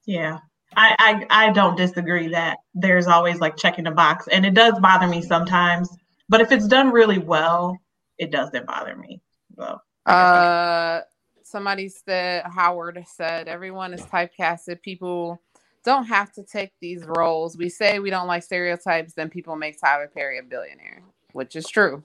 Yeah. 0.07 0.39
I, 0.77 1.25
I 1.31 1.47
I 1.49 1.53
don't 1.53 1.77
disagree 1.77 2.29
that 2.29 2.59
there's 2.75 3.07
always 3.07 3.41
like 3.41 3.57
checking 3.57 3.85
the 3.85 3.91
box, 3.91 4.29
and 4.29 4.45
it 4.45 4.55
does 4.55 4.79
bother 4.81 5.07
me 5.07 5.23
sometimes. 5.23 5.89
But 6.29 6.41
if 6.41 6.53
it's 6.53 6.69
done 6.69 6.91
really 6.91 7.19
well, 7.19 7.79
it 8.19 8.31
doesn't 8.31 8.67
bother 8.67 8.95
me. 8.97 9.21
So, 9.57 9.81
uh, 10.07 11.01
somebody 11.43 11.89
said 11.89 12.45
Howard 12.45 13.03
said 13.07 13.49
everyone 13.49 13.95
is 13.95 14.03
typecasted. 14.03 14.83
People 14.83 15.41
don't 15.85 16.05
have 16.05 16.33
to 16.33 16.43
take 16.43 16.73
these 16.81 17.05
roles. 17.07 17.57
We 17.57 17.69
say 17.69 17.99
we 17.99 18.11
don't 18.11 18.27
like 18.27 18.43
stereotypes, 18.43 19.15
then 19.15 19.31
people 19.31 19.57
make 19.57 19.81
Tyler 19.81 20.11
Perry 20.13 20.39
a 20.39 20.43
billionaire, 20.43 21.03
which 21.33 21.57
is 21.57 21.67
true. 21.67 22.03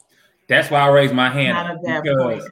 That's 0.47 0.69
why 0.69 0.81
I 0.81 0.87
raised 0.87 1.13
my 1.13 1.29
hand 1.29 1.79
because 1.83 2.49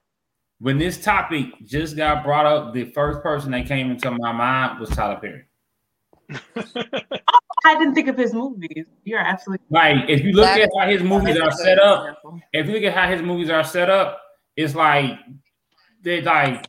when 0.60 0.78
this 0.78 1.02
topic 1.02 1.47
just 1.65 1.97
got 1.97 2.24
brought 2.24 2.45
up, 2.45 2.74
the 2.74 2.86
first 2.91 3.21
person 3.21 3.52
that 3.52 3.67
came 3.67 3.91
into 3.91 4.12
my 4.12 4.32
mind 4.32 4.80
was 4.80 4.89
Tyler 4.89 5.19
Perry. 5.19 5.45
I 7.63 7.78
didn't 7.78 7.94
think 7.94 8.08
of 8.08 8.17
his 8.17 8.34
movies. 8.34 8.86
You're 9.04 9.20
absolutely 9.20 9.65
right. 9.70 10.10
If 10.10 10.24
you 10.24 10.32
look 10.32 10.48
at 10.48 10.70
how 10.78 10.88
his 10.88 11.04
movies 11.04 11.39
are 11.39 11.52
set 11.52 11.80
up, 11.80 12.17
if 12.54 12.67
you 12.67 12.74
look 12.74 12.84
at 12.84 12.94
how 12.94 13.10
his 13.10 13.22
movies 13.22 13.50
are 13.50 13.63
set 13.63 13.89
up, 13.89 14.20
it's 14.56 14.76
like 14.76 15.20
they 16.02 16.22
like 16.22 16.67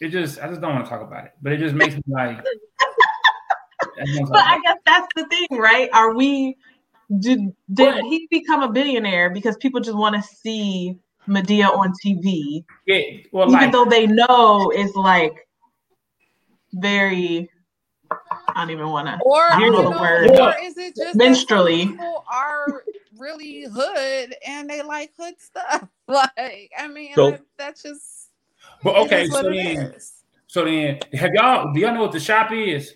it 0.00 0.08
just 0.08 0.40
I 0.40 0.48
just 0.48 0.60
don't 0.60 0.74
want 0.74 0.84
to 0.84 0.90
talk 0.90 1.02
about 1.02 1.26
it, 1.26 1.32
but 1.40 1.52
it 1.52 1.58
just 1.58 1.74
makes 1.74 1.94
me 1.94 2.02
like. 2.08 2.38
but 4.30 4.38
I 4.38 4.60
guess 4.62 4.76
that's 4.84 5.08
the 5.16 5.26
thing, 5.26 5.58
right? 5.58 5.88
Are 5.92 6.14
we 6.14 6.56
did 7.18 7.40
did 7.72 8.04
he 8.04 8.26
become 8.30 8.62
a 8.62 8.70
billionaire 8.70 9.30
because 9.30 9.56
people 9.56 9.80
just 9.80 9.96
want 9.96 10.14
to 10.16 10.22
see 10.22 10.98
Madea 11.26 11.68
on 11.68 11.92
TV? 12.04 12.64
Yeah, 12.86 13.00
well, 13.32 13.48
even 13.48 13.60
like, 13.60 13.72
though 13.72 13.84
they 13.84 14.06
know 14.06 14.70
it's 14.74 14.94
like 14.94 15.48
very 16.74 17.50
I 18.54 18.60
don't 18.62 18.70
even 18.70 18.88
want 18.88 19.06
to. 19.08 19.18
Or, 19.24 19.40
I 19.52 19.60
don't 19.60 19.72
know 19.72 19.90
the 19.92 19.98
word. 20.00 20.30
Or 20.30 20.54
is 20.62 20.76
it 20.78 20.96
just 20.96 21.16
minstrelly? 21.16 21.86
people 21.86 22.24
are 22.32 22.82
really 23.16 23.64
hood 23.64 24.34
and 24.46 24.68
they 24.70 24.82
like 24.82 25.12
hood 25.18 25.34
stuff. 25.38 25.86
Like, 26.10 26.70
I 26.78 26.88
mean, 26.88 27.14
So- 27.14 27.32
that- 27.32 27.42
that's 27.58 27.82
just. 27.82 28.30
But 28.82 28.96
okay, 28.96 29.26
so 29.26 29.42
then, 29.42 29.94
so 30.46 30.64
then, 30.64 31.00
have 31.12 31.32
y'all? 31.34 31.72
Do 31.72 31.80
y'all 31.80 31.92
know 31.92 32.00
what 32.02 32.12
the 32.12 32.20
shop 32.20 32.50
is? 32.52 32.94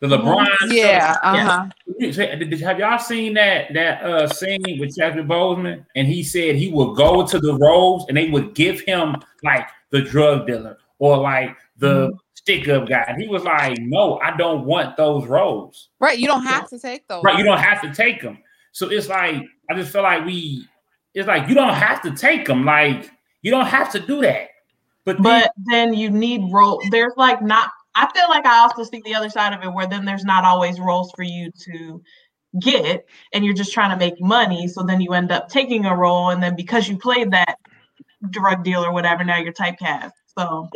The 0.00 0.08
LeBron. 0.08 0.46
Yeah, 0.68 1.16
uh 1.22 1.36
huh. 1.38 1.66
You 1.98 2.12
say- 2.12 2.36
did- 2.36 2.60
Have 2.60 2.78
y'all 2.80 2.98
seen 2.98 3.32
that 3.34 3.72
that 3.72 4.02
uh 4.02 4.28
scene 4.28 4.78
with 4.80 4.94
Chadwick 4.96 5.26
Boseman? 5.26 5.86
And 5.96 6.06
he 6.08 6.22
said 6.22 6.56
he 6.56 6.70
would 6.70 6.96
go 6.96 7.26
to 7.26 7.38
the 7.38 7.54
roles 7.54 8.04
and 8.08 8.16
they 8.16 8.28
would 8.28 8.54
give 8.54 8.80
him 8.82 9.16
like 9.44 9.68
the 9.90 10.02
drug 10.02 10.46
dealer 10.48 10.76
or 10.98 11.16
like 11.16 11.56
the 11.78 12.12
stick 12.42 12.68
up 12.68 12.88
guy. 12.88 13.04
And 13.06 13.20
he 13.20 13.28
was 13.28 13.44
like, 13.44 13.78
"No, 13.78 14.18
I 14.18 14.36
don't 14.36 14.64
want 14.64 14.96
those 14.96 15.26
roles. 15.26 15.90
Right, 16.00 16.18
you 16.18 16.26
don't 16.26 16.44
have 16.44 16.68
to 16.68 16.78
take 16.78 17.06
those. 17.08 17.22
Right? 17.24 17.38
You 17.38 17.44
don't 17.44 17.58
have 17.58 17.80
to 17.82 17.94
take 17.94 18.20
them." 18.20 18.38
So 18.72 18.90
it's 18.90 19.08
like 19.08 19.42
I 19.70 19.74
just 19.74 19.92
feel 19.92 20.02
like 20.02 20.24
we. 20.24 20.66
It's 21.14 21.28
like 21.28 21.48
you 21.48 21.54
don't 21.54 21.74
have 21.74 22.00
to 22.02 22.12
take 22.12 22.46
them. 22.46 22.64
Like 22.64 23.10
you 23.42 23.50
don't 23.50 23.66
have 23.66 23.92
to 23.92 24.00
do 24.00 24.22
that. 24.22 24.48
But 25.04 25.22
then, 25.22 25.42
But 25.42 25.50
then 25.70 25.94
you 25.94 26.10
need 26.10 26.52
role. 26.52 26.80
There's 26.90 27.14
like 27.16 27.42
not. 27.42 27.70
I 27.94 28.10
feel 28.14 28.28
like 28.28 28.46
I 28.46 28.60
also 28.60 28.84
see 28.84 29.02
the 29.04 29.14
other 29.14 29.28
side 29.28 29.52
of 29.52 29.62
it, 29.62 29.72
where 29.72 29.86
then 29.86 30.04
there's 30.04 30.24
not 30.24 30.44
always 30.44 30.80
roles 30.80 31.12
for 31.12 31.24
you 31.24 31.50
to 31.64 32.02
get, 32.60 33.06
and 33.32 33.44
you're 33.44 33.54
just 33.54 33.72
trying 33.72 33.90
to 33.90 33.96
make 33.96 34.20
money. 34.20 34.68
So 34.68 34.82
then 34.82 35.00
you 35.00 35.12
end 35.12 35.30
up 35.30 35.48
taking 35.48 35.84
a 35.84 35.94
role, 35.94 36.30
and 36.30 36.42
then 36.42 36.56
because 36.56 36.88
you 36.88 36.96
played 36.96 37.30
that 37.32 37.58
drug 38.30 38.64
deal 38.64 38.84
or 38.84 38.92
whatever, 38.92 39.24
now 39.24 39.38
you're 39.38 39.52
typecast. 39.52 40.12
So 40.38 40.68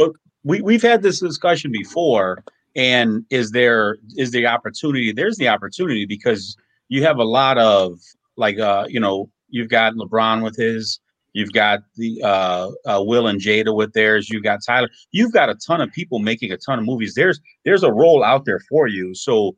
we 0.47 0.63
we've 0.63 0.83
had 0.83 1.03
this 1.03 1.21
discussion 1.21 1.73
before 1.73 2.45
and 2.77 3.25
is 3.31 3.51
there 3.51 3.99
is 4.17 4.31
the 4.31 4.47
opportunity 4.47 5.13
there's 5.13 5.37
the 5.37 5.49
opportunity 5.49 6.07
because 6.07 6.57
you 6.89 7.03
have 7.03 7.19
a 7.19 7.25
lot 7.25 7.59
of 7.59 7.99
like 8.37 8.59
uh 8.59 8.87
you 8.89 9.01
know 9.01 9.29
you've 9.49 9.69
got 9.69 9.95
lebron 9.95 10.43
with 10.43 10.57
his 10.57 11.01
you've 11.33 11.53
got 11.53 11.81
the 11.97 12.23
uh, 12.23 12.71
uh 12.87 13.03
will 13.03 13.27
and 13.27 13.41
jada 13.41 13.75
with 13.75 13.93
theirs 13.93 14.31
you've 14.31 14.45
got 14.45 14.61
tyler 14.65 14.89
you've 15.13 15.33
got 15.33 15.51
a 15.51 15.55
ton 15.55 15.81
of 15.81 15.91
people 15.93 16.19
making 16.21 16.51
a 16.53 16.57
ton 16.57 16.79
of 16.79 16.85
movies. 16.85 17.15
There's 17.15 17.41
there's 17.65 17.83
a 17.83 17.93
role 17.93 18.25
out 18.25 18.45
there 18.45 18.61
for 18.71 18.87
you. 18.87 19.15
So 19.15 19.57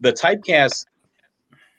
the 0.00 0.12
typecast 0.12 0.86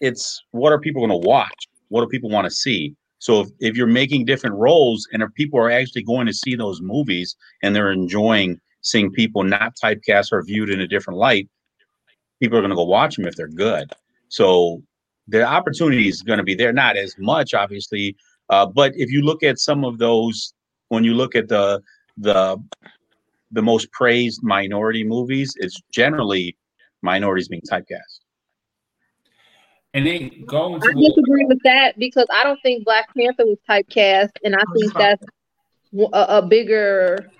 it's 0.01 0.43
what 0.51 0.73
are 0.73 0.79
people 0.79 1.01
going 1.01 1.21
to 1.21 1.27
watch? 1.27 1.67
What 1.87 2.01
do 2.01 2.07
people 2.07 2.29
want 2.29 2.45
to 2.45 2.51
see 2.51 2.95
so 3.25 3.39
if, 3.39 3.49
if 3.59 3.75
you're 3.75 3.87
making 3.87 4.25
different 4.25 4.55
roles 4.55 5.07
and 5.11 5.23
if 5.23 5.33
people 5.33 5.59
are 5.59 5.71
actually 5.71 6.03
going 6.03 6.27
to 6.27 6.33
see 6.33 6.53
those 6.53 6.79
movies 6.79 7.35
and 7.63 7.75
they're 7.75 7.91
enjoying 7.91 8.61
seeing 8.81 9.09
people 9.09 9.43
not 9.43 9.73
typecast 9.83 10.31
or 10.31 10.43
viewed 10.43 10.69
in 10.69 10.79
a 10.79 10.87
different 10.87 11.17
light, 11.17 11.49
people 12.39 12.55
are 12.55 12.61
going 12.61 12.69
to 12.69 12.75
go 12.75 12.83
watch 12.83 13.15
them 13.15 13.25
if 13.25 13.35
they're 13.35 13.47
good. 13.47 13.91
So 14.27 14.83
the 15.27 15.43
opportunity 15.43 16.07
is 16.07 16.21
going 16.21 16.37
to 16.37 16.43
be 16.43 16.53
there, 16.53 16.71
not 16.71 16.97
as 16.97 17.15
much, 17.17 17.55
obviously, 17.55 18.15
uh, 18.51 18.67
but 18.67 18.91
if 18.95 19.09
you 19.09 19.23
look 19.23 19.41
at 19.41 19.57
some 19.57 19.83
of 19.83 19.97
those, 19.97 20.53
when 20.89 21.03
you 21.03 21.15
look 21.15 21.35
at 21.35 21.47
the 21.47 21.81
the 22.17 22.57
the 23.49 23.63
most 23.63 23.91
praised 23.91 24.43
minority 24.43 25.03
movies, 25.03 25.51
it's 25.57 25.81
generally 25.91 26.55
minorities 27.01 27.47
being 27.47 27.63
typecast. 27.63 28.19
And 29.95 30.05
then 30.05 30.43
going 30.45 30.75
I 30.83 30.87
to 30.87 30.93
disagree 30.93 31.45
with 31.45 31.63
that 31.63 31.97
because 31.97 32.27
I 32.31 32.43
don't 32.43 32.61
think 32.61 32.83
Black 32.85 33.07
Panther 33.15 33.45
was 33.45 33.57
typecast, 33.67 34.31
and 34.43 34.55
I 34.55 34.63
think 34.77 34.93
that's 34.93 35.25
a 36.13 36.41
bigger 36.45 37.31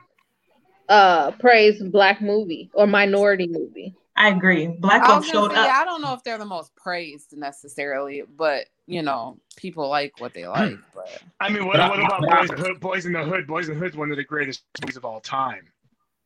uh 0.87 1.31
praised 1.31 1.91
black 1.91 2.21
movie 2.21 2.69
or 2.73 2.87
minority 2.87 3.47
movie. 3.47 3.93
I 4.15 4.29
agree. 4.29 4.67
Black 4.67 5.03
I 5.03 5.07
folks 5.07 5.27
showed 5.27 5.51
say, 5.51 5.57
up. 5.57 5.67
I 5.69 5.83
don't 5.83 6.01
know 6.01 6.13
if 6.13 6.23
they're 6.23 6.37
the 6.37 6.45
most 6.45 6.73
praised 6.75 7.35
necessarily, 7.35 8.23
but 8.37 8.67
you 8.87 9.01
know, 9.01 9.37
people 9.57 9.89
like 9.89 10.13
what 10.19 10.33
they 10.33 10.47
like. 10.47 10.77
But 10.93 11.21
I 11.41 11.49
mean, 11.49 11.65
what, 11.65 11.77
what 11.77 11.99
about 11.99 12.21
but 12.21 12.31
I- 12.31 12.45
Boys 12.45 12.49
in 12.51 12.55
the 12.55 12.63
Hood? 12.63 12.79
Boys 12.79 13.05
in 13.05 13.13
the 13.13 13.23
Hood. 13.23 13.47
Boys 13.47 13.67
in 13.67 13.73
the 13.73 13.79
Hood's 13.81 13.97
one 13.97 14.11
of 14.11 14.17
the 14.17 14.23
greatest 14.23 14.63
movies 14.81 14.95
of 14.95 15.03
all 15.03 15.19
time. 15.19 15.67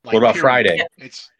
Like, 0.04 0.13
What 0.13 0.20
about 0.20 0.36
period. 0.36 0.42
Friday? 0.44 0.78
It's 0.78 0.86
regarded 1.00 1.32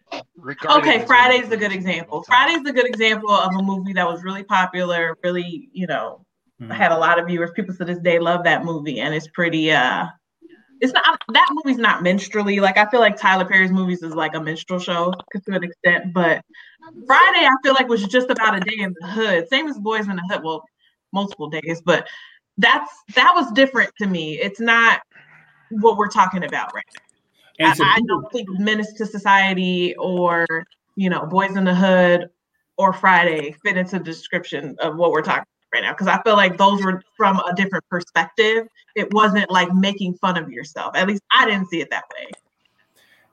Okay, 0.70 1.06
Friday's 1.06 1.52
a 1.52 1.58
good 1.58 1.60
greatest 1.60 1.60
movies 1.60 1.62
of 1.62 1.72
example. 1.72 2.24
Friday's 2.24 2.66
a 2.68 2.74
good 2.74 2.86
example 2.88 3.32
of 3.32 3.54
a 3.56 3.62
movie 3.64 3.94
that 3.94 4.08
was 4.08 4.24
really 4.24 4.44
popular, 4.44 5.16
really, 5.24 5.70
you 5.74 5.88
know, 5.88 6.26
Mhm. 6.62 6.72
had 6.76 6.92
a 6.92 6.98
lot 6.98 7.20
of 7.20 7.28
viewers. 7.28 7.52
People 7.56 7.76
to 7.76 7.86
this 7.86 8.00
day 8.00 8.20
love 8.20 8.44
that 8.44 8.64
movie, 8.66 9.00
and 9.00 9.14
it's 9.14 9.28
pretty. 9.30 9.72
uh 9.72 10.08
It's 10.82 10.94
not 10.94 11.20
that 11.34 11.50
movie's 11.52 11.78
not 11.78 12.04
minstrelly. 12.04 12.60
Like 12.60 12.78
I 12.78 12.86
feel 12.90 13.00
like 13.02 13.18
Tyler 13.18 13.46
Perry's 13.46 13.72
movies 13.72 14.02
is 14.04 14.16
like 14.16 14.34
a 14.36 14.42
minstrel 14.42 14.80
show 14.80 15.12
to 15.34 15.54
an 15.56 15.64
extent, 15.64 16.14
but 16.14 16.42
Friday 17.06 17.46
I 17.46 17.56
feel 17.64 17.74
like 17.74 17.88
was 17.90 18.04
just 18.08 18.30
about 18.30 18.56
a 18.56 18.60
day 18.62 18.78
in 18.80 18.96
the 19.00 19.08
hood. 19.08 19.48
Same 19.50 19.68
as 19.68 19.78
Boys 19.80 20.08
in 20.08 20.16
the 20.16 20.24
Hood. 20.30 20.44
Well, 20.44 20.64
multiple 21.14 21.50
days, 21.50 21.82
but 21.82 22.08
that's 22.58 22.92
that 23.16 23.34
was 23.36 23.52
different 23.54 23.92
to 23.98 24.08
me. 24.08 24.40
It's 24.40 24.60
not 24.60 25.02
what 25.70 25.98
we're 25.98 26.10
talking 26.10 26.44
about 26.44 26.74
right 26.74 26.86
now. 26.96 27.09
I, 27.60 27.76
I 27.80 28.02
don't 28.08 28.32
think 28.32 28.48
Menace 28.52 28.94
to 28.94 29.06
Society 29.06 29.96
or 29.98 30.46
you 30.96 31.10
know 31.10 31.26
Boys 31.26 31.56
in 31.56 31.66
the 31.66 31.76
Hood 31.76 32.30
or 32.78 32.94
Friday 32.94 33.56
fit 33.64 33.78
into 33.78 34.00
the 34.00 34.04
description 34.04 34.76
of 34.80 34.96
what 34.96 35.12
we're 35.12 35.22
talking 35.22 35.40
about 35.40 35.48
right 35.74 35.82
now 35.84 35.94
because 35.94 36.08
I 36.08 36.22
feel 36.24 36.36
like 36.36 36.58
those 36.58 36.84
were 36.84 37.02
from 37.18 37.40
a 37.40 37.54
different 37.56 37.88
perspective. 37.90 38.68
It 38.96 39.14
wasn't 39.14 39.52
like 39.52 39.74
making 39.74 40.16
fun 40.16 40.38
of 40.38 40.50
yourself. 40.50 40.96
At 40.96 41.08
least 41.08 41.22
I 41.32 41.46
didn't 41.46 41.68
see 41.68 41.82
it 41.82 41.90
that 41.92 42.06
way. 42.16 42.32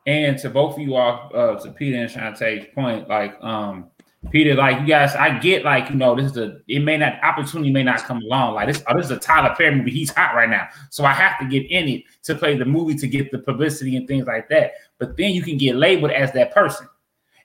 And 0.06 0.38
to 0.38 0.50
both 0.50 0.74
of 0.74 0.80
you 0.80 0.94
all, 0.94 1.30
uh, 1.34 1.56
to 1.56 1.70
Peter 1.72 1.96
and 1.96 2.10
Shantae's 2.10 2.66
point, 2.74 3.08
like 3.08 3.36
um, 3.42 3.90
Peter, 4.30 4.54
like 4.54 4.80
you 4.80 4.86
guys, 4.86 5.14
I 5.14 5.38
get 5.38 5.64
like 5.64 5.90
you 5.90 5.96
know 5.96 6.14
this 6.14 6.32
is 6.32 6.36
a 6.36 6.58
it 6.68 6.80
may 6.80 6.96
not 6.96 7.22
opportunity 7.22 7.70
may 7.70 7.82
not 7.82 8.04
come 8.04 8.22
along. 8.22 8.54
Like 8.54 8.68
this, 8.68 8.82
oh, 8.86 8.96
this 8.96 9.06
is 9.06 9.12
a 9.12 9.18
Tyler 9.18 9.54
Perry 9.56 9.74
movie. 9.74 9.90
He's 9.90 10.10
hot 10.10 10.34
right 10.34 10.48
now, 10.48 10.68
so 10.90 11.04
I 11.04 11.12
have 11.12 11.38
to 11.40 11.46
get 11.46 11.70
in 11.70 11.88
it 11.88 12.04
to 12.24 12.34
play 12.34 12.56
the 12.56 12.64
movie 12.64 12.94
to 12.96 13.06
get 13.06 13.30
the 13.30 13.38
publicity 13.38 13.96
and 13.96 14.06
things 14.06 14.26
like 14.26 14.48
that. 14.48 14.72
But 14.98 15.16
then 15.16 15.30
you 15.32 15.42
can 15.42 15.56
get 15.58 15.76
labeled 15.76 16.12
as 16.12 16.32
that 16.32 16.52
person, 16.52 16.88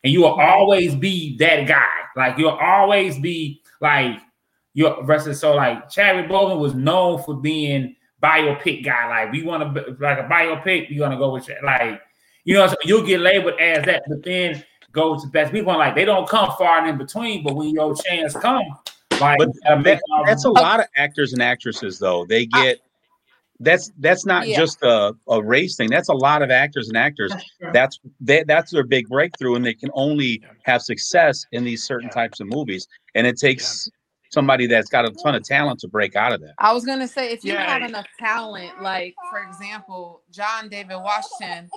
and 0.04 0.12
you 0.12 0.22
will 0.22 0.32
mm-hmm. 0.32 0.50
always 0.50 0.96
be 0.96 1.38
that 1.38 1.68
guy. 1.68 1.88
Like 2.16 2.38
you'll 2.38 2.50
always 2.50 3.20
be 3.20 3.62
like 3.80 4.20
your 4.74 5.04
versus. 5.04 5.40
So 5.40 5.56
like 5.56 5.90
Chadwick 5.90 6.30
Boseman 6.30 6.60
was 6.60 6.74
known 6.74 7.22
for 7.24 7.36
being 7.36 7.96
biopic 8.22 8.84
guy. 8.84 9.08
Like 9.08 9.32
we 9.32 9.44
want 9.44 9.76
to 9.76 9.96
like 10.00 10.20
a 10.20 10.24
biopic, 10.24 10.90
you're 10.90 11.08
gonna 11.08 11.20
go 11.20 11.34
with 11.34 11.50
like 11.64 12.02
you 12.44 12.56
know, 12.56 12.68
so 12.68 12.76
you'll 12.84 13.06
get 13.06 13.20
labeled 13.20 13.60
as 13.60 13.86
that, 13.86 14.04
but 14.08 14.24
then 14.24 14.64
go 14.92 15.20
to 15.20 15.28
best 15.28 15.52
people 15.52 15.74
like 15.78 15.96
they 15.96 16.06
don't 16.06 16.28
come 16.28 16.52
far 16.58 16.80
and 16.80 16.90
in 16.90 16.98
between, 16.98 17.44
but 17.44 17.56
when 17.56 17.70
your 17.70 17.96
chance 17.96 18.34
come, 18.34 18.64
like 19.20 19.38
But 19.38 19.48
you 19.50 19.62
gotta 19.64 19.76
make 19.82 19.98
that, 20.00 20.04
all 20.14 20.26
that's 20.26 20.46
a 20.46 20.50
lot 20.50 20.80
of 20.80 20.88
actors 20.96 21.34
and 21.34 21.42
actresses 21.42 22.00
though 22.00 22.26
they 22.26 22.46
get 22.46 22.80
that's 23.60 23.92
that's 24.00 24.26
not 24.26 24.48
Yeah. 24.48 24.58
just 24.58 24.82
a, 24.82 25.14
a 25.28 25.44
race 25.44 25.76
thing 25.76 25.90
that's 25.90 26.10
a 26.10 26.14
lot 26.14 26.42
of 26.42 26.50
actors 26.50 26.88
and 26.88 26.98
actors 26.98 27.32
That's 27.32 27.58
true. 27.60 27.70
that's 27.74 28.00
they, 28.20 28.44
that's 28.44 28.72
their 28.72 28.84
big 28.84 29.08
breakthrough 29.08 29.56
and 29.56 29.64
they 29.66 29.76
can 29.76 29.92
only 29.94 30.42
have 30.64 30.82
success 30.82 31.46
in 31.52 31.64
these 31.64 31.84
certain 31.84 32.08
Yeah. 32.10 32.22
types 32.22 32.40
of 32.40 32.48
movies 32.48 32.88
and 33.14 33.28
it 33.28 33.38
takes 33.38 33.88
somebody 34.32 34.66
that's 34.66 34.90
got 34.90 35.06
a 35.06 35.12
ton 35.12 35.36
of 35.36 35.44
talent 35.44 35.80
to 35.82 35.88
break 35.88 36.16
out 36.16 36.32
of 36.32 36.42
that 36.42 36.54
I 36.58 36.74
was 36.74 36.86
gonna 36.86 37.08
say 37.08 37.32
if 37.32 37.44
you 37.44 37.54
Yeah. 37.54 37.70
have 37.72 37.88
enough 37.88 38.08
talent, 38.18 38.82
like 38.82 39.14
for 39.30 39.44
example, 39.44 40.24
John 40.32 40.68
David 40.70 40.98
Washington 40.98 41.70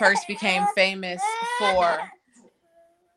first 0.00 0.26
became 0.26 0.64
famous 0.74 1.20
for 1.58 1.98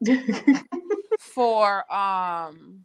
for 1.20 1.92
um 1.94 2.82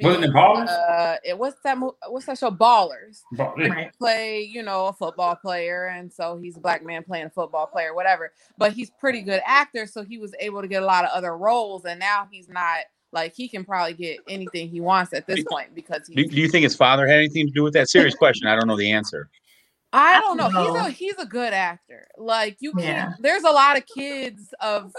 Wasn't 0.00 0.24
it 0.24 0.30
Ballers? 0.32 0.68
Uh, 0.68 1.16
it 1.24 1.38
what's 1.38 1.60
that 1.62 1.78
what's 2.08 2.26
that 2.26 2.38
show? 2.38 2.50
Ballers. 2.50 3.22
right. 3.36 3.92
Play, 3.98 4.42
you 4.42 4.62
know, 4.62 4.86
a 4.86 4.92
football 4.92 5.36
player, 5.36 5.86
and 5.86 6.12
so 6.12 6.36
he's 6.36 6.56
a 6.56 6.60
black 6.60 6.84
man 6.84 7.04
playing 7.04 7.26
a 7.26 7.30
football 7.30 7.66
player, 7.66 7.94
whatever. 7.94 8.32
But 8.58 8.72
he's 8.72 8.90
pretty 8.90 9.22
good 9.22 9.40
actor, 9.46 9.86
so 9.86 10.02
he 10.02 10.18
was 10.18 10.34
able 10.40 10.62
to 10.62 10.68
get 10.68 10.82
a 10.82 10.86
lot 10.86 11.04
of 11.04 11.10
other 11.10 11.36
roles, 11.36 11.84
and 11.84 12.00
now 12.00 12.28
he's 12.30 12.48
not 12.48 12.78
like 13.12 13.34
he 13.34 13.48
can 13.48 13.64
probably 13.64 13.94
get 13.94 14.18
anything 14.28 14.68
he 14.68 14.80
wants 14.80 15.12
at 15.12 15.26
this 15.26 15.44
point 15.48 15.74
because 15.74 16.00
do, 16.08 16.14
he's 16.16 16.30
do 16.30 16.40
you 16.40 16.48
think 16.48 16.64
his 16.64 16.74
father 16.74 17.06
had 17.06 17.18
anything 17.18 17.46
to 17.46 17.52
do 17.52 17.62
with 17.62 17.72
that 17.72 17.88
serious 17.88 18.12
question 18.12 18.48
i 18.48 18.56
don't 18.56 18.66
know 18.66 18.76
the 18.76 18.90
answer 18.90 19.30
I 19.94 20.16
I 20.16 20.20
don't 20.20 20.36
know. 20.36 20.48
He's 20.48 20.74
a 20.74 20.90
he's 20.90 21.18
a 21.18 21.24
good 21.24 21.52
actor. 21.52 22.08
Like 22.18 22.56
you 22.58 22.72
can't. 22.72 23.14
There's 23.20 23.44
a 23.44 23.50
lot 23.50 23.76
of 23.76 23.86
kids 23.86 24.52
of 24.60 24.92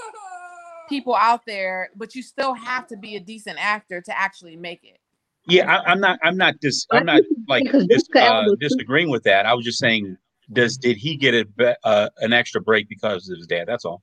people 0.87 1.15
out 1.15 1.41
there, 1.45 1.89
but 1.95 2.15
you 2.15 2.21
still 2.21 2.53
have 2.53 2.87
to 2.87 2.97
be 2.97 3.15
a 3.15 3.19
decent 3.19 3.57
actor 3.59 4.01
to 4.01 4.17
actually 4.17 4.55
make 4.55 4.83
it. 4.83 4.99
yeah 5.47 5.77
I, 5.77 5.91
i'm 5.91 5.99
not 5.99 6.17
i'm 6.23 6.37
not 6.37 6.59
dis 6.59 6.87
i'm 6.91 7.05
not 7.05 7.21
like 7.47 7.65
dis, 7.87 8.09
uh, 8.19 8.55
disagreeing 8.59 9.09
with 9.11 9.23
that 9.23 9.45
i 9.45 9.53
was 9.53 9.63
just 9.63 9.77
saying 9.77 10.17
does 10.53 10.77
did 10.77 10.97
he 10.97 11.15
get 11.17 11.33
a, 11.35 11.45
be- 11.45 11.73
uh, 11.83 12.09
an 12.19 12.33
extra 12.33 12.61
break 12.61 12.89
because 12.89 13.29
of 13.29 13.37
his 13.37 13.47
dad 13.47 13.65
that's 13.67 13.85
all 13.85 14.01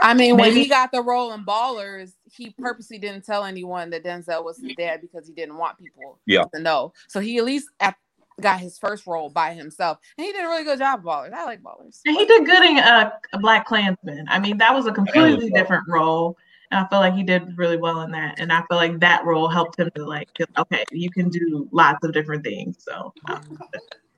I 0.00 0.14
mean, 0.14 0.36
when 0.36 0.52
he 0.52 0.68
got 0.68 0.92
the 0.92 1.02
role 1.02 1.32
in 1.32 1.44
Ballers, 1.44 2.12
he 2.30 2.54
purposely 2.56 2.98
didn't 2.98 3.24
tell 3.24 3.44
anyone 3.44 3.90
that 3.90 4.04
Denzel 4.04 4.44
was 4.44 4.60
his 4.60 4.72
dad 4.76 5.00
because 5.00 5.26
he 5.26 5.32
didn't 5.34 5.56
want 5.56 5.78
people 5.78 6.20
Yeah. 6.26 6.44
to 6.54 6.60
know. 6.60 6.92
So 7.08 7.20
he 7.20 7.38
at 7.38 7.44
least 7.44 7.68
at, 7.80 7.96
got 8.40 8.60
his 8.60 8.78
first 8.78 9.06
role 9.06 9.30
by 9.30 9.54
himself, 9.54 9.98
and 10.16 10.26
he 10.26 10.32
did 10.32 10.44
a 10.44 10.48
really 10.48 10.64
good 10.64 10.78
job. 10.78 11.00
of 11.00 11.04
Ballers, 11.04 11.32
I 11.32 11.44
like 11.44 11.62
Ballers. 11.62 12.00
And 12.06 12.16
he 12.16 12.24
did 12.24 12.46
good 12.46 12.62
in 12.64 12.78
uh, 12.78 13.10
a 13.32 13.38
Black 13.38 13.66
Klansman. 13.66 14.26
I 14.28 14.38
mean, 14.38 14.58
that 14.58 14.74
was 14.74 14.86
a 14.86 14.92
completely 14.92 15.50
well. 15.50 15.62
different 15.62 15.84
role. 15.88 16.36
And 16.70 16.84
I 16.84 16.88
feel 16.88 16.98
like 16.98 17.14
he 17.14 17.22
did 17.22 17.56
really 17.56 17.78
well 17.78 18.02
in 18.02 18.10
that. 18.12 18.38
And 18.38 18.52
I 18.52 18.62
feel 18.68 18.76
like 18.76 19.00
that 19.00 19.24
role 19.24 19.48
helped 19.48 19.78
him 19.78 19.90
to 19.94 20.04
like, 20.04 20.28
okay, 20.58 20.84
you 20.92 21.10
can 21.10 21.30
do 21.30 21.66
lots 21.72 22.04
of 22.04 22.12
different 22.12 22.44
things. 22.44 22.76
So 22.80 23.12
uh, 23.26 23.40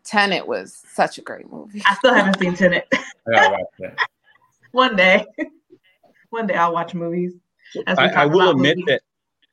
Tenet 0.04 0.46
was 0.46 0.82
such 0.92 1.18
a 1.18 1.22
great 1.22 1.50
movie. 1.50 1.82
I 1.86 1.94
still 1.94 2.12
haven't 2.12 2.40
seen 2.40 2.54
Tenet. 2.54 2.88
I 2.92 3.30
gotta 3.30 3.56
watch. 3.80 3.92
One 4.72 4.96
day. 4.96 5.24
One 6.30 6.46
day 6.46 6.54
I'll 6.54 6.72
watch 6.72 6.94
movies. 6.94 7.34
as 7.86 7.98
I, 7.98 8.08
I 8.08 8.26
will 8.26 8.50
admit 8.50 8.78
movies. 8.78 8.86
that 8.88 9.02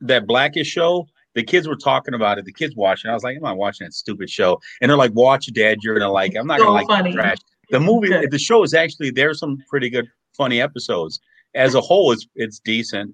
that 0.02 0.28
Blackish 0.28 0.68
show, 0.68 1.08
the 1.38 1.44
kids 1.44 1.68
were 1.68 1.76
talking 1.78 2.14
about 2.16 2.38
it. 2.40 2.44
The 2.46 2.52
kids 2.52 2.76
watching. 2.76 3.10
I 3.10 3.14
was 3.14 3.24
like, 3.24 3.38
I'm 3.38 3.44
not 3.44 3.58
watching 3.58 3.86
that 3.86 3.94
stupid 3.94 4.30
show. 4.30 4.60
And 4.82 4.90
they're 4.90 4.98
like, 4.98 5.14
Watch, 5.14 5.46
Dad. 5.54 5.78
You're 5.84 5.98
gonna 5.98 6.12
like. 6.12 6.34
it." 6.34 6.40
I'm 6.40 6.48
not 6.48 6.58
So 6.60 6.66
gonna 6.66 6.76
like 6.76 6.88
funny. 6.88 7.12
the 7.12 7.16
trash. 7.18 7.38
The 7.70 7.80
movie, 7.80 8.08
Good. 8.10 8.32
the 8.32 8.40
show 8.40 8.64
is 8.64 8.74
actually 8.74 9.12
there's 9.12 9.40
some 9.40 9.58
pretty 9.70 9.90
good, 9.90 10.08
funny 10.36 10.60
episodes. 10.62 11.20
As 11.56 11.76
a 11.76 11.82
whole, 11.82 12.12
it's 12.12 12.28
it's 12.36 12.60
decent. 12.60 13.14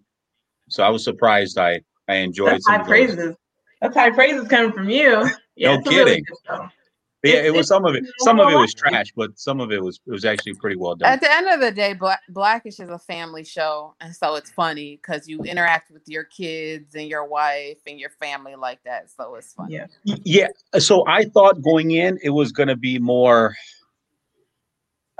So 0.69 0.83
I 0.83 0.89
was 0.89 1.03
surprised. 1.03 1.57
I 1.57 1.81
I 2.07 2.15
enjoyed 2.15 2.53
That's 2.53 2.67
high 2.67 2.75
of 2.75 2.81
those. 2.81 2.87
praises. 2.87 3.35
That's 3.81 3.95
high 3.95 4.09
praises 4.11 4.47
coming 4.47 4.71
from 4.71 4.89
you. 4.89 5.29
Yeah, 5.55 5.75
No 5.75 5.81
kidding. 5.83 6.23
really 6.49 6.69
kidding. 7.23 7.31
good 7.31 7.39
show. 7.39 7.39
Yeah, 7.39 7.39
It's- 7.39 7.53
it 7.55 7.57
was 7.57 7.67
some 7.67 7.85
of 7.85 7.95
it. 7.95 8.03
Some 8.19 8.39
of 8.39 8.51
it 8.51 8.55
was 8.55 8.73
trash, 8.73 9.13
but 9.15 9.39
some 9.39 9.59
of 9.59 9.71
it 9.71 9.81
was 9.81 9.99
it 10.05 10.11
was 10.11 10.25
actually 10.25 10.53
pretty 10.55 10.75
well 10.75 10.95
done. 10.95 11.11
At 11.11 11.21
the 11.21 11.31
end 11.31 11.47
of 11.47 11.59
the 11.59 11.71
day, 11.71 11.93
Black, 11.93 12.21
Blackish 12.29 12.79
is 12.79 12.89
a 12.89 12.99
family 12.99 13.43
show, 13.43 13.95
and 14.01 14.15
so 14.15 14.35
it's 14.35 14.51
funny 14.51 14.97
because 14.97 15.27
you 15.27 15.39
interact 15.43 15.91
with 15.91 16.03
your 16.07 16.23
kids 16.25 16.95
and 16.95 17.07
your 17.07 17.25
wife 17.25 17.77
and 17.87 17.99
your 17.99 18.09
family 18.21 18.55
like 18.55 18.83
that. 18.83 19.09
So 19.09 19.35
it's 19.35 19.53
fun. 19.53 19.69
Yeah. 19.69 19.87
Yeah. 20.03 20.47
So 20.79 21.05
I 21.07 21.25
thought 21.25 21.61
going 21.61 21.91
in, 21.91 22.17
it 22.23 22.31
was 22.31 22.51
going 22.51 22.69
to 22.69 22.75
be 22.75 22.99
more. 22.99 23.55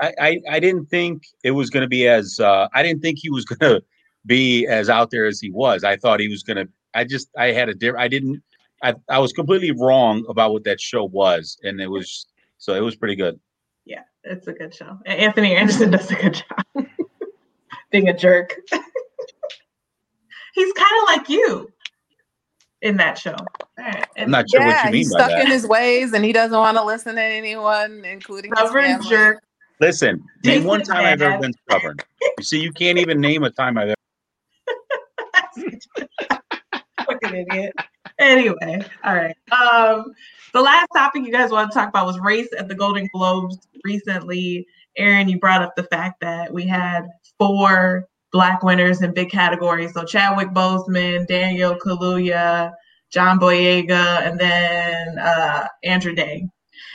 I, 0.00 0.12
I 0.20 0.40
I 0.50 0.60
didn't 0.60 0.86
think 0.86 1.22
it 1.44 1.52
was 1.52 1.70
going 1.70 1.82
to 1.82 1.88
be 1.88 2.08
as. 2.08 2.40
Uh, 2.40 2.68
I 2.74 2.82
didn't 2.82 3.00
think 3.02 3.18
he 3.20 3.30
was 3.30 3.44
going 3.46 3.60
to 3.76 3.82
be 4.26 4.66
as 4.66 4.88
out 4.90 5.10
there 5.10 5.26
as 5.26 5.40
he 5.40 5.50
was. 5.50 5.84
I 5.84 5.96
thought 5.96 6.20
he 6.20 6.28
was 6.28 6.42
going 6.42 6.56
to. 6.66 6.68
I 6.94 7.04
just 7.04 7.28
I 7.38 7.52
had 7.52 7.68
a 7.68 7.74
different. 7.74 8.02
I 8.02 8.08
didn't. 8.08 8.42
I 8.84 8.94
I 9.08 9.18
was 9.18 9.32
completely 9.32 9.72
wrong 9.72 10.24
about 10.28 10.52
what 10.52 10.64
that 10.64 10.80
show 10.80 11.04
was, 11.04 11.58
and 11.64 11.80
it 11.80 11.88
was 11.88 12.26
so 12.58 12.74
it 12.74 12.80
was 12.80 12.94
pretty 12.94 13.16
good. 13.16 13.40
Yeah, 13.86 14.02
it's 14.22 14.46
a 14.46 14.52
good 14.52 14.74
show. 14.74 14.98
And 15.06 15.18
Anthony 15.18 15.56
Anderson 15.56 15.90
does 15.90 16.10
a 16.10 16.14
good 16.14 16.34
job 16.34 16.86
being 17.90 18.08
a 18.08 18.16
jerk. 18.16 18.54
He's 20.54 20.72
kind 20.74 20.92
of 21.02 21.16
like 21.16 21.28
you 21.28 21.72
in 22.82 22.96
that 22.98 23.18
show. 23.18 23.34
All 23.34 23.84
right. 23.84 24.06
I'm 24.16 24.30
not 24.30 24.48
sure 24.48 24.60
what 24.60 24.84
you 24.84 24.90
mean 24.92 24.92
by 24.92 24.92
that. 24.92 24.94
he's 24.94 25.12
by 25.12 25.18
stuck 25.18 25.30
that. 25.30 25.44
in 25.46 25.50
his 25.50 25.66
ways, 25.66 26.12
and 26.12 26.24
he 26.24 26.32
doesn't 26.32 26.56
want 26.56 26.76
to 26.76 26.84
listen 26.84 27.16
to 27.16 27.22
anyone, 27.22 28.04
including 28.04 28.52
his 28.52 28.58
Stubborn 28.58 28.84
family. 28.84 29.08
jerk. 29.08 29.42
Listen, 29.80 30.16
name 30.44 30.54
Jason 30.58 30.66
one 30.68 30.82
time 30.82 31.04
I've 31.04 31.20
ever 31.20 31.38
been 31.38 31.54
stubborn. 31.68 31.96
You 32.38 32.44
see, 32.44 32.60
you 32.60 32.72
can't 32.72 32.98
even 32.98 33.20
name 33.20 33.42
a 33.42 33.50
time 33.50 33.76
I've 33.76 33.94
ever. 35.56 36.38
Idiot. 37.34 37.74
Anyway, 38.18 38.84
all 39.02 39.14
right. 39.14 39.36
Um, 39.50 40.12
the 40.52 40.60
last 40.60 40.88
topic 40.94 41.24
you 41.24 41.32
guys 41.32 41.50
want 41.50 41.70
to 41.70 41.74
talk 41.74 41.88
about 41.88 42.06
was 42.06 42.18
race 42.18 42.48
at 42.56 42.68
the 42.68 42.74
Golden 42.74 43.08
Globes 43.12 43.58
recently. 43.82 44.66
Aaron, 44.96 45.28
you 45.28 45.38
brought 45.38 45.62
up 45.62 45.74
the 45.74 45.82
fact 45.84 46.20
that 46.20 46.52
we 46.52 46.66
had 46.66 47.08
four 47.38 48.06
black 48.32 48.62
winners 48.62 49.02
in 49.02 49.12
big 49.14 49.30
categories. 49.30 49.92
So 49.94 50.04
Chadwick 50.04 50.48
Boseman, 50.50 51.26
Daniel 51.26 51.76
Kaluuya, 51.76 52.72
John 53.10 53.38
Boyega, 53.38 54.22
and 54.22 54.38
then 54.38 55.18
uh, 55.18 55.66
Andra 55.82 56.14
Day. 56.14 56.48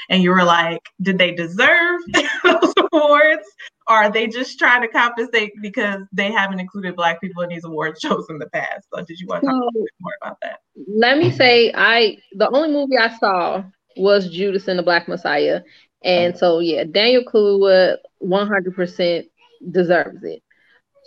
And 0.10 0.24
you 0.24 0.32
were 0.32 0.44
like, 0.44 0.82
did 1.02 1.18
they 1.18 1.32
deserve 1.32 2.02
those 2.44 2.74
awards? 2.94 3.48
Or 3.88 3.96
are 3.96 4.12
they 4.12 4.28
just 4.28 4.60
trying 4.60 4.82
to 4.82 4.88
compensate 4.88 5.52
because 5.62 6.02
they 6.12 6.32
haven't 6.32 6.60
included 6.60 6.96
black 6.96 7.20
people 7.20 7.42
in 7.44 7.50
these 7.50 7.64
award 7.64 8.00
shows 8.02 8.28
in 8.30 8.38
the 8.38 8.50
past? 8.50 8.88
So 8.94 9.04
did 9.04 9.20
you 9.20 9.28
want 9.28 9.42
to 9.42 9.48
talk 9.48 9.56
a 9.56 9.66
little 9.66 9.84
bit 9.84 9.94
more 10.00 10.14
about 10.22 10.38
that? 10.42 10.60
let 10.88 11.18
me 11.18 11.32
say, 11.32 11.72
I 11.76 12.18
the 12.34 12.50
only 12.50 12.70
movie 12.70 12.98
I 12.98 13.16
saw 13.18 13.64
was 13.98 14.30
Judas 14.30 14.68
and 14.68 14.80
the 14.80 14.84
Black 14.84 15.08
Messiah, 15.08 15.62
and 16.04 16.38
so 16.38 16.60
yeah, 16.60 16.84
Daniel 16.86 17.24
Kaluuya 17.24 17.98
100% 18.24 19.30
deserves 19.72 20.24
it. 20.24 20.42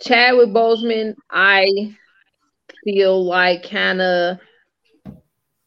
Chadwick 0.01 0.49
Boseman, 0.49 1.15
I 1.29 1.95
feel 2.83 3.25
like 3.25 3.69
kind 3.69 4.01
of 4.01 4.37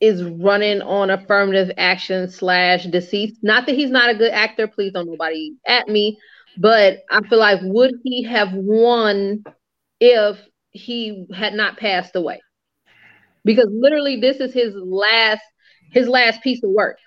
is 0.07 0.23
running 0.23 0.83
on 0.83 1.11
affirmative 1.11 1.71
action 1.77 2.29
slash 2.29 2.85
deceit. 2.87 3.37
Not 3.43 3.67
that 3.67 3.75
he's 3.75 3.91
not 3.91 4.11
a 4.11 4.15
good 4.15 4.33
actor. 4.33 4.67
Please 4.67 4.93
don't 4.93 5.07
nobody 5.07 5.55
at 5.67 5.89
me. 5.89 6.19
But 6.59 7.01
I 7.11 7.21
feel 7.29 7.39
like 7.39 7.61
would 7.63 7.95
he 8.03 8.23
have 8.25 8.53
won 8.53 9.45
if 10.01 10.39
he 10.71 11.27
had 11.35 11.55
not 11.55 11.77
passed 11.77 12.17
away? 12.17 12.41
Because 13.45 13.69
literally, 13.71 14.21
this 14.21 14.39
is 14.39 14.53
his 14.53 14.75
last 14.75 15.43
his 15.93 16.09
last 16.09 16.43
piece 16.43 16.63
of 16.65 16.71
work. 16.71 16.99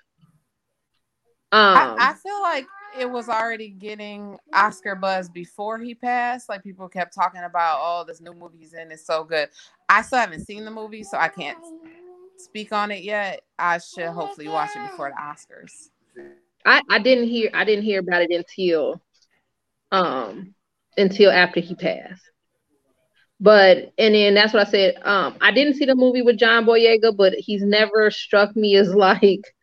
Um, 1.52 1.76
I, 1.76 2.10
I 2.10 2.14
feel 2.14 2.40
like 2.40 2.66
it 2.98 3.10
was 3.10 3.28
already 3.28 3.70
getting 3.70 4.36
Oscar 4.52 4.94
buzz 4.94 5.28
before 5.28 5.78
he 5.78 5.94
passed. 5.94 6.48
Like 6.48 6.62
people 6.62 6.88
kept 6.88 7.14
talking 7.14 7.42
about, 7.42 7.78
oh, 7.80 8.04
this 8.06 8.20
new 8.20 8.32
movie 8.32 8.58
he's 8.58 8.72
in 8.72 8.90
is 8.90 9.04
so 9.04 9.24
good. 9.24 9.48
I 9.88 10.02
still 10.02 10.18
haven't 10.18 10.46
seen 10.46 10.64
the 10.64 10.70
movie, 10.70 11.02
so 11.02 11.18
I 11.18 11.28
can't 11.28 11.58
speak 12.44 12.72
on 12.72 12.90
it 12.90 13.02
yet. 13.02 13.42
I 13.58 13.78
should 13.78 14.08
hopefully 14.08 14.48
watch 14.48 14.70
it 14.74 14.90
before 14.90 15.10
the 15.10 15.20
Oscars. 15.20 15.90
I, 16.64 16.82
I 16.90 16.98
didn't 16.98 17.28
hear 17.28 17.50
I 17.54 17.64
didn't 17.64 17.84
hear 17.84 18.00
about 18.00 18.22
it 18.22 18.30
until 18.30 19.00
um 19.92 20.54
until 20.96 21.30
after 21.30 21.60
he 21.60 21.74
passed. 21.74 22.22
But 23.38 23.92
and 23.96 24.14
then 24.14 24.34
that's 24.34 24.52
what 24.52 24.66
I 24.66 24.70
said. 24.70 24.96
Um 25.02 25.36
I 25.40 25.52
didn't 25.52 25.74
see 25.74 25.86
the 25.86 25.94
movie 25.94 26.22
with 26.22 26.38
John 26.38 26.66
Boyega, 26.66 27.16
but 27.16 27.34
he's 27.34 27.62
never 27.62 28.10
struck 28.10 28.54
me 28.56 28.76
as 28.76 28.94
like 28.94 29.54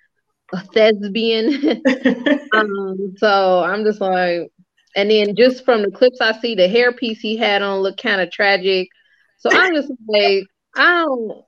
a 0.54 0.64
thespian. 0.64 1.82
um 2.54 3.14
so 3.18 3.64
I'm 3.64 3.84
just 3.84 4.02
like 4.02 4.52
and 4.96 5.12
then 5.12 5.36
just 5.36 5.64
from 5.64 5.84
the 5.84 5.92
clips 5.92 6.20
I 6.20 6.40
see, 6.40 6.56
the 6.56 6.64
hairpiece 6.64 7.20
he 7.20 7.38
had 7.38 7.62
on 7.62 7.80
looked 7.80 8.02
kind 8.02 8.20
of 8.20 8.32
tragic. 8.32 8.90
So 9.38 9.52
I'm 9.52 9.76
just 9.76 9.92
like, 10.08 10.46
I 10.76 11.04
don't 11.04 11.44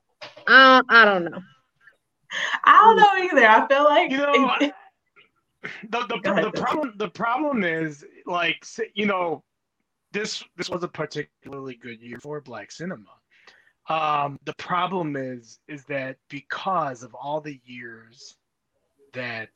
I, 0.46 0.82
I 0.88 1.04
don't 1.04 1.24
know. 1.24 1.42
I 2.64 2.80
don't 2.80 2.96
know 2.96 3.38
either. 3.38 3.46
I 3.48 3.68
feel 3.68 3.84
like 3.84 4.10
You 4.10 4.18
know, 4.18 4.58
the 5.90 6.06
the, 6.06 6.20
ahead, 6.30 6.44
the 6.44 6.52
problem 6.52 6.94
the 6.96 7.08
problem 7.10 7.64
is 7.64 8.04
like 8.26 8.64
you 8.94 9.06
know 9.06 9.42
this 10.12 10.44
this 10.56 10.70
was 10.70 10.82
a 10.82 10.88
particularly 10.88 11.76
good 11.76 12.00
year 12.00 12.18
for 12.20 12.40
black 12.40 12.70
cinema 12.72 13.10
um 13.88 14.38
the 14.44 14.54
problem 14.54 15.16
is 15.16 15.58
is 15.68 15.84
that 15.84 16.16
because 16.28 17.02
of 17.02 17.14
all 17.14 17.40
the 17.40 17.60
years 17.64 18.36
that 19.12 19.50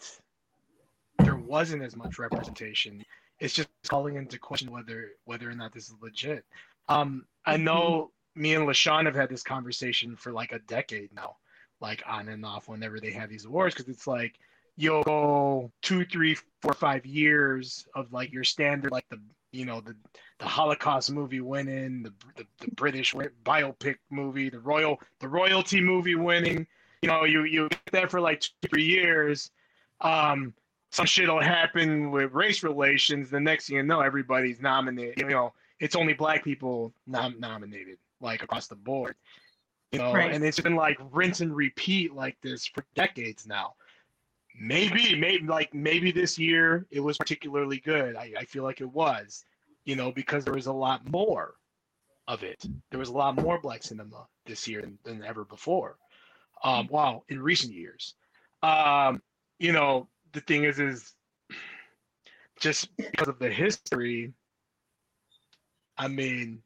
there 1.18 1.36
wasn't 1.36 1.82
as 1.82 1.96
much 1.96 2.18
representation 2.18 3.04
it's 3.40 3.54
just 3.54 3.68
calling 3.88 4.16
into 4.16 4.38
question 4.38 4.70
whether 4.70 5.10
whether 5.24 5.48
or 5.50 5.54
not 5.54 5.72
this 5.72 5.88
is 5.88 5.94
legit 6.00 6.44
um 6.88 7.24
i 7.46 7.56
know 7.56 8.10
me 8.34 8.54
and 8.54 8.66
lashawn 8.66 9.06
have 9.06 9.14
had 9.14 9.28
this 9.28 9.42
conversation 9.42 10.16
for 10.16 10.32
like 10.32 10.52
a 10.52 10.58
decade 10.60 11.12
now 11.14 11.36
like 11.80 12.02
on 12.06 12.28
and 12.28 12.44
off 12.44 12.68
whenever 12.68 12.98
they 13.00 13.10
have 13.10 13.28
these 13.28 13.44
awards 13.44 13.74
because 13.74 13.88
it's 13.88 14.06
like 14.06 14.38
you'll 14.76 15.02
go 15.02 15.70
two, 15.82 16.04
three, 16.04 16.36
four, 16.60 16.72
five 16.72 17.04
years 17.06 17.86
of 17.94 18.12
like 18.12 18.32
your 18.32 18.44
standard, 18.44 18.90
like 18.90 19.08
the 19.08 19.20
you 19.52 19.64
know 19.64 19.80
the 19.80 19.94
the 20.38 20.46
Holocaust 20.46 21.12
movie 21.12 21.40
winning, 21.40 22.02
the 22.02 22.12
the, 22.36 22.46
the 22.60 22.70
British 22.72 23.14
biopic 23.44 23.96
movie, 24.10 24.50
the 24.50 24.58
royal 24.58 25.00
the 25.20 25.28
royalty 25.28 25.80
movie 25.80 26.16
winning. 26.16 26.66
You 27.02 27.08
know, 27.08 27.24
you 27.24 27.44
you 27.44 27.68
get 27.68 27.92
that 27.92 28.10
for 28.10 28.20
like 28.20 28.40
two, 28.40 28.68
three 28.68 28.84
years. 28.84 29.50
Um, 30.00 30.54
some 30.90 31.06
shit 31.06 31.28
will 31.28 31.40
happen 31.40 32.10
with 32.10 32.32
race 32.32 32.62
relations. 32.62 33.30
The 33.30 33.40
next 33.40 33.66
thing 33.66 33.76
you 33.76 33.82
know, 33.82 34.00
everybody's 34.00 34.60
nominated. 34.60 35.18
You 35.18 35.28
know, 35.28 35.52
it's 35.80 35.96
only 35.96 36.14
black 36.14 36.44
people 36.44 36.92
nom- 37.06 37.38
nominated, 37.38 37.98
like 38.24 38.42
across 38.42 38.66
the 38.68 38.76
board. 38.76 39.16
You 39.92 40.00
know, 40.00 40.12
Right. 40.14 40.32
and 40.32 40.44
it's 40.44 40.60
been 40.60 40.74
like 40.76 40.98
rinse 41.12 41.40
and 41.40 41.54
repeat 41.54 42.14
like 42.14 42.36
this 42.42 42.66
for 42.66 42.84
decades 42.96 43.46
now 43.46 43.74
maybe 44.58 45.16
maybe 45.16 45.46
like 45.46 45.74
maybe 45.74 46.12
this 46.12 46.38
year 46.38 46.86
it 46.90 47.00
was 47.00 47.18
particularly 47.18 47.78
good 47.78 48.16
I, 48.16 48.32
I 48.38 48.44
feel 48.44 48.62
like 48.62 48.80
it 48.80 48.90
was 48.90 49.44
you 49.84 49.96
know 49.96 50.12
because 50.12 50.44
there 50.44 50.54
was 50.54 50.66
a 50.66 50.72
lot 50.72 51.08
more 51.10 51.54
of 52.28 52.42
it 52.44 52.64
there 52.90 53.00
was 53.00 53.08
a 53.08 53.12
lot 53.12 53.36
more 53.36 53.60
black 53.60 53.82
cinema 53.82 54.26
this 54.46 54.68
year 54.68 54.82
than, 54.82 54.98
than 55.04 55.24
ever 55.24 55.44
before 55.44 55.98
um 56.62 56.88
wow 56.90 57.24
in 57.28 57.40
recent 57.42 57.72
years 57.72 58.14
um 58.62 59.22
you 59.58 59.72
know 59.72 60.08
the 60.32 60.40
thing 60.40 60.64
is 60.64 60.78
is 60.78 61.14
just 62.60 62.96
because 62.96 63.28
of 63.28 63.38
the 63.38 63.50
history 63.50 64.32
i 65.98 66.06
mean 66.06 66.62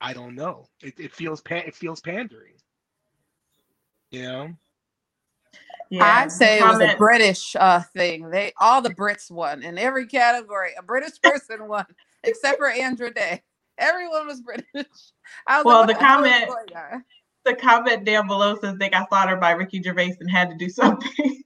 i 0.00 0.12
don't 0.12 0.34
know 0.34 0.66
it, 0.82 0.94
it 0.98 1.12
feels 1.12 1.40
pan- 1.40 1.64
it 1.66 1.74
feels 1.74 2.00
pandering 2.00 2.54
you 4.10 4.22
know 4.22 4.48
I'd 6.00 6.32
say 6.32 6.58
it 6.58 6.64
was 6.64 6.80
a 6.80 6.96
British 6.96 7.54
uh, 7.54 7.80
thing. 7.94 8.28
They 8.30 8.52
all 8.60 8.82
the 8.82 8.90
Brits 8.94 9.30
won 9.30 9.62
in 9.62 9.78
every 9.78 10.08
category. 10.08 10.70
A 10.76 10.82
British 10.82 11.12
person 11.22 11.68
won, 11.68 11.84
except 12.24 12.58
for 12.58 12.68
Andra 12.68 13.14
Day. 13.14 13.42
Everyone 13.78 14.26
was 14.26 14.40
British. 14.40 14.66
I 15.46 15.58
was 15.58 15.64
Well, 15.64 15.80
like, 15.80 15.88
the 15.88 15.92
what 15.94 16.02
hell 16.02 16.24
is 16.24 16.32
comment- 16.66 17.04
the 17.44 17.54
comment 17.54 18.04
down 18.04 18.26
below 18.26 18.58
says 18.60 18.76
they 18.78 18.88
got 18.88 19.08
slaughtered 19.08 19.38
by 19.40 19.52
Ricky 19.52 19.80
Gervais 19.80 20.16
and 20.18 20.28
had 20.28 20.50
to 20.50 20.56
do 20.56 20.68
something. 20.68 21.10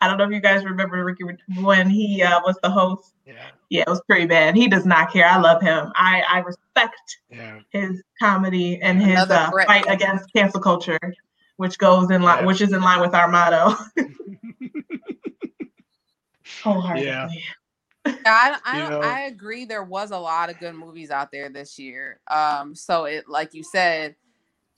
I 0.00 0.08
don't 0.08 0.18
know 0.18 0.24
if 0.24 0.30
you 0.30 0.40
guys 0.40 0.64
remember 0.64 1.04
Ricky 1.04 1.24
when 1.60 1.88
he 1.90 2.22
uh, 2.22 2.40
was 2.44 2.58
the 2.62 2.70
host. 2.70 3.14
Yeah. 3.26 3.34
Yeah, 3.68 3.82
it 3.82 3.88
was 3.88 4.00
pretty 4.02 4.26
bad. 4.26 4.54
He 4.54 4.68
does 4.68 4.86
not 4.86 5.12
care. 5.12 5.26
I 5.26 5.38
love 5.38 5.60
him. 5.60 5.90
I 5.96 6.22
I 6.28 6.38
respect 6.40 7.18
Yeah. 7.30 7.60
his 7.70 8.02
comedy 8.20 8.80
and 8.80 9.02
his 9.02 9.18
uh, 9.30 9.50
fight 9.66 9.84
against 9.88 10.32
cancel 10.32 10.60
culture, 10.60 10.98
which 11.56 11.78
goes 11.78 12.10
in 12.10 12.22
line, 12.22 12.40
Yeah. 12.40 12.46
which 12.46 12.60
is 12.60 12.72
in 12.72 12.82
line 12.82 13.00
with 13.00 13.14
our 13.14 13.28
motto. 13.28 13.74
Wholeheartedly. 16.62 17.06
Yeah. 17.08 17.28
Yeah, 18.06 18.14
I, 18.26 18.58
I, 18.64 18.82
You 18.84 18.90
know? 18.90 19.00
I 19.00 19.20
agree. 19.22 19.64
There 19.64 19.82
was 19.82 20.12
a 20.12 20.18
lot 20.18 20.48
of 20.48 20.58
good 20.60 20.74
movies 20.76 21.10
out 21.10 21.32
there 21.32 21.48
this 21.48 21.76
year. 21.76 22.20
Um, 22.28 22.74
so 22.74 23.04
it, 23.04 23.28
like 23.28 23.52
you 23.52 23.64
said, 23.64 24.14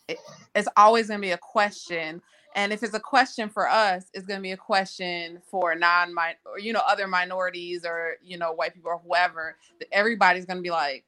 it, 0.09 0.16
it's 0.55 0.68
always 0.78 1.09
going 1.09 1.20
to 1.20 1.26
be 1.26 1.32
a 1.32 1.38
question, 1.38 2.22
and 2.55 2.72
if 2.72 2.82
it's 2.82 2.94
a 2.94 3.01
question 3.01 3.49
for 3.49 3.68
us, 3.68 4.07
it's 4.14 4.26
going 4.26 4.38
to 4.38 4.42
be 4.42 4.53
a 4.53 4.57
question 4.57 5.40
for 5.51 5.74
non 5.74 6.14
or 6.44 6.59
you 6.59 6.72
know 6.72 6.82
other 6.86 7.07
minorities 7.07 7.84
or 7.84 8.16
you 8.22 8.38
know 8.38 8.53
white 8.53 8.74
people 8.74 8.90
or 8.90 8.99
whoever. 8.99 9.57
Everybody's 9.92 10.44
going 10.44 10.57
to 10.59 10.62
be 10.62 10.70
like, 10.70 11.05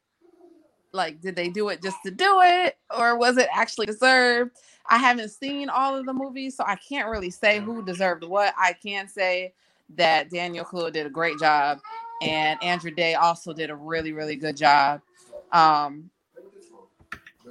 like, 0.93 1.21
did 1.21 1.37
they 1.37 1.49
do 1.49 1.69
it 1.69 1.83
just 1.83 1.97
to 2.05 2.11
do 2.11 2.41
it, 2.43 2.77
or 2.97 3.17
was 3.17 3.37
it 3.37 3.49
actually 3.53 3.87
deserved? 3.87 4.53
I 4.89 4.99
haven't 4.99 5.31
seen 5.31 5.69
all 5.69 5.97
of 5.97 6.07
the 6.07 6.13
movies, 6.13 6.57
so 6.57 6.65
I 6.67 6.77
can't 6.77 7.09
really 7.09 7.31
say 7.31 7.61
who 7.61 7.85
deserved 7.85 8.25
what. 8.25 8.55
I 8.59 8.73
can 8.73 9.09
say 9.09 9.55
that 9.97 10.31
Daniel 10.31 10.65
Kaluuya 10.65 10.93
did 10.93 11.07
a 11.07 11.11
great 11.11 11.39
job, 11.39 11.81
and 12.23 12.63
Andra 12.63 12.91
Day 12.91 13.15
also 13.15 13.53
did 13.53 13.71
a 13.71 13.77
really, 13.77 14.13
really 14.13 14.37
good 14.37 14.57
job. 14.57 15.01
Um, 15.53 16.11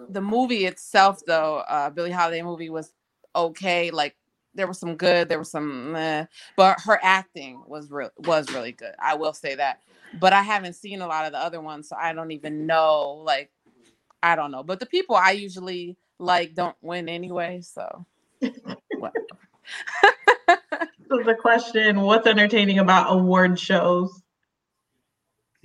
the 0.10 0.22
movie 0.22 0.66
itself, 0.66 1.22
though, 1.26 1.64
uh, 1.68 1.90
Billie 1.90 2.12
Holiday 2.12 2.42
movie 2.42 2.70
was 2.70 2.94
okay. 3.36 3.92
Like 3.92 4.16
there 4.56 4.68
was 4.68 4.80
some 4.80 4.96
good, 4.96 5.30
there 5.30 5.40
was 5.40 5.52
some, 5.52 5.92
meh, 5.94 6.26
but 6.56 6.80
her 6.82 7.00
acting 7.02 7.64
was 7.68 7.92
real 7.92 8.12
was 8.18 8.52
really 8.52 8.72
good. 8.72 8.94
I 9.00 9.16
will 9.16 9.34
say 9.34 9.56
that. 9.56 9.82
But 10.20 10.34
I 10.34 10.42
haven't 10.42 10.74
seen 10.74 11.02
a 11.02 11.08
lot 11.08 11.26
of 11.26 11.34
the 11.34 11.40
other 11.40 11.62
ones, 11.62 11.88
so 11.90 11.96
I 12.00 12.14
don't 12.14 12.32
even 12.32 12.66
know. 12.66 13.22
Like, 13.24 13.52
I 14.24 14.36
don't 14.36 14.52
know. 14.52 14.64
But 14.64 14.80
the 14.80 14.88
people 14.88 15.16
I 15.16 15.32
usually 15.32 15.98
like 16.18 16.56
don't 16.56 16.76
win 16.82 17.08
anyway, 17.08 17.62
so. 17.62 18.06
whatever. 18.98 19.26
So 21.10 21.24
the 21.24 21.34
question: 21.34 22.02
What's 22.02 22.28
entertaining 22.28 22.80
about 22.80 23.12
award 23.12 23.60
shows? 23.60 24.22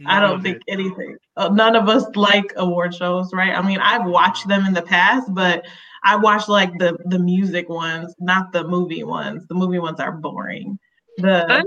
I 0.07 0.19
don't 0.19 0.43
think 0.43 0.63
it. 0.67 0.73
anything. 0.73 1.19
Uh, 1.37 1.51
none 1.51 1.77
of 1.77 1.89
us 1.89 2.05
like 2.17 2.53
award 2.57 2.95
shows, 2.95 3.31
right? 3.33 3.53
I 3.53 3.63
mean, 3.63 3.79
I've 3.79 4.07
watched 4.07 4.49
them 4.49 4.65
in 4.65 4.73
the 4.73 4.83
past, 4.83 5.33
but 5.35 5.65
I 6.05 6.17
watch 6.17 6.49
like 6.49 6.71
the 6.79 6.97
the 7.07 7.19
music 7.19 7.69
ones, 7.69 8.15
not 8.21 8.53
the 8.53 8.65
movie 8.65 9.05
ones. 9.05 9.47
The 9.49 9.55
movie 9.55 9.79
ones 9.79 10.01
are 10.01 10.13
boring. 10.13 10.79
The 11.19 11.47
I 11.51 11.63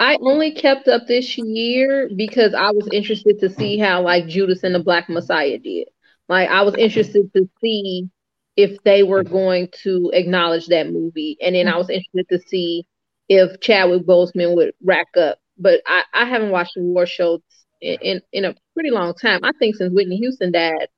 I 0.00 0.18
only 0.22 0.52
kept 0.52 0.88
up 0.88 1.06
this 1.06 1.36
year 1.38 2.10
because 2.16 2.54
I 2.54 2.70
was 2.70 2.88
interested 2.92 3.38
to 3.40 3.50
see 3.50 3.78
how 3.78 4.02
like 4.02 4.26
Judas 4.26 4.64
and 4.64 4.74
the 4.74 4.82
Black 4.82 5.08
Messiah 5.08 5.58
did. 5.58 5.88
Like 6.28 6.48
I 6.48 6.62
was 6.62 6.74
interested 6.74 7.30
to 7.34 7.48
see 7.60 8.08
if 8.56 8.82
they 8.82 9.02
were 9.02 9.22
going 9.22 9.68
to 9.82 10.10
acknowledge 10.12 10.66
that 10.66 10.90
movie, 10.90 11.36
and 11.40 11.54
then 11.54 11.68
I 11.68 11.76
was 11.76 11.90
interested 11.90 12.26
to 12.30 12.48
see 12.48 12.86
if 13.28 13.60
Chadwick 13.60 14.06
Boseman 14.06 14.56
would 14.56 14.72
rack 14.82 15.08
up. 15.16 15.38
But 15.58 15.82
I, 15.86 16.02
I 16.14 16.24
haven't 16.24 16.50
watched 16.50 16.72
war 16.76 17.06
shows 17.06 17.40
in, 17.80 17.98
in 18.00 18.22
in 18.32 18.44
a 18.46 18.54
pretty 18.74 18.90
long 18.90 19.14
time. 19.14 19.40
I 19.44 19.52
think 19.58 19.76
since 19.76 19.92
Whitney 19.92 20.16
Houston 20.16 20.50
died. 20.50 20.88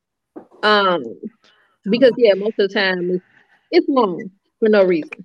Um, 0.62 1.02
because 1.90 2.12
yeah, 2.16 2.34
most 2.34 2.58
of 2.58 2.68
the 2.68 2.74
time 2.74 3.10
it's, 3.10 3.24
it's 3.70 3.88
long 3.88 4.30
for 4.58 4.68
no 4.68 4.84
reason. 4.84 5.24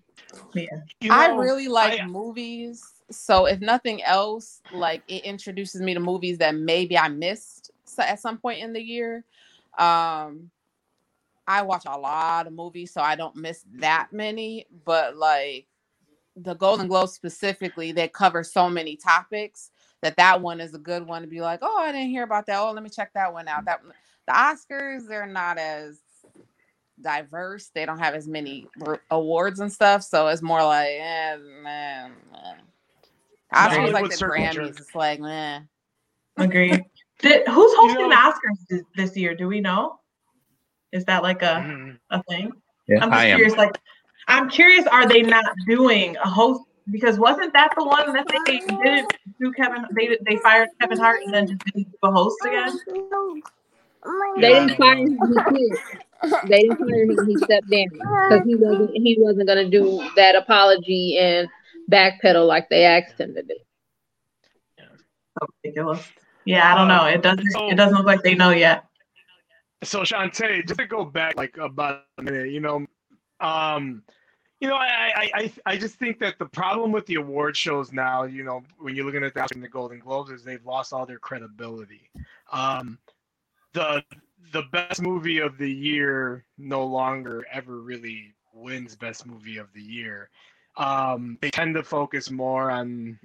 yeah. 0.53 0.67
You 1.01 1.11
I 1.11 1.27
really 1.35 1.67
like 1.67 1.99
I- 1.99 2.05
movies. 2.05 2.83
So 3.09 3.45
if 3.45 3.61
nothing 3.61 4.03
else, 4.03 4.61
like 4.73 5.01
it 5.07 5.23
introduces 5.23 5.81
me 5.81 5.93
to 5.93 5.99
movies 5.99 6.39
that 6.39 6.55
maybe 6.55 6.97
I 6.97 7.07
missed 7.07 7.71
so 7.85 8.03
at 8.03 8.19
some 8.19 8.37
point 8.37 8.59
in 8.59 8.73
the 8.73 8.81
year. 8.81 9.23
Um 9.77 10.51
I 11.47 11.61
watch 11.61 11.83
a 11.85 11.97
lot 11.97 12.45
of 12.45 12.53
movies, 12.53 12.91
so 12.91 12.99
I 12.99 13.15
don't 13.15 13.35
miss 13.37 13.63
that 13.75 14.09
many, 14.11 14.67
but 14.83 15.15
like 15.15 15.67
the 16.35 16.55
Golden 16.55 16.87
Globes 16.87 17.13
specifically, 17.13 17.93
they 17.93 18.09
cover 18.09 18.43
so 18.43 18.69
many 18.69 18.97
topics 18.97 19.71
that 20.01 20.17
that 20.17 20.41
one 20.41 20.59
is 20.59 20.73
a 20.73 20.79
good 20.79 21.07
one 21.07 21.21
to 21.21 21.27
be 21.27 21.41
like, 21.41 21.59
oh, 21.61 21.77
I 21.79 21.91
didn't 21.91 22.09
hear 22.09 22.23
about 22.23 22.45
that. 22.47 22.59
Oh, 22.59 22.71
let 22.71 22.83
me 22.83 22.89
check 22.89 23.13
that 23.13 23.31
one 23.31 23.47
out. 23.47 23.65
That 23.65 23.81
the 24.27 24.33
Oscars, 24.33 25.07
they're 25.07 25.25
not 25.25 25.57
as 25.57 26.01
diverse. 27.01 27.69
They 27.73 27.85
don't 27.85 27.99
have 27.99 28.13
as 28.15 28.27
many 28.27 28.67
r- 28.85 29.01
awards 29.11 29.59
and 29.59 29.71
stuff, 29.71 30.03
so 30.03 30.27
it's 30.27 30.41
more 30.41 30.63
like, 30.63 30.89
eh, 30.99 31.37
man. 31.63 32.11
Oscars 33.53 33.69
Hollywood 33.69 33.93
like 33.93 34.11
the 34.11 34.17
circle 34.17 34.35
Grammys. 34.43 34.53
jerk. 34.53 34.79
It's 34.79 34.95
like, 34.95 35.19
man. 35.19 35.67
Agreed. 36.37 36.83
Did, 37.19 37.47
who's 37.47 37.73
hosting 37.75 38.01
know- 38.03 38.09
the 38.09 38.15
Oscars 38.15 38.57
this, 38.69 38.81
this 38.95 39.17
year? 39.17 39.33
Do 39.35 39.47
we 39.47 39.61
know? 39.61 39.99
Is 40.91 41.05
that 41.05 41.23
like 41.23 41.41
a, 41.41 41.63
Mhm. 41.65 41.97
a 42.11 42.23
thing? 42.23 42.51
Yeah, 42.87 43.03
I'm 43.03 43.11
I 43.11 43.15
just 43.15 43.25
am. 43.25 43.37
curious. 43.37 43.55
Like, 43.57 43.77
I'm 44.27 44.49
curious. 44.49 44.85
Are 44.87 45.07
they 45.07 45.21
not 45.21 45.45
doing 45.67 46.15
a 46.17 46.29
host? 46.29 46.61
Because 46.89 47.19
wasn't 47.19 47.51
that 47.53 47.73
the 47.77 47.83
one 47.83 48.13
that 48.13 48.25
they 48.45 48.59
didn't 48.59 49.11
do? 49.39 49.51
Kevin, 49.53 49.85
they 49.93 50.17
they 50.25 50.37
fired 50.37 50.69
Kevin 50.79 50.97
Hart 50.97 51.19
and 51.25 51.33
then 51.33 51.47
just 51.47 51.59
didn't 51.65 51.91
do 51.91 51.97
a 52.03 52.11
host 52.11 52.37
again. 52.45 52.79
They 54.37 54.53
didn't 54.53 54.77
don't 54.77 54.77
fire 54.77 55.57
know. 56.23 56.37
him. 56.39 56.49
He 56.49 56.49
quit. 56.49 56.49
They 56.49 56.61
didn't 56.61 56.77
fire 56.77 57.03
him. 57.03 57.27
He 57.27 57.37
stepped 57.37 57.69
down 57.69 57.85
because 58.29 58.45
he 58.45 58.55
wasn't. 58.55 58.91
He 58.93 59.17
wasn't 59.19 59.47
gonna 59.47 59.69
do 59.69 60.07
that 60.15 60.35
apology 60.35 61.17
and 61.17 61.47
backpedal 61.91 62.47
like 62.47 62.69
they 62.69 62.85
asked 62.85 63.19
him 63.19 63.33
to 63.35 63.43
do. 63.43 63.55
So 65.39 65.47
ridiculous. 65.63 66.07
Yeah, 66.45 66.73
I 66.73 66.77
don't 66.77 66.87
know. 66.87 67.05
It 67.05 67.21
doesn't. 67.21 67.51
So- 67.51 67.69
It 67.69 67.75
doesn't 67.75 67.95
look 67.97 68.05
like 68.05 68.23
they 68.23 68.35
know 68.35 68.51
yet. 68.51 68.85
So 69.83 70.01
Shantae, 70.01 70.65
just 70.67 70.79
to 70.79 70.87
go 70.87 71.05
back 71.05 71.37
like 71.37 71.57
about 71.57 72.05
a 72.17 72.23
minute, 72.23 72.49
you 72.49 72.59
know, 72.59 72.85
um, 73.39 74.01
you 74.59 74.67
know, 74.67 74.75
I, 74.75 74.85
I, 75.15 75.31
I, 75.35 75.53
I 75.67 75.77
just 75.77 75.97
think 75.97 76.17
that 76.19 76.39
the 76.39 76.47
problem 76.47 76.91
with 76.91 77.05
the 77.05 77.15
award 77.15 77.55
shows 77.55 77.91
now, 77.93 78.23
you 78.23 78.43
know, 78.43 78.63
when 78.79 78.95
you're 78.95 79.05
looking 79.05 79.23
at 79.23 79.35
the, 79.35 79.47
and 79.53 79.63
the 79.63 79.67
Golden 79.67 79.99
Globes, 79.99 80.31
is 80.31 80.43
they've 80.43 80.65
lost 80.65 80.93
all 80.93 81.05
their 81.05 81.19
credibility. 81.19 82.09
Um, 82.51 82.97
the 83.73 84.03
the 84.51 84.63
best 84.71 85.01
movie 85.01 85.39
of 85.39 85.57
the 85.57 85.71
year 85.71 86.45
no 86.57 86.85
longer 86.85 87.45
ever 87.51 87.81
really 87.81 88.35
wins 88.53 88.95
best 88.95 89.25
movie 89.25 89.57
of 89.57 89.71
the 89.73 89.81
year. 89.81 90.29
Um, 90.77 91.37
they 91.41 91.49
tend 91.49 91.75
to 91.75 91.83
focus 91.83 92.31
more 92.31 92.71
on 92.71 93.19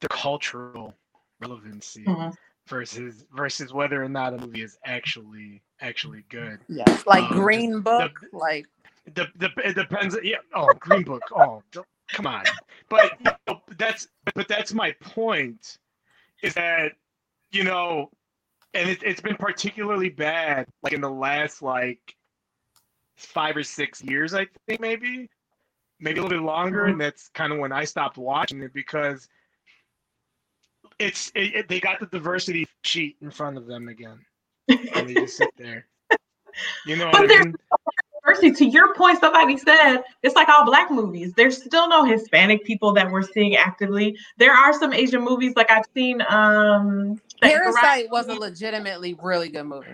the 0.00 0.08
cultural 0.08 0.94
relevancy 1.40 2.04
Mhm. 2.06 2.34
versus 2.66 3.24
versus 3.32 3.72
whether 3.72 4.02
or 4.02 4.08
not 4.08 4.34
a 4.34 4.38
movie 4.38 4.62
is 4.62 4.78
actually 4.84 5.62
actually 5.80 6.24
good. 6.28 6.60
Yeah. 6.68 6.84
Like 7.06 7.28
Um, 7.30 7.36
Green 7.36 7.80
Book, 7.80 8.20
the- 8.20 8.28
like 8.32 8.66
The, 9.06 9.26
the, 9.36 9.50
it 9.64 9.74
depends. 9.74 10.16
Yeah. 10.22 10.38
Oh, 10.54 10.72
Green 10.74 11.04
Book. 11.04 11.22
Oh, 11.32 11.62
come 12.08 12.26
on. 12.26 12.44
But 12.88 13.18
you 13.20 13.30
know, 13.46 13.62
that's 13.76 14.08
but 14.34 14.48
that's 14.48 14.74
my 14.74 14.92
point. 15.00 15.78
Is 16.42 16.54
that 16.54 16.92
you 17.52 17.64
know, 17.64 18.10
and 18.76 18.90
it, 18.90 19.02
it's 19.02 19.20
been 19.20 19.36
particularly 19.36 20.08
bad 20.10 20.66
like 20.82 20.92
in 20.92 21.00
the 21.00 21.10
last 21.10 21.62
like 21.62 22.14
five 23.16 23.56
or 23.56 23.62
six 23.62 24.02
years. 24.02 24.34
I 24.34 24.46
think 24.68 24.80
maybe 24.80 25.28
maybe 26.00 26.20
a 26.20 26.22
little 26.22 26.38
bit 26.38 26.44
longer, 26.44 26.86
and 26.86 27.00
that's 27.00 27.28
kind 27.28 27.52
of 27.52 27.58
when 27.58 27.72
I 27.72 27.84
stopped 27.84 28.18
watching 28.18 28.62
it 28.62 28.72
because 28.72 29.28
it's 30.98 31.30
it, 31.34 31.54
it- 31.54 31.68
they 31.68 31.80
got 31.80 32.00
the 32.00 32.06
diversity 32.06 32.66
sheet 32.84 33.16
in 33.22 33.30
front 33.30 33.56
of 33.56 33.66
them 33.66 33.88
again, 33.88 34.18
and 34.68 35.08
they 35.08 35.14
just 35.14 35.36
sit 35.36 35.50
there. 35.56 35.86
You 36.86 36.96
know 36.96 37.10
But 37.12 37.22
I 37.22 37.26
there's 37.26 37.46
mean? 37.46 37.54
Mercy, 38.24 38.50
to 38.50 38.64
your 38.64 38.92
point, 38.94 39.20
somebody 39.20 39.56
said 39.56 39.98
it's 40.22 40.34
like 40.34 40.48
all 40.48 40.64
black 40.64 40.90
movies. 40.90 41.32
There's 41.34 41.62
still 41.62 41.88
no 41.88 42.04
Hispanic 42.04 42.64
people 42.64 42.92
that 42.94 43.08
we're 43.10 43.22
seeing 43.22 43.54
actively. 43.56 44.18
There 44.36 44.52
are 44.52 44.72
some 44.72 44.92
Asian 44.92 45.22
movies, 45.22 45.52
like 45.54 45.70
I've 45.70 45.84
seen. 45.94 46.22
Um, 46.28 47.20
Parasite 47.42 48.08
was 48.10 48.28
a 48.28 48.34
legitimately 48.34 49.14
really 49.22 49.48
good 49.48 49.64
movie, 49.64 49.86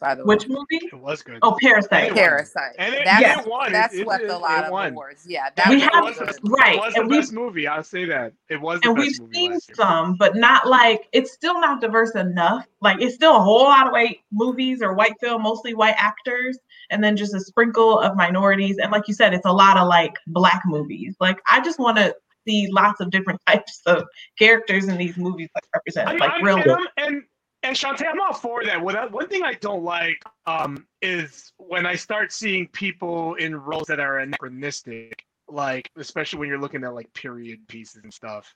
by 0.00 0.14
the 0.14 0.22
way. 0.22 0.34
Which 0.34 0.48
movie? 0.48 0.80
It 0.92 0.94
was 0.94 1.22
good. 1.22 1.38
Oh, 1.42 1.56
Parasite. 1.60 2.08
It. 2.10 2.14
Parasite. 2.14 2.74
And 2.78 2.94
it- 2.94 3.04
That's, 3.04 3.20
Yes. 3.20 3.44
it 3.44 3.50
won. 3.50 3.68
It- 3.68 3.72
that 3.72 3.94
it- 3.94 4.02
swept 4.04 4.24
it- 4.24 4.30
a 4.30 4.36
lot 4.38 4.58
it 4.60 4.64
of 4.66 4.72
won. 4.72 4.92
awards. 4.92 5.26
Yeah, 5.28 5.48
that 5.56 5.68
We 5.68 5.76
was 5.76 5.84
have- 5.84 6.04
was 6.04 6.18
right, 6.44 6.74
It 6.74 6.80
was 6.80 6.94
the 6.94 7.00
and 7.00 7.10
we- 7.10 7.16
best 7.18 7.32
movie. 7.32 7.66
I'll 7.66 7.82
say 7.82 8.04
that. 8.06 8.32
It 8.48 8.60
was 8.60 8.80
the 8.80 8.88
and 8.88 8.96
best 8.96 9.06
we've 9.08 9.20
movie 9.20 9.34
seen 9.34 9.52
last 9.52 9.68
year. 9.70 9.76
some, 9.76 10.14
but 10.16 10.36
not 10.36 10.66
like 10.66 11.08
it's 11.12 11.32
still 11.32 11.60
not 11.60 11.80
diverse 11.80 12.14
enough. 12.14 12.66
Like 12.80 13.00
it's 13.00 13.14
still 13.14 13.36
a 13.36 13.40
whole 13.40 13.64
lot 13.64 13.86
of 13.86 13.92
white 13.92 14.20
movies 14.32 14.82
or 14.82 14.94
white 14.94 15.14
film, 15.20 15.42
mostly 15.42 15.74
white 15.74 15.96
actors, 15.98 16.58
and 16.90 17.02
then 17.02 17.16
just 17.16 17.34
a 17.34 17.40
sprinkle 17.40 17.98
of 17.98 18.16
minorities. 18.16 18.78
And 18.78 18.90
like 18.92 19.06
you 19.08 19.14
said, 19.14 19.34
it's 19.34 19.46
a 19.46 19.52
lot 19.52 19.76
of 19.76 19.86
like 19.88 20.14
black 20.28 20.62
movies. 20.66 21.16
Like 21.20 21.40
I 21.50 21.60
just 21.60 21.78
want 21.78 21.96
to 21.98 22.14
see 22.46 22.68
lots 22.70 23.00
of 23.00 23.10
different 23.10 23.40
types 23.46 23.80
of 23.86 24.04
characters 24.38 24.88
in 24.88 24.96
these 24.98 25.16
movies 25.16 25.48
like 25.54 25.64
represented, 25.74 26.14
I'm, 26.14 26.18
like 26.30 26.42
real. 26.42 26.58
and, 26.58 26.70
I'm, 26.72 26.86
and 26.96 27.22
and 27.62 27.76
Shantae, 27.76 28.06
I'm 28.10 28.18
all 28.20 28.32
for 28.32 28.64
that. 28.64 28.80
What 28.80 28.96
I, 28.96 29.06
one 29.06 29.28
thing 29.28 29.42
I 29.42 29.52
don't 29.54 29.84
like 29.84 30.22
um, 30.46 30.86
is 31.02 31.52
when 31.58 31.84
I 31.84 31.94
start 31.94 32.32
seeing 32.32 32.66
people 32.68 33.34
in 33.34 33.54
roles 33.54 33.86
that 33.88 34.00
are 34.00 34.18
anachronistic 34.20 35.24
like 35.52 35.90
especially 35.96 36.38
when 36.38 36.48
you're 36.48 36.60
looking 36.60 36.84
at 36.84 36.94
like 36.94 37.12
period 37.12 37.58
pieces 37.68 38.00
and 38.04 38.14
stuff. 38.14 38.54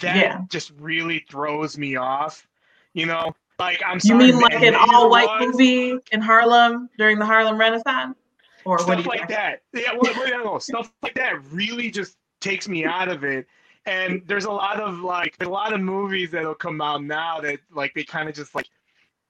That 0.00 0.16
Yeah. 0.16 0.40
just 0.50 0.72
really 0.78 1.24
throws 1.30 1.78
me 1.78 1.96
off. 1.96 2.46
You 2.94 3.06
know, 3.06 3.32
like 3.58 3.80
I'm 3.86 4.00
You 4.02 4.16
mean 4.16 4.38
like 4.40 4.54
an 4.54 4.74
all-white 4.74 5.28
was- 5.40 5.52
movie 5.56 5.98
in 6.10 6.20
Harlem 6.20 6.88
during 6.98 7.18
the 7.18 7.24
Harlem 7.26 7.58
Renaissance, 7.58 8.16
or 8.64 8.76
what 8.78 8.96
do 8.96 9.02
stuff 9.02 9.04
you 9.04 9.10
like 9.10 9.18
think? 9.20 9.30
that. 9.30 9.60
Yeah, 9.72 9.92
what, 9.94 10.16
what, 10.16 10.28
no, 10.44 10.58
stuff 10.58 10.92
like 11.02 11.14
that 11.14 11.42
really 11.52 11.90
just 11.90 12.16
takes 12.42 12.68
me 12.68 12.84
out 12.84 13.08
of 13.08 13.24
it. 13.24 13.46
And 13.86 14.22
there's 14.26 14.44
a 14.44 14.50
lot 14.50 14.78
of 14.80 15.00
like 15.00 15.34
a 15.40 15.48
lot 15.48 15.72
of 15.72 15.80
movies 15.80 16.30
that'll 16.30 16.54
come 16.54 16.80
out 16.80 17.02
now 17.02 17.40
that 17.40 17.58
like 17.74 17.94
they 17.94 18.04
kind 18.04 18.28
of 18.28 18.34
just 18.34 18.54
like 18.54 18.66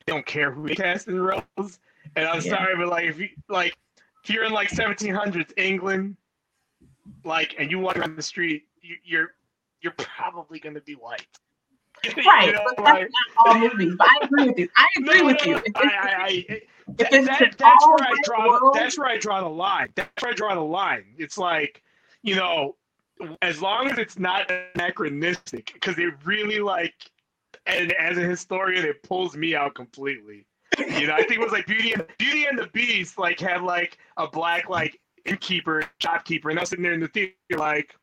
don't 0.07 0.27
care 0.27 0.51
who 0.51 0.69
they 0.69 0.75
cast 0.75 1.09
in 1.09 1.21
roles. 1.21 1.79
And 2.17 2.27
I'm 2.27 2.43
Yeah. 2.43 2.57
sorry, 2.57 2.77
but 2.77 2.89
like 2.89 3.07
if 3.07 3.19
you 3.19 3.29
like 3.49 3.77
if 4.25 4.31
you're 4.31 4.45
in 4.45 4.53
like 4.53 4.69
1700s 4.69 5.53
England, 5.57 6.17
like 7.25 7.55
and 7.59 7.71
you 7.71 7.79
walk 7.79 7.97
around 7.97 8.17
the 8.17 8.23
street, 8.23 8.65
you, 8.83 8.97
you're 9.05 9.35
you're 9.81 9.95
probably 9.97 10.59
gonna 10.59 10.81
be 10.81 10.95
white. 10.95 11.27
You 12.05 12.11
Right, 12.25 12.53
know, 12.53 12.61
but 12.77 12.85
like- 12.85 13.09
not 13.37 13.47
all 13.47 13.59
movies. 13.61 13.95
But 13.97 14.09
I 14.11 14.19
agree 14.25 14.47
with 14.49 14.59
you. 14.59 14.69
I 14.77 14.87
agree 14.99 15.21
no, 15.21 15.27
with 15.27 15.47
you. 15.47 15.57
If 15.57 15.67
it's- 15.67 15.83
I, 15.85 16.15
I, 16.25 16.29
if 16.49 16.63
it's 17.13 17.27
that- 17.29 17.55
that's 17.59 17.87
where 17.87 17.99
I 18.03 18.13
draw. 18.25 18.49
world- 18.49 18.75
That's 18.75 18.99
where 18.99 19.07
I 19.09 19.19
draw 19.19 19.41
the 19.41 19.49
line. 19.49 19.89
That's 19.95 20.11
where 20.21 20.33
I 20.33 20.35
draw 20.35 20.55
the 20.55 20.61
line. 20.61 21.05
It's 21.17 21.39
like, 21.39 21.81
you 22.23 22.35
know, 22.35 22.75
as 23.43 23.61
long 23.61 23.89
as 23.91 23.99
it's 23.99 24.19
not 24.19 24.51
anachronistic, 24.75 25.73
because 25.75 25.99
it 25.99 26.15
really 26.25 26.61
like, 26.61 26.95
and 27.67 27.93
as 27.93 28.19
a 28.19 28.23
historian, 28.23 28.85
it 28.85 29.03
pulls 29.03 29.37
me 29.37 29.55
out 29.55 29.75
completely. 29.75 30.47
You 30.79 31.07
know, 31.07 31.15
I 31.15 31.23
think 31.23 31.33
it 31.33 31.41
was 31.41 31.53
like 31.53 31.67
Beauty 31.67 31.93
and 31.93 32.05
Beauty 32.19 32.47
and 32.47 32.59
the 32.59 32.69
Beast, 32.69 33.19
like 33.19 33.39
had 33.39 33.63
like 33.63 33.99
a 34.17 34.27
black 34.27 34.69
like 34.69 34.99
innkeeper, 35.27 35.85
shopkeeper, 36.01 36.51
and 36.51 36.59
I 36.59 36.63
was 36.63 36.71
sitting 36.71 36.83
there 36.83 36.95
in 36.95 37.01
the 37.01 37.09
theater 37.09 37.35
like, 37.57 37.95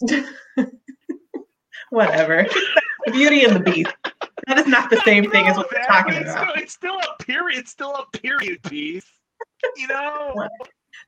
Whatever. 1.90 2.46
Beauty 3.12 3.44
and 3.44 3.54
the 3.54 3.60
Beast. 3.60 3.92
That 4.46 4.58
is 4.58 4.66
not 4.66 4.90
the 4.90 5.00
same 5.04 5.30
thing 5.30 5.46
as 5.46 5.56
what 5.56 5.70
we're 5.72 5.84
talking 5.84 6.14
it's 6.14 6.30
about. 6.30 6.50
Still, 6.50 6.62
it's 6.62 6.72
still 6.72 6.98
a 6.98 7.22
period. 7.22 7.58
It's 7.58 7.70
still 7.70 7.94
a 7.94 8.18
period 8.18 8.62
piece. 8.62 9.06
You 9.76 9.88
know. 9.88 10.48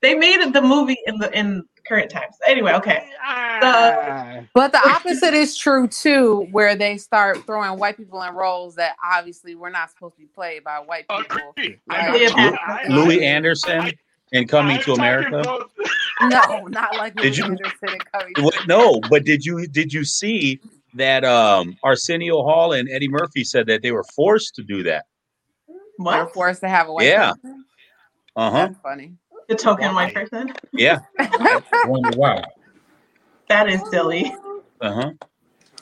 They 0.02 0.14
made 0.14 0.52
the 0.52 0.62
movie 0.62 0.98
in 1.06 1.18
the 1.18 1.36
in 1.36 1.64
current 1.88 2.10
times. 2.10 2.36
Anyway, 2.46 2.72
okay. 2.72 3.08
Ah. 3.22 4.40
But 4.54 4.72
the 4.72 4.78
opposite 4.88 5.34
is 5.34 5.56
true 5.56 5.86
too, 5.88 6.46
where 6.50 6.74
they 6.76 6.96
start 6.98 7.44
throwing 7.46 7.78
white 7.78 7.96
people 7.96 8.22
in 8.22 8.34
roles 8.34 8.74
that 8.76 8.96
obviously 9.04 9.54
were 9.54 9.70
not 9.70 9.90
supposed 9.90 10.14
to 10.16 10.20
be 10.20 10.26
played 10.26 10.64
by 10.64 10.78
white 10.78 11.06
people. 11.08 11.52
Agree. 11.56 11.78
Like, 11.88 12.12
Louis 12.12 12.32
I- 12.34 12.80
I- 12.84 12.88
Louie 12.88 13.24
Anderson 13.24 13.80
I- 13.80 13.94
and 14.32 14.48
Coming 14.48 14.76
I'm 14.78 14.82
to 14.84 14.92
America. 14.94 15.38
about- 15.40 15.70
No, 16.22 16.66
not 16.68 16.96
like 16.96 17.14
Did 17.14 17.24
Louis 17.24 17.38
you- 17.38 17.44
Anderson 17.44 17.88
and 17.88 18.12
Coming. 18.12 18.32
What- 18.40 18.66
No, 18.66 19.00
but 19.10 19.24
did 19.24 19.44
you 19.44 19.66
did 19.66 19.92
you 19.92 20.04
see 20.04 20.58
that 20.94 21.24
um 21.24 21.76
Arsenio 21.82 22.42
Hall 22.42 22.72
and 22.72 22.88
Eddie 22.90 23.08
Murphy 23.08 23.44
said 23.44 23.66
that 23.66 23.82
they 23.82 23.92
were 23.92 24.04
forced 24.14 24.54
to 24.56 24.62
do 24.62 24.82
that? 24.84 25.04
They 25.68 25.74
were 26.04 26.28
forced 26.32 26.60
to 26.62 26.68
have 26.68 26.88
a 26.88 26.92
white 26.92 27.06
Yeah. 27.06 27.32
Uh 28.34 28.50
huh. 28.50 28.68
Funny. 28.82 29.12
The 29.48 29.54
token 29.54 29.94
Why? 29.94 30.06
white 30.06 30.14
person? 30.14 30.52
Yeah. 30.72 30.98
Wonder 31.86 32.16
why. 32.16 32.42
That 33.48 33.68
is 33.68 33.80
silly. 33.90 34.34
Uh 34.80 34.92
huh. 34.92 35.12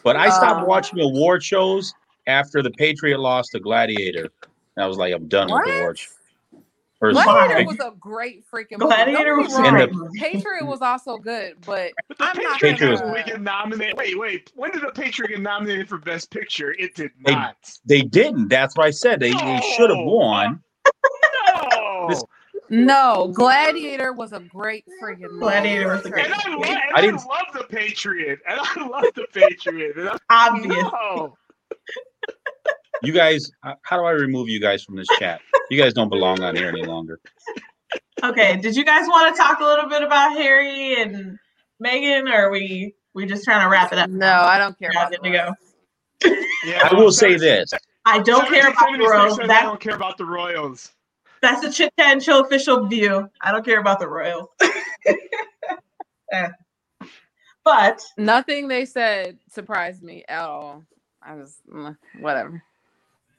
But 0.03 0.17
I 0.17 0.29
stopped 0.29 0.61
Um, 0.63 0.67
watching 0.67 1.01
award 1.01 1.43
shows 1.43 1.95
after 2.27 2.63
the 2.63 2.71
Patriot 2.71 3.19
lost 3.19 3.53
to 3.53 3.61
Gladiator. 3.61 4.29
And 4.77 4.85
I 4.85 4.87
was 4.87 4.99
like, 4.99 5.15
I'm 5.15 5.29
done 5.29 5.47
with 5.47 5.53
What? 5.65 5.71
award. 5.79 5.99
shows. 5.99 6.11
First, 7.01 7.15
Gladiator 7.23 7.61
I- 7.61 7.65
was 7.65 7.79
a 7.81 7.93
great 7.99 8.45
freaking 8.51 8.79
movie. 8.79 8.87
Gladiator 8.95 9.31
Don't 9.31 9.45
was 9.45 9.57
get 9.57 9.61
a 9.61 9.63
me 9.63 9.71
great 9.71 9.93
movie. 9.95 10.19
Patriot 10.21 10.65
was 10.67 10.81
also 10.83 11.17
good, 11.17 11.55
but 11.67 11.93
But 12.09 12.19
the 12.19 12.25
I'm 12.25 12.43
not 12.43 12.53
Patriot 12.61 12.73
Patriot 12.79 12.99
gonna- 13.01 13.13
we 13.15 13.23
get 13.25 13.41
nominated. 13.41 13.97
Wait, 13.97 14.19
wait. 14.19 14.53
When 14.55 14.71
did 14.73 14.83
the 14.83 14.93
Patriot 14.93 15.29
get 15.29 15.41
nominated 15.41 15.89
for 15.89 15.99
Best 15.99 16.31
Picture? 16.31 16.75
It 16.79 16.95
did 16.95 17.11
not. 17.27 17.57
they 17.87 18.03
didn't. 18.03 18.49
That's 18.49 18.77
what 18.77 18.87
I 18.87 18.91
said. 18.91 19.21
They, 19.21 19.33
they 19.33 19.61
should 19.77 19.89
have 19.91 20.05
won. 20.05 20.61
No. 21.55 22.07
This- 22.09 22.25
no, 22.75 23.29
Gladiator 23.35 24.13
was 24.13 24.33
a 24.33 24.41
great 24.41 24.85
freaking 25.03 25.21
movie. 25.31 25.39
Gladiator 25.41 25.89
was 25.89 26.05
a 26.07 26.11
great 26.11 26.27
and 26.27 26.35
I, 26.35 26.49
lo- 26.49 26.63
and 26.63 26.77
I 26.79 26.83
I, 26.95 27.01
didn't- 27.01 27.25
love 27.27 27.47
the 27.53 27.65
Patriot. 27.65 28.41
And 28.49 28.59
I 28.61 28.87
love 28.87 29.05
the 29.15 29.27
Patriot. 29.33 29.97
And 29.97 30.09
I'm, 30.29 30.57
Obvious. 30.57 30.77
no. 30.93 31.35
You 33.03 33.13
guys, 33.13 33.51
uh, 33.63 33.75
how 33.83 33.99
do 33.99 34.05
I 34.05 34.13
remove 34.13 34.49
you 34.49 34.61
guys 34.61 34.83
from 34.83 34.97
this 34.97 35.09
chat? 35.19 35.41
You 35.71 35.77
guys 35.81 35.93
don't 35.93 36.09
belong 36.09 36.43
on 36.43 36.57
here 36.57 36.69
any 36.69 36.85
longer. 36.85 37.21
Okay. 38.23 38.57
Did 38.57 38.77
you 38.77 38.85
guys 38.85 39.07
want 39.09 39.35
to 39.35 39.41
talk 39.43 39.61
a 39.61 39.65
little 39.65 39.89
bit 39.89 40.03
about 40.03 40.33
Harry 40.33 41.01
and 41.03 41.39
Meghan, 41.85 42.33
or 42.33 42.47
are 42.47 42.51
we 42.51 42.95
we 43.15 43.27
just 43.27 43.45
trying 43.45 43.63
to 43.63 43.69
wrap 43.69 43.93
it 43.93 43.99
up? 43.99 44.09
No, 44.11 44.27
I 44.27 44.57
don't 44.59 44.79
care 44.79 44.91
Yeah, 44.93 45.01
about 45.07 45.11
good 45.11 45.23
to 45.23 45.31
go. 45.31 46.35
Yeah, 46.65 46.89
I 46.91 46.95
will 46.95 47.13
say 47.13 47.37
this. 47.37 47.71
I 48.07 48.21
don't 48.21 48.49
care 48.49 48.69
about 48.71 48.91
the 48.93 48.99
Royals. 49.07 49.39
I 49.41 49.63
don't 49.63 49.81
care 49.81 49.95
about 49.97 50.17
the 50.17 50.25
Royals. 50.25 50.93
That's 51.45 51.61
the 51.61 51.71
Chit 51.71 51.93
Chat 51.99 52.13
and 52.13 52.23
Chill 52.23 52.41
official 52.41 52.87
view. 52.87 53.29
I 53.41 53.53
don't 53.53 53.65
care 53.65 53.81
about 53.81 54.01
the 54.01 54.09
Royals. 54.09 54.49
Eh. 56.33 56.49
But 57.65 58.03
Nothing 58.17 58.67
they 58.67 58.87
said 58.87 59.39
surprised 59.51 60.03
me 60.03 60.25
at 60.27 60.41
all. 60.41 60.83
I 61.23 61.35
was 61.35 61.59
mm, 61.71 61.97
whatever. 62.19 62.63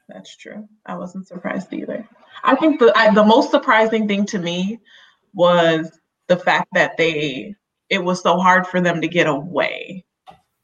That's 0.08 0.38
true. 0.38 0.70
I 0.86 0.96
wasn't 0.96 1.28
surprised 1.28 1.74
either. 1.74 2.08
I 2.44 2.56
think 2.56 2.80
the 2.80 2.94
I, 2.96 3.14
the 3.14 3.26
most 3.26 3.52
surprising 3.52 4.08
thing 4.08 4.26
to 4.28 4.40
me 4.40 4.80
was 5.34 6.00
the 6.28 6.38
fact 6.38 6.70
that 6.74 6.96
they 6.98 7.56
it 7.90 8.04
was 8.04 8.22
so 8.22 8.38
hard 8.38 8.68
for 8.68 8.80
them 8.80 9.02
to 9.02 9.08
get 9.08 9.28
away. 9.28 10.05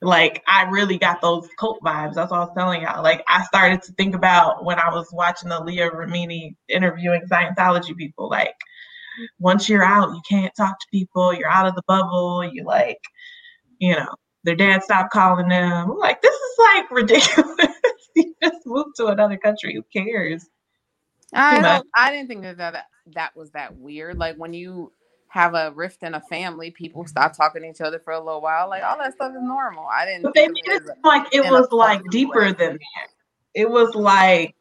Like 0.01 0.43
I 0.47 0.63
really 0.63 0.97
got 0.97 1.21
those 1.21 1.47
cult 1.59 1.79
vibes. 1.83 2.15
That's 2.15 2.31
what 2.31 2.37
I 2.37 2.43
was 2.45 2.53
telling 2.57 2.81
y'all. 2.81 3.03
Like 3.03 3.23
I 3.27 3.43
started 3.43 3.83
to 3.83 3.93
think 3.93 4.15
about 4.15 4.65
when 4.65 4.79
I 4.79 4.89
was 4.89 5.07
watching 5.13 5.49
the 5.49 5.63
Leah 5.63 5.91
Remini 5.91 6.55
interviewing 6.67 7.21
Scientology 7.31 7.95
people. 7.95 8.29
Like 8.29 8.55
once 9.39 9.69
you're 9.69 9.83
out, 9.83 10.15
you 10.15 10.21
can't 10.27 10.53
talk 10.55 10.79
to 10.79 10.87
people. 10.91 11.33
You're 11.33 11.49
out 11.49 11.67
of 11.67 11.75
the 11.75 11.83
bubble. 11.87 12.43
You 12.43 12.63
like, 12.63 12.99
you 13.77 13.95
know, 13.95 14.15
their 14.43 14.55
dad 14.55 14.83
stopped 14.83 15.13
calling 15.13 15.49
them. 15.49 15.91
I'm 15.91 15.97
like, 15.97 16.21
this 16.21 16.33
is 16.33 16.57
like 16.59 16.91
ridiculous. 16.91 17.67
you 18.15 18.33
just 18.41 18.65
moved 18.65 18.95
to 18.97 19.07
another 19.07 19.37
country. 19.37 19.75
Who 19.75 19.83
cares? 19.93 20.49
I 21.33 21.61
don't. 21.61 21.87
I 21.93 22.11
didn't 22.11 22.27
think 22.27 22.41
that, 22.41 22.57
that 22.57 22.85
that 23.13 23.35
was 23.35 23.51
that 23.51 23.75
weird. 23.77 24.17
Like 24.17 24.35
when 24.37 24.53
you 24.53 24.91
have 25.31 25.53
a 25.53 25.71
rift 25.71 26.03
in 26.03 26.13
a 26.13 26.19
family, 26.19 26.71
people 26.71 27.03
mm-hmm. 27.03 27.07
stop 27.07 27.35
talking 27.35 27.61
to 27.61 27.69
each 27.69 27.79
other 27.79 27.99
for 27.99 28.11
a 28.11 28.19
little 28.19 28.41
while. 28.41 28.67
Like 28.67 28.83
all 28.83 28.97
that 28.97 29.13
stuff 29.13 29.31
is 29.31 29.41
normal. 29.41 29.85
I 29.85 30.05
didn't. 30.05 30.23
But 30.23 30.33
they 30.33 30.41
think 30.41 30.55
made 30.55 30.73
it 30.73 30.81
it 30.81 30.87
seem 30.87 30.95
like 31.05 31.33
it 31.33 31.49
was 31.49 31.71
like 31.71 32.01
deeper 32.11 32.41
way. 32.41 32.51
than 32.51 32.73
that. 32.73 33.07
It 33.53 33.69
was 33.69 33.95
like 33.95 34.55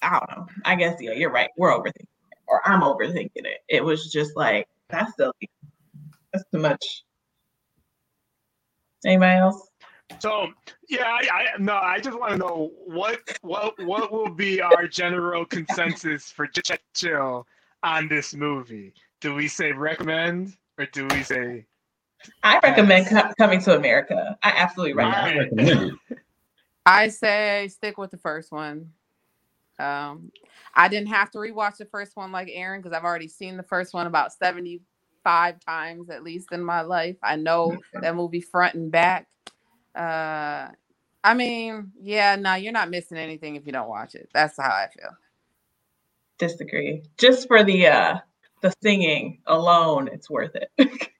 I 0.00 0.20
don't 0.20 0.30
know. 0.30 0.46
I 0.64 0.76
guess 0.76 0.96
yeah, 1.00 1.12
you're 1.12 1.32
right. 1.32 1.50
We're 1.56 1.72
overthinking, 1.72 2.02
it, 2.02 2.38
or 2.46 2.60
I'm 2.64 2.82
overthinking 2.82 3.30
it. 3.34 3.64
It 3.68 3.82
was 3.82 4.12
just 4.12 4.36
like 4.36 4.68
that's 4.90 5.16
silly. 5.16 5.32
That's 6.32 6.44
too 6.52 6.58
much. 6.58 7.02
Anybody 9.04 9.40
else? 9.40 9.70
So 10.20 10.52
yeah, 10.88 11.02
I, 11.04 11.28
I 11.32 11.44
no, 11.58 11.74
I 11.74 11.98
just 11.98 12.16
want 12.16 12.30
to 12.30 12.38
know 12.38 12.70
what 12.86 13.18
what 13.42 13.74
what 13.84 14.12
will 14.12 14.30
be 14.30 14.60
our 14.60 14.86
general 14.86 15.44
consensus 15.44 16.30
for 16.30 16.46
Ch- 16.46 16.62
Ch- 16.62 16.78
Chill 16.94 17.44
on 17.82 18.06
this 18.06 18.34
movie? 18.34 18.94
Do 19.24 19.34
we 19.34 19.48
say 19.48 19.72
recommend 19.72 20.54
or 20.76 20.84
do 20.84 21.06
we 21.06 21.22
say 21.22 21.64
I 22.42 22.60
recommend 22.62 23.06
co- 23.06 23.32
coming 23.38 23.58
to 23.62 23.74
America. 23.74 24.36
I 24.42 24.50
absolutely 24.50 25.02
All 25.02 25.10
recommend. 25.10 25.16
I 25.16 25.28
right. 25.28 25.50
recommend 25.50 25.98
it. 26.10 26.18
I 26.84 27.08
say 27.08 27.68
stick 27.68 27.96
with 27.96 28.10
the 28.10 28.18
first 28.18 28.52
one. 28.52 28.90
Um, 29.78 30.30
I 30.74 30.88
didn't 30.88 31.08
have 31.08 31.30
to 31.30 31.38
rewatch 31.38 31.78
the 31.78 31.86
first 31.86 32.18
one 32.18 32.32
like 32.32 32.50
Aaron 32.52 32.82
because 32.82 32.94
I've 32.94 33.04
already 33.04 33.28
seen 33.28 33.56
the 33.56 33.62
first 33.62 33.94
one 33.94 34.06
about 34.06 34.34
75 34.34 35.58
times 35.60 36.10
at 36.10 36.22
least 36.22 36.52
in 36.52 36.62
my 36.62 36.82
life. 36.82 37.16
I 37.22 37.36
know 37.36 37.78
that 37.94 38.14
movie 38.14 38.42
front 38.42 38.74
and 38.74 38.92
back. 38.92 39.26
Uh, 39.94 40.68
I 41.24 41.32
mean, 41.32 41.92
yeah, 41.98 42.36
no, 42.36 42.56
you're 42.56 42.74
not 42.74 42.90
missing 42.90 43.16
anything 43.16 43.56
if 43.56 43.64
you 43.64 43.72
don't 43.72 43.88
watch 43.88 44.16
it. 44.16 44.28
That's 44.34 44.58
how 44.58 44.68
I 44.68 44.88
feel. 44.94 45.16
Disagree. 46.36 47.04
Just 47.16 47.48
for 47.48 47.64
the 47.64 47.86
uh 47.86 48.18
the 48.60 48.72
singing 48.82 49.40
alone, 49.46 50.08
it's 50.08 50.28
worth 50.30 50.54
it. 50.54 50.70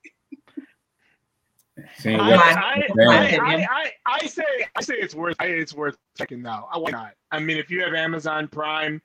I, 2.07 2.14
I, 2.16 2.82
I. 2.99 3.39
I, 3.43 3.66
I, 3.70 3.91
I 4.07 4.26
say 4.26 4.45
I 4.76 4.80
say 4.80 4.95
it's 4.95 5.14
worth 5.14 5.37
I, 5.41 5.47
it's 5.47 5.74
worth 5.74 5.97
checking 6.16 6.47
out. 6.47 6.68
Why 6.80 6.91
not? 6.91 7.14
I 7.30 7.41
mean, 7.41 7.57
if 7.57 7.70
you 7.70 7.82
have 7.82 7.95
Amazon 7.95 8.49
Prime, 8.49 9.03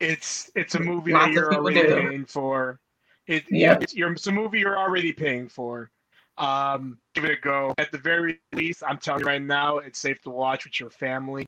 it's 0.00 0.50
it's 0.54 0.74
a 0.74 0.80
movie 0.80 1.12
that 1.12 1.32
you're 1.32 1.52
already 1.54 1.82
do. 1.82 1.94
paying 1.94 2.24
for. 2.24 2.80
It, 3.26 3.44
Yep. 3.50 3.82
it's, 3.82 3.94
you're, 3.94 4.12
it's 4.12 4.26
a 4.28 4.32
movie 4.32 4.60
you're 4.60 4.78
already 4.78 5.12
paying 5.12 5.48
for. 5.48 5.90
Um, 6.38 6.98
give 7.14 7.24
it 7.24 7.32
a 7.32 7.40
go. 7.40 7.74
At 7.78 7.90
the 7.90 7.98
very 7.98 8.40
least, 8.52 8.84
I'm 8.86 8.98
telling 8.98 9.20
you 9.22 9.26
right 9.26 9.42
now, 9.42 9.78
it's 9.78 9.98
safe 9.98 10.20
to 10.22 10.30
watch 10.30 10.64
with 10.64 10.78
your 10.78 10.90
family. 10.90 11.46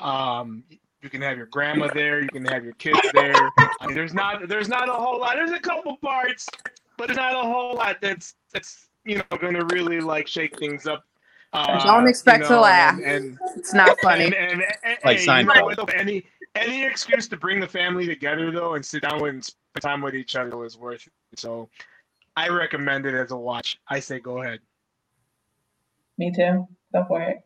Um, 0.00 0.64
you 1.02 1.10
can 1.10 1.22
have 1.22 1.36
your 1.36 1.46
grandma 1.46 1.88
there. 1.92 2.20
You 2.20 2.28
can 2.28 2.44
have 2.46 2.64
your 2.64 2.74
kids 2.74 3.00
there. 3.14 3.34
I 3.58 3.86
mean, 3.86 3.94
there's 3.94 4.14
not 4.14 4.48
there's 4.48 4.68
not 4.68 4.88
a 4.88 4.92
whole 4.92 5.20
lot. 5.20 5.36
There's 5.36 5.52
a 5.52 5.60
couple 5.60 5.96
parts 5.98 6.48
but 6.98 7.08
it's 7.08 7.16
not 7.16 7.32
a 7.32 7.48
whole 7.48 7.76
lot 7.76 7.96
that's 8.02 8.34
that's 8.52 8.88
you 9.04 9.16
know 9.16 9.38
going 9.40 9.54
to 9.54 9.64
really 9.66 10.00
like 10.00 10.26
shake 10.26 10.58
things 10.58 10.86
up. 10.86 11.04
Uh, 11.54 11.82
Don't 11.86 12.06
expect 12.06 12.42
you 12.42 12.48
to 12.48 12.60
laugh. 12.60 12.96
And, 12.96 13.06
and, 13.06 13.38
It's 13.56 13.72
not 13.72 13.96
funny. 14.02 14.26
and, 14.26 14.34
and, 14.34 14.62
and 14.84 14.98
Like 15.02 15.20
hey, 15.20 15.38
you 15.40 15.44
know 15.44 15.52
Seinfeld. 15.54 15.78
what, 15.78 15.94
any 15.94 16.26
any 16.54 16.84
excuse 16.84 17.26
to 17.28 17.38
bring 17.38 17.58
the 17.60 17.66
family 17.66 18.06
together 18.06 18.50
though 18.50 18.74
and 18.74 18.84
sit 18.84 19.02
down 19.02 19.26
and 19.26 19.42
spend 19.42 19.80
time 19.80 20.02
with 20.02 20.14
each 20.14 20.36
other 20.36 20.62
is 20.66 20.76
worth 20.76 21.06
it. 21.06 21.38
So 21.38 21.70
I 22.36 22.48
recommend 22.48 23.06
it 23.06 23.14
as 23.14 23.30
a 23.30 23.36
watch. 23.36 23.80
I 23.88 24.00
say 24.00 24.18
go 24.18 24.42
ahead. 24.42 24.58
Me 26.18 26.32
too. 26.34 26.66
Go 26.92 27.04
for 27.06 27.22
it. 27.22 27.38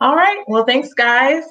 All 0.00 0.16
right. 0.16 0.42
Well, 0.46 0.64
thanks, 0.64 0.94
guys. 0.94 1.44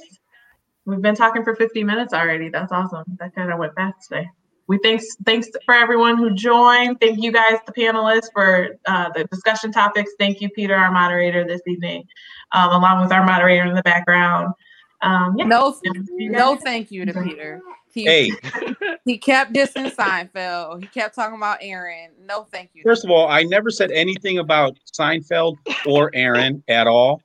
We've 0.89 1.01
been 1.01 1.15
talking 1.15 1.43
for 1.43 1.55
50 1.55 1.83
minutes 1.83 2.13
already. 2.13 2.49
That's 2.49 2.71
awesome. 2.71 3.03
That 3.19 3.35
kind 3.35 3.51
of 3.51 3.59
went 3.59 3.75
fast 3.75 4.09
today. 4.09 4.27
We 4.67 4.79
thanks 4.83 5.05
thanks 5.25 5.47
for 5.65 5.73
everyone 5.73 6.17
who 6.17 6.33
joined. 6.33 6.99
Thank 6.99 7.23
you 7.23 7.31
guys, 7.31 7.57
the 7.65 7.73
panelists, 7.73 8.31
for 8.31 8.77
uh, 8.85 9.09
the 9.15 9.23
discussion 9.25 9.71
topics. 9.71 10.11
Thank 10.19 10.41
you, 10.41 10.49
Peter, 10.49 10.75
our 10.75 10.91
moderator 10.91 11.43
this 11.43 11.61
evening, 11.65 12.03
um, 12.51 12.71
along 12.73 13.01
with 13.01 13.11
our 13.11 13.25
moderator 13.25 13.65
in 13.65 13.73
the 13.73 13.81
background. 13.81 14.53
Um, 15.01 15.35
yeah. 15.37 15.45
No, 15.45 15.75
no, 15.83 16.55
thank 16.55 16.91
you 16.91 17.05
to 17.05 17.13
Peter. 17.13 17.61
He, 17.93 18.03
Hey, 18.03 18.31
he 19.05 19.17
kept 19.17 19.53
dissing 19.53 19.93
Seinfeld. 19.93 20.81
He 20.81 20.87
kept 20.87 21.15
talking 21.15 21.37
about 21.37 21.57
Aaron. 21.61 22.11
No, 22.21 22.43
thank 22.51 22.69
you. 22.73 22.83
first 22.83 23.03
of 23.03 23.09
all, 23.09 23.27
I 23.27 23.43
never 23.43 23.71
said 23.71 23.91
anything 23.91 24.37
about 24.37 24.77
Seinfeld 24.93 25.57
or 25.87 26.11
Aaron 26.13 26.63
at 26.67 26.85
all. 26.85 27.23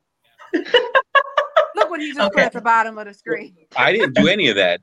Look 1.94 2.00
what 2.00 2.06
he 2.06 2.12
just 2.12 2.32
put 2.32 2.38
Okay. 2.38 2.46
at 2.46 2.52
the 2.52 2.60
bottom 2.60 2.98
of 2.98 3.06
the 3.06 3.14
screen. 3.14 3.54
I 3.76 3.92
didn't 3.92 4.14
do 4.14 4.26
any 4.26 4.48
of 4.48 4.56
that. 4.56 4.80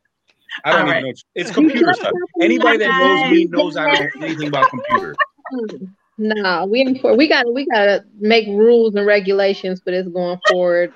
I 0.64 0.72
don't 0.72 0.82
All 0.82 0.88
even 0.88 1.04
right. 1.04 1.14
know. 1.14 1.22
It's 1.36 1.52
computer 1.52 1.94
stuff. 1.94 2.14
Anybody 2.40 2.78
that 2.78 2.90
knows 2.98 3.24
me 3.30 3.46
knows 3.48 3.76
I 3.76 3.88
don't 3.88 4.16
know 4.20 4.26
anything 4.26 4.48
about 4.48 4.70
computer. 4.70 5.18
No, 6.18 6.66
we 6.68 6.82
import, 6.82 7.18
we 7.18 7.28
got 7.28 7.52
we 7.54 7.66
gotta 7.66 8.06
make 8.20 8.48
rules 8.48 8.96
and 8.96 9.06
regulations 9.06 9.82
for 9.82 9.92
this 9.92 10.08
going 10.08 10.40
forward. 10.48 10.94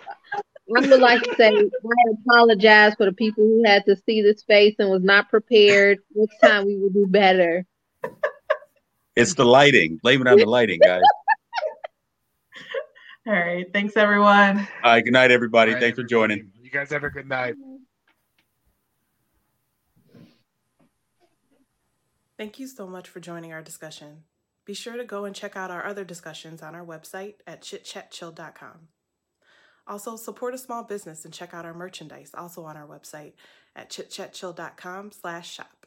I 0.78 0.80
would 0.88 1.02
like 1.02 1.22
to 1.24 1.36
say 1.36 1.50
I 1.50 2.14
apologize 2.26 2.96
for 2.96 3.06
the 3.06 3.14
people 3.14 3.44
who 3.44 3.64
had 3.66 3.84
to 3.86 3.96
see 3.96 4.22
this 4.22 4.44
face 4.44 4.76
and 4.80 4.90
was 4.90 5.04
not 5.04 5.30
prepared. 5.30 6.00
Next 6.14 6.40
time 6.40 6.66
we 6.66 6.78
will 6.78 6.92
do 6.92 7.08
better. 7.08 7.66
It's 9.18 9.34
the 9.34 9.46
lighting. 9.46 10.00
Blame 10.02 10.22
it 10.22 10.28
on 10.28 10.38
the 10.38 10.46
lighting, 10.46 10.80
guys. 10.80 11.02
All 13.28 13.34
right. 13.34 13.66
Thanks, 13.74 13.98
everyone. 13.98 14.60
All 14.84 14.92
right. 14.92 15.04
Good 15.04 15.14
night, 15.14 15.32
everybody. 15.32 15.72
All 15.72 15.76
right, 15.76 15.82
Thanks 15.82 15.98
for 15.98 16.04
joining. 16.04 16.52
You 16.62 16.70
guys 16.70 16.92
have 16.92 17.04
a 17.04 17.10
good 17.10 17.28
night. 17.28 17.56
Thank 22.38 22.60
you 22.60 22.68
so 22.68 22.86
much 22.86 23.08
for 23.08 23.20
joining 23.20 23.52
our 23.54 23.62
discussion. 23.62 24.24
Be 24.66 24.74
sure 24.74 24.98
to 24.98 25.06
go 25.06 25.26
and 25.26 25.36
check 25.36 25.56
out 25.56 25.72
our 25.72 25.86
other 25.86 26.04
discussions 26.04 26.62
on 26.62 26.76
our 26.76 26.86
website 26.86 27.36
at 27.48 27.62
chitchatchill.com. 27.62 28.90
Also, 29.88 30.16
support 30.16 30.54
a 30.54 30.58
small 30.58 30.84
business 30.84 31.26
and 31.26 31.34
check 31.34 31.54
out 31.54 31.66
our 31.66 31.74
merchandise 31.74 32.32
also 32.36 32.66
on 32.66 32.76
our 32.76 32.88
website 32.88 33.34
at 33.76 33.90
chitchatchill.com 33.90 35.12
slash 35.12 35.52
shop. 35.52 35.86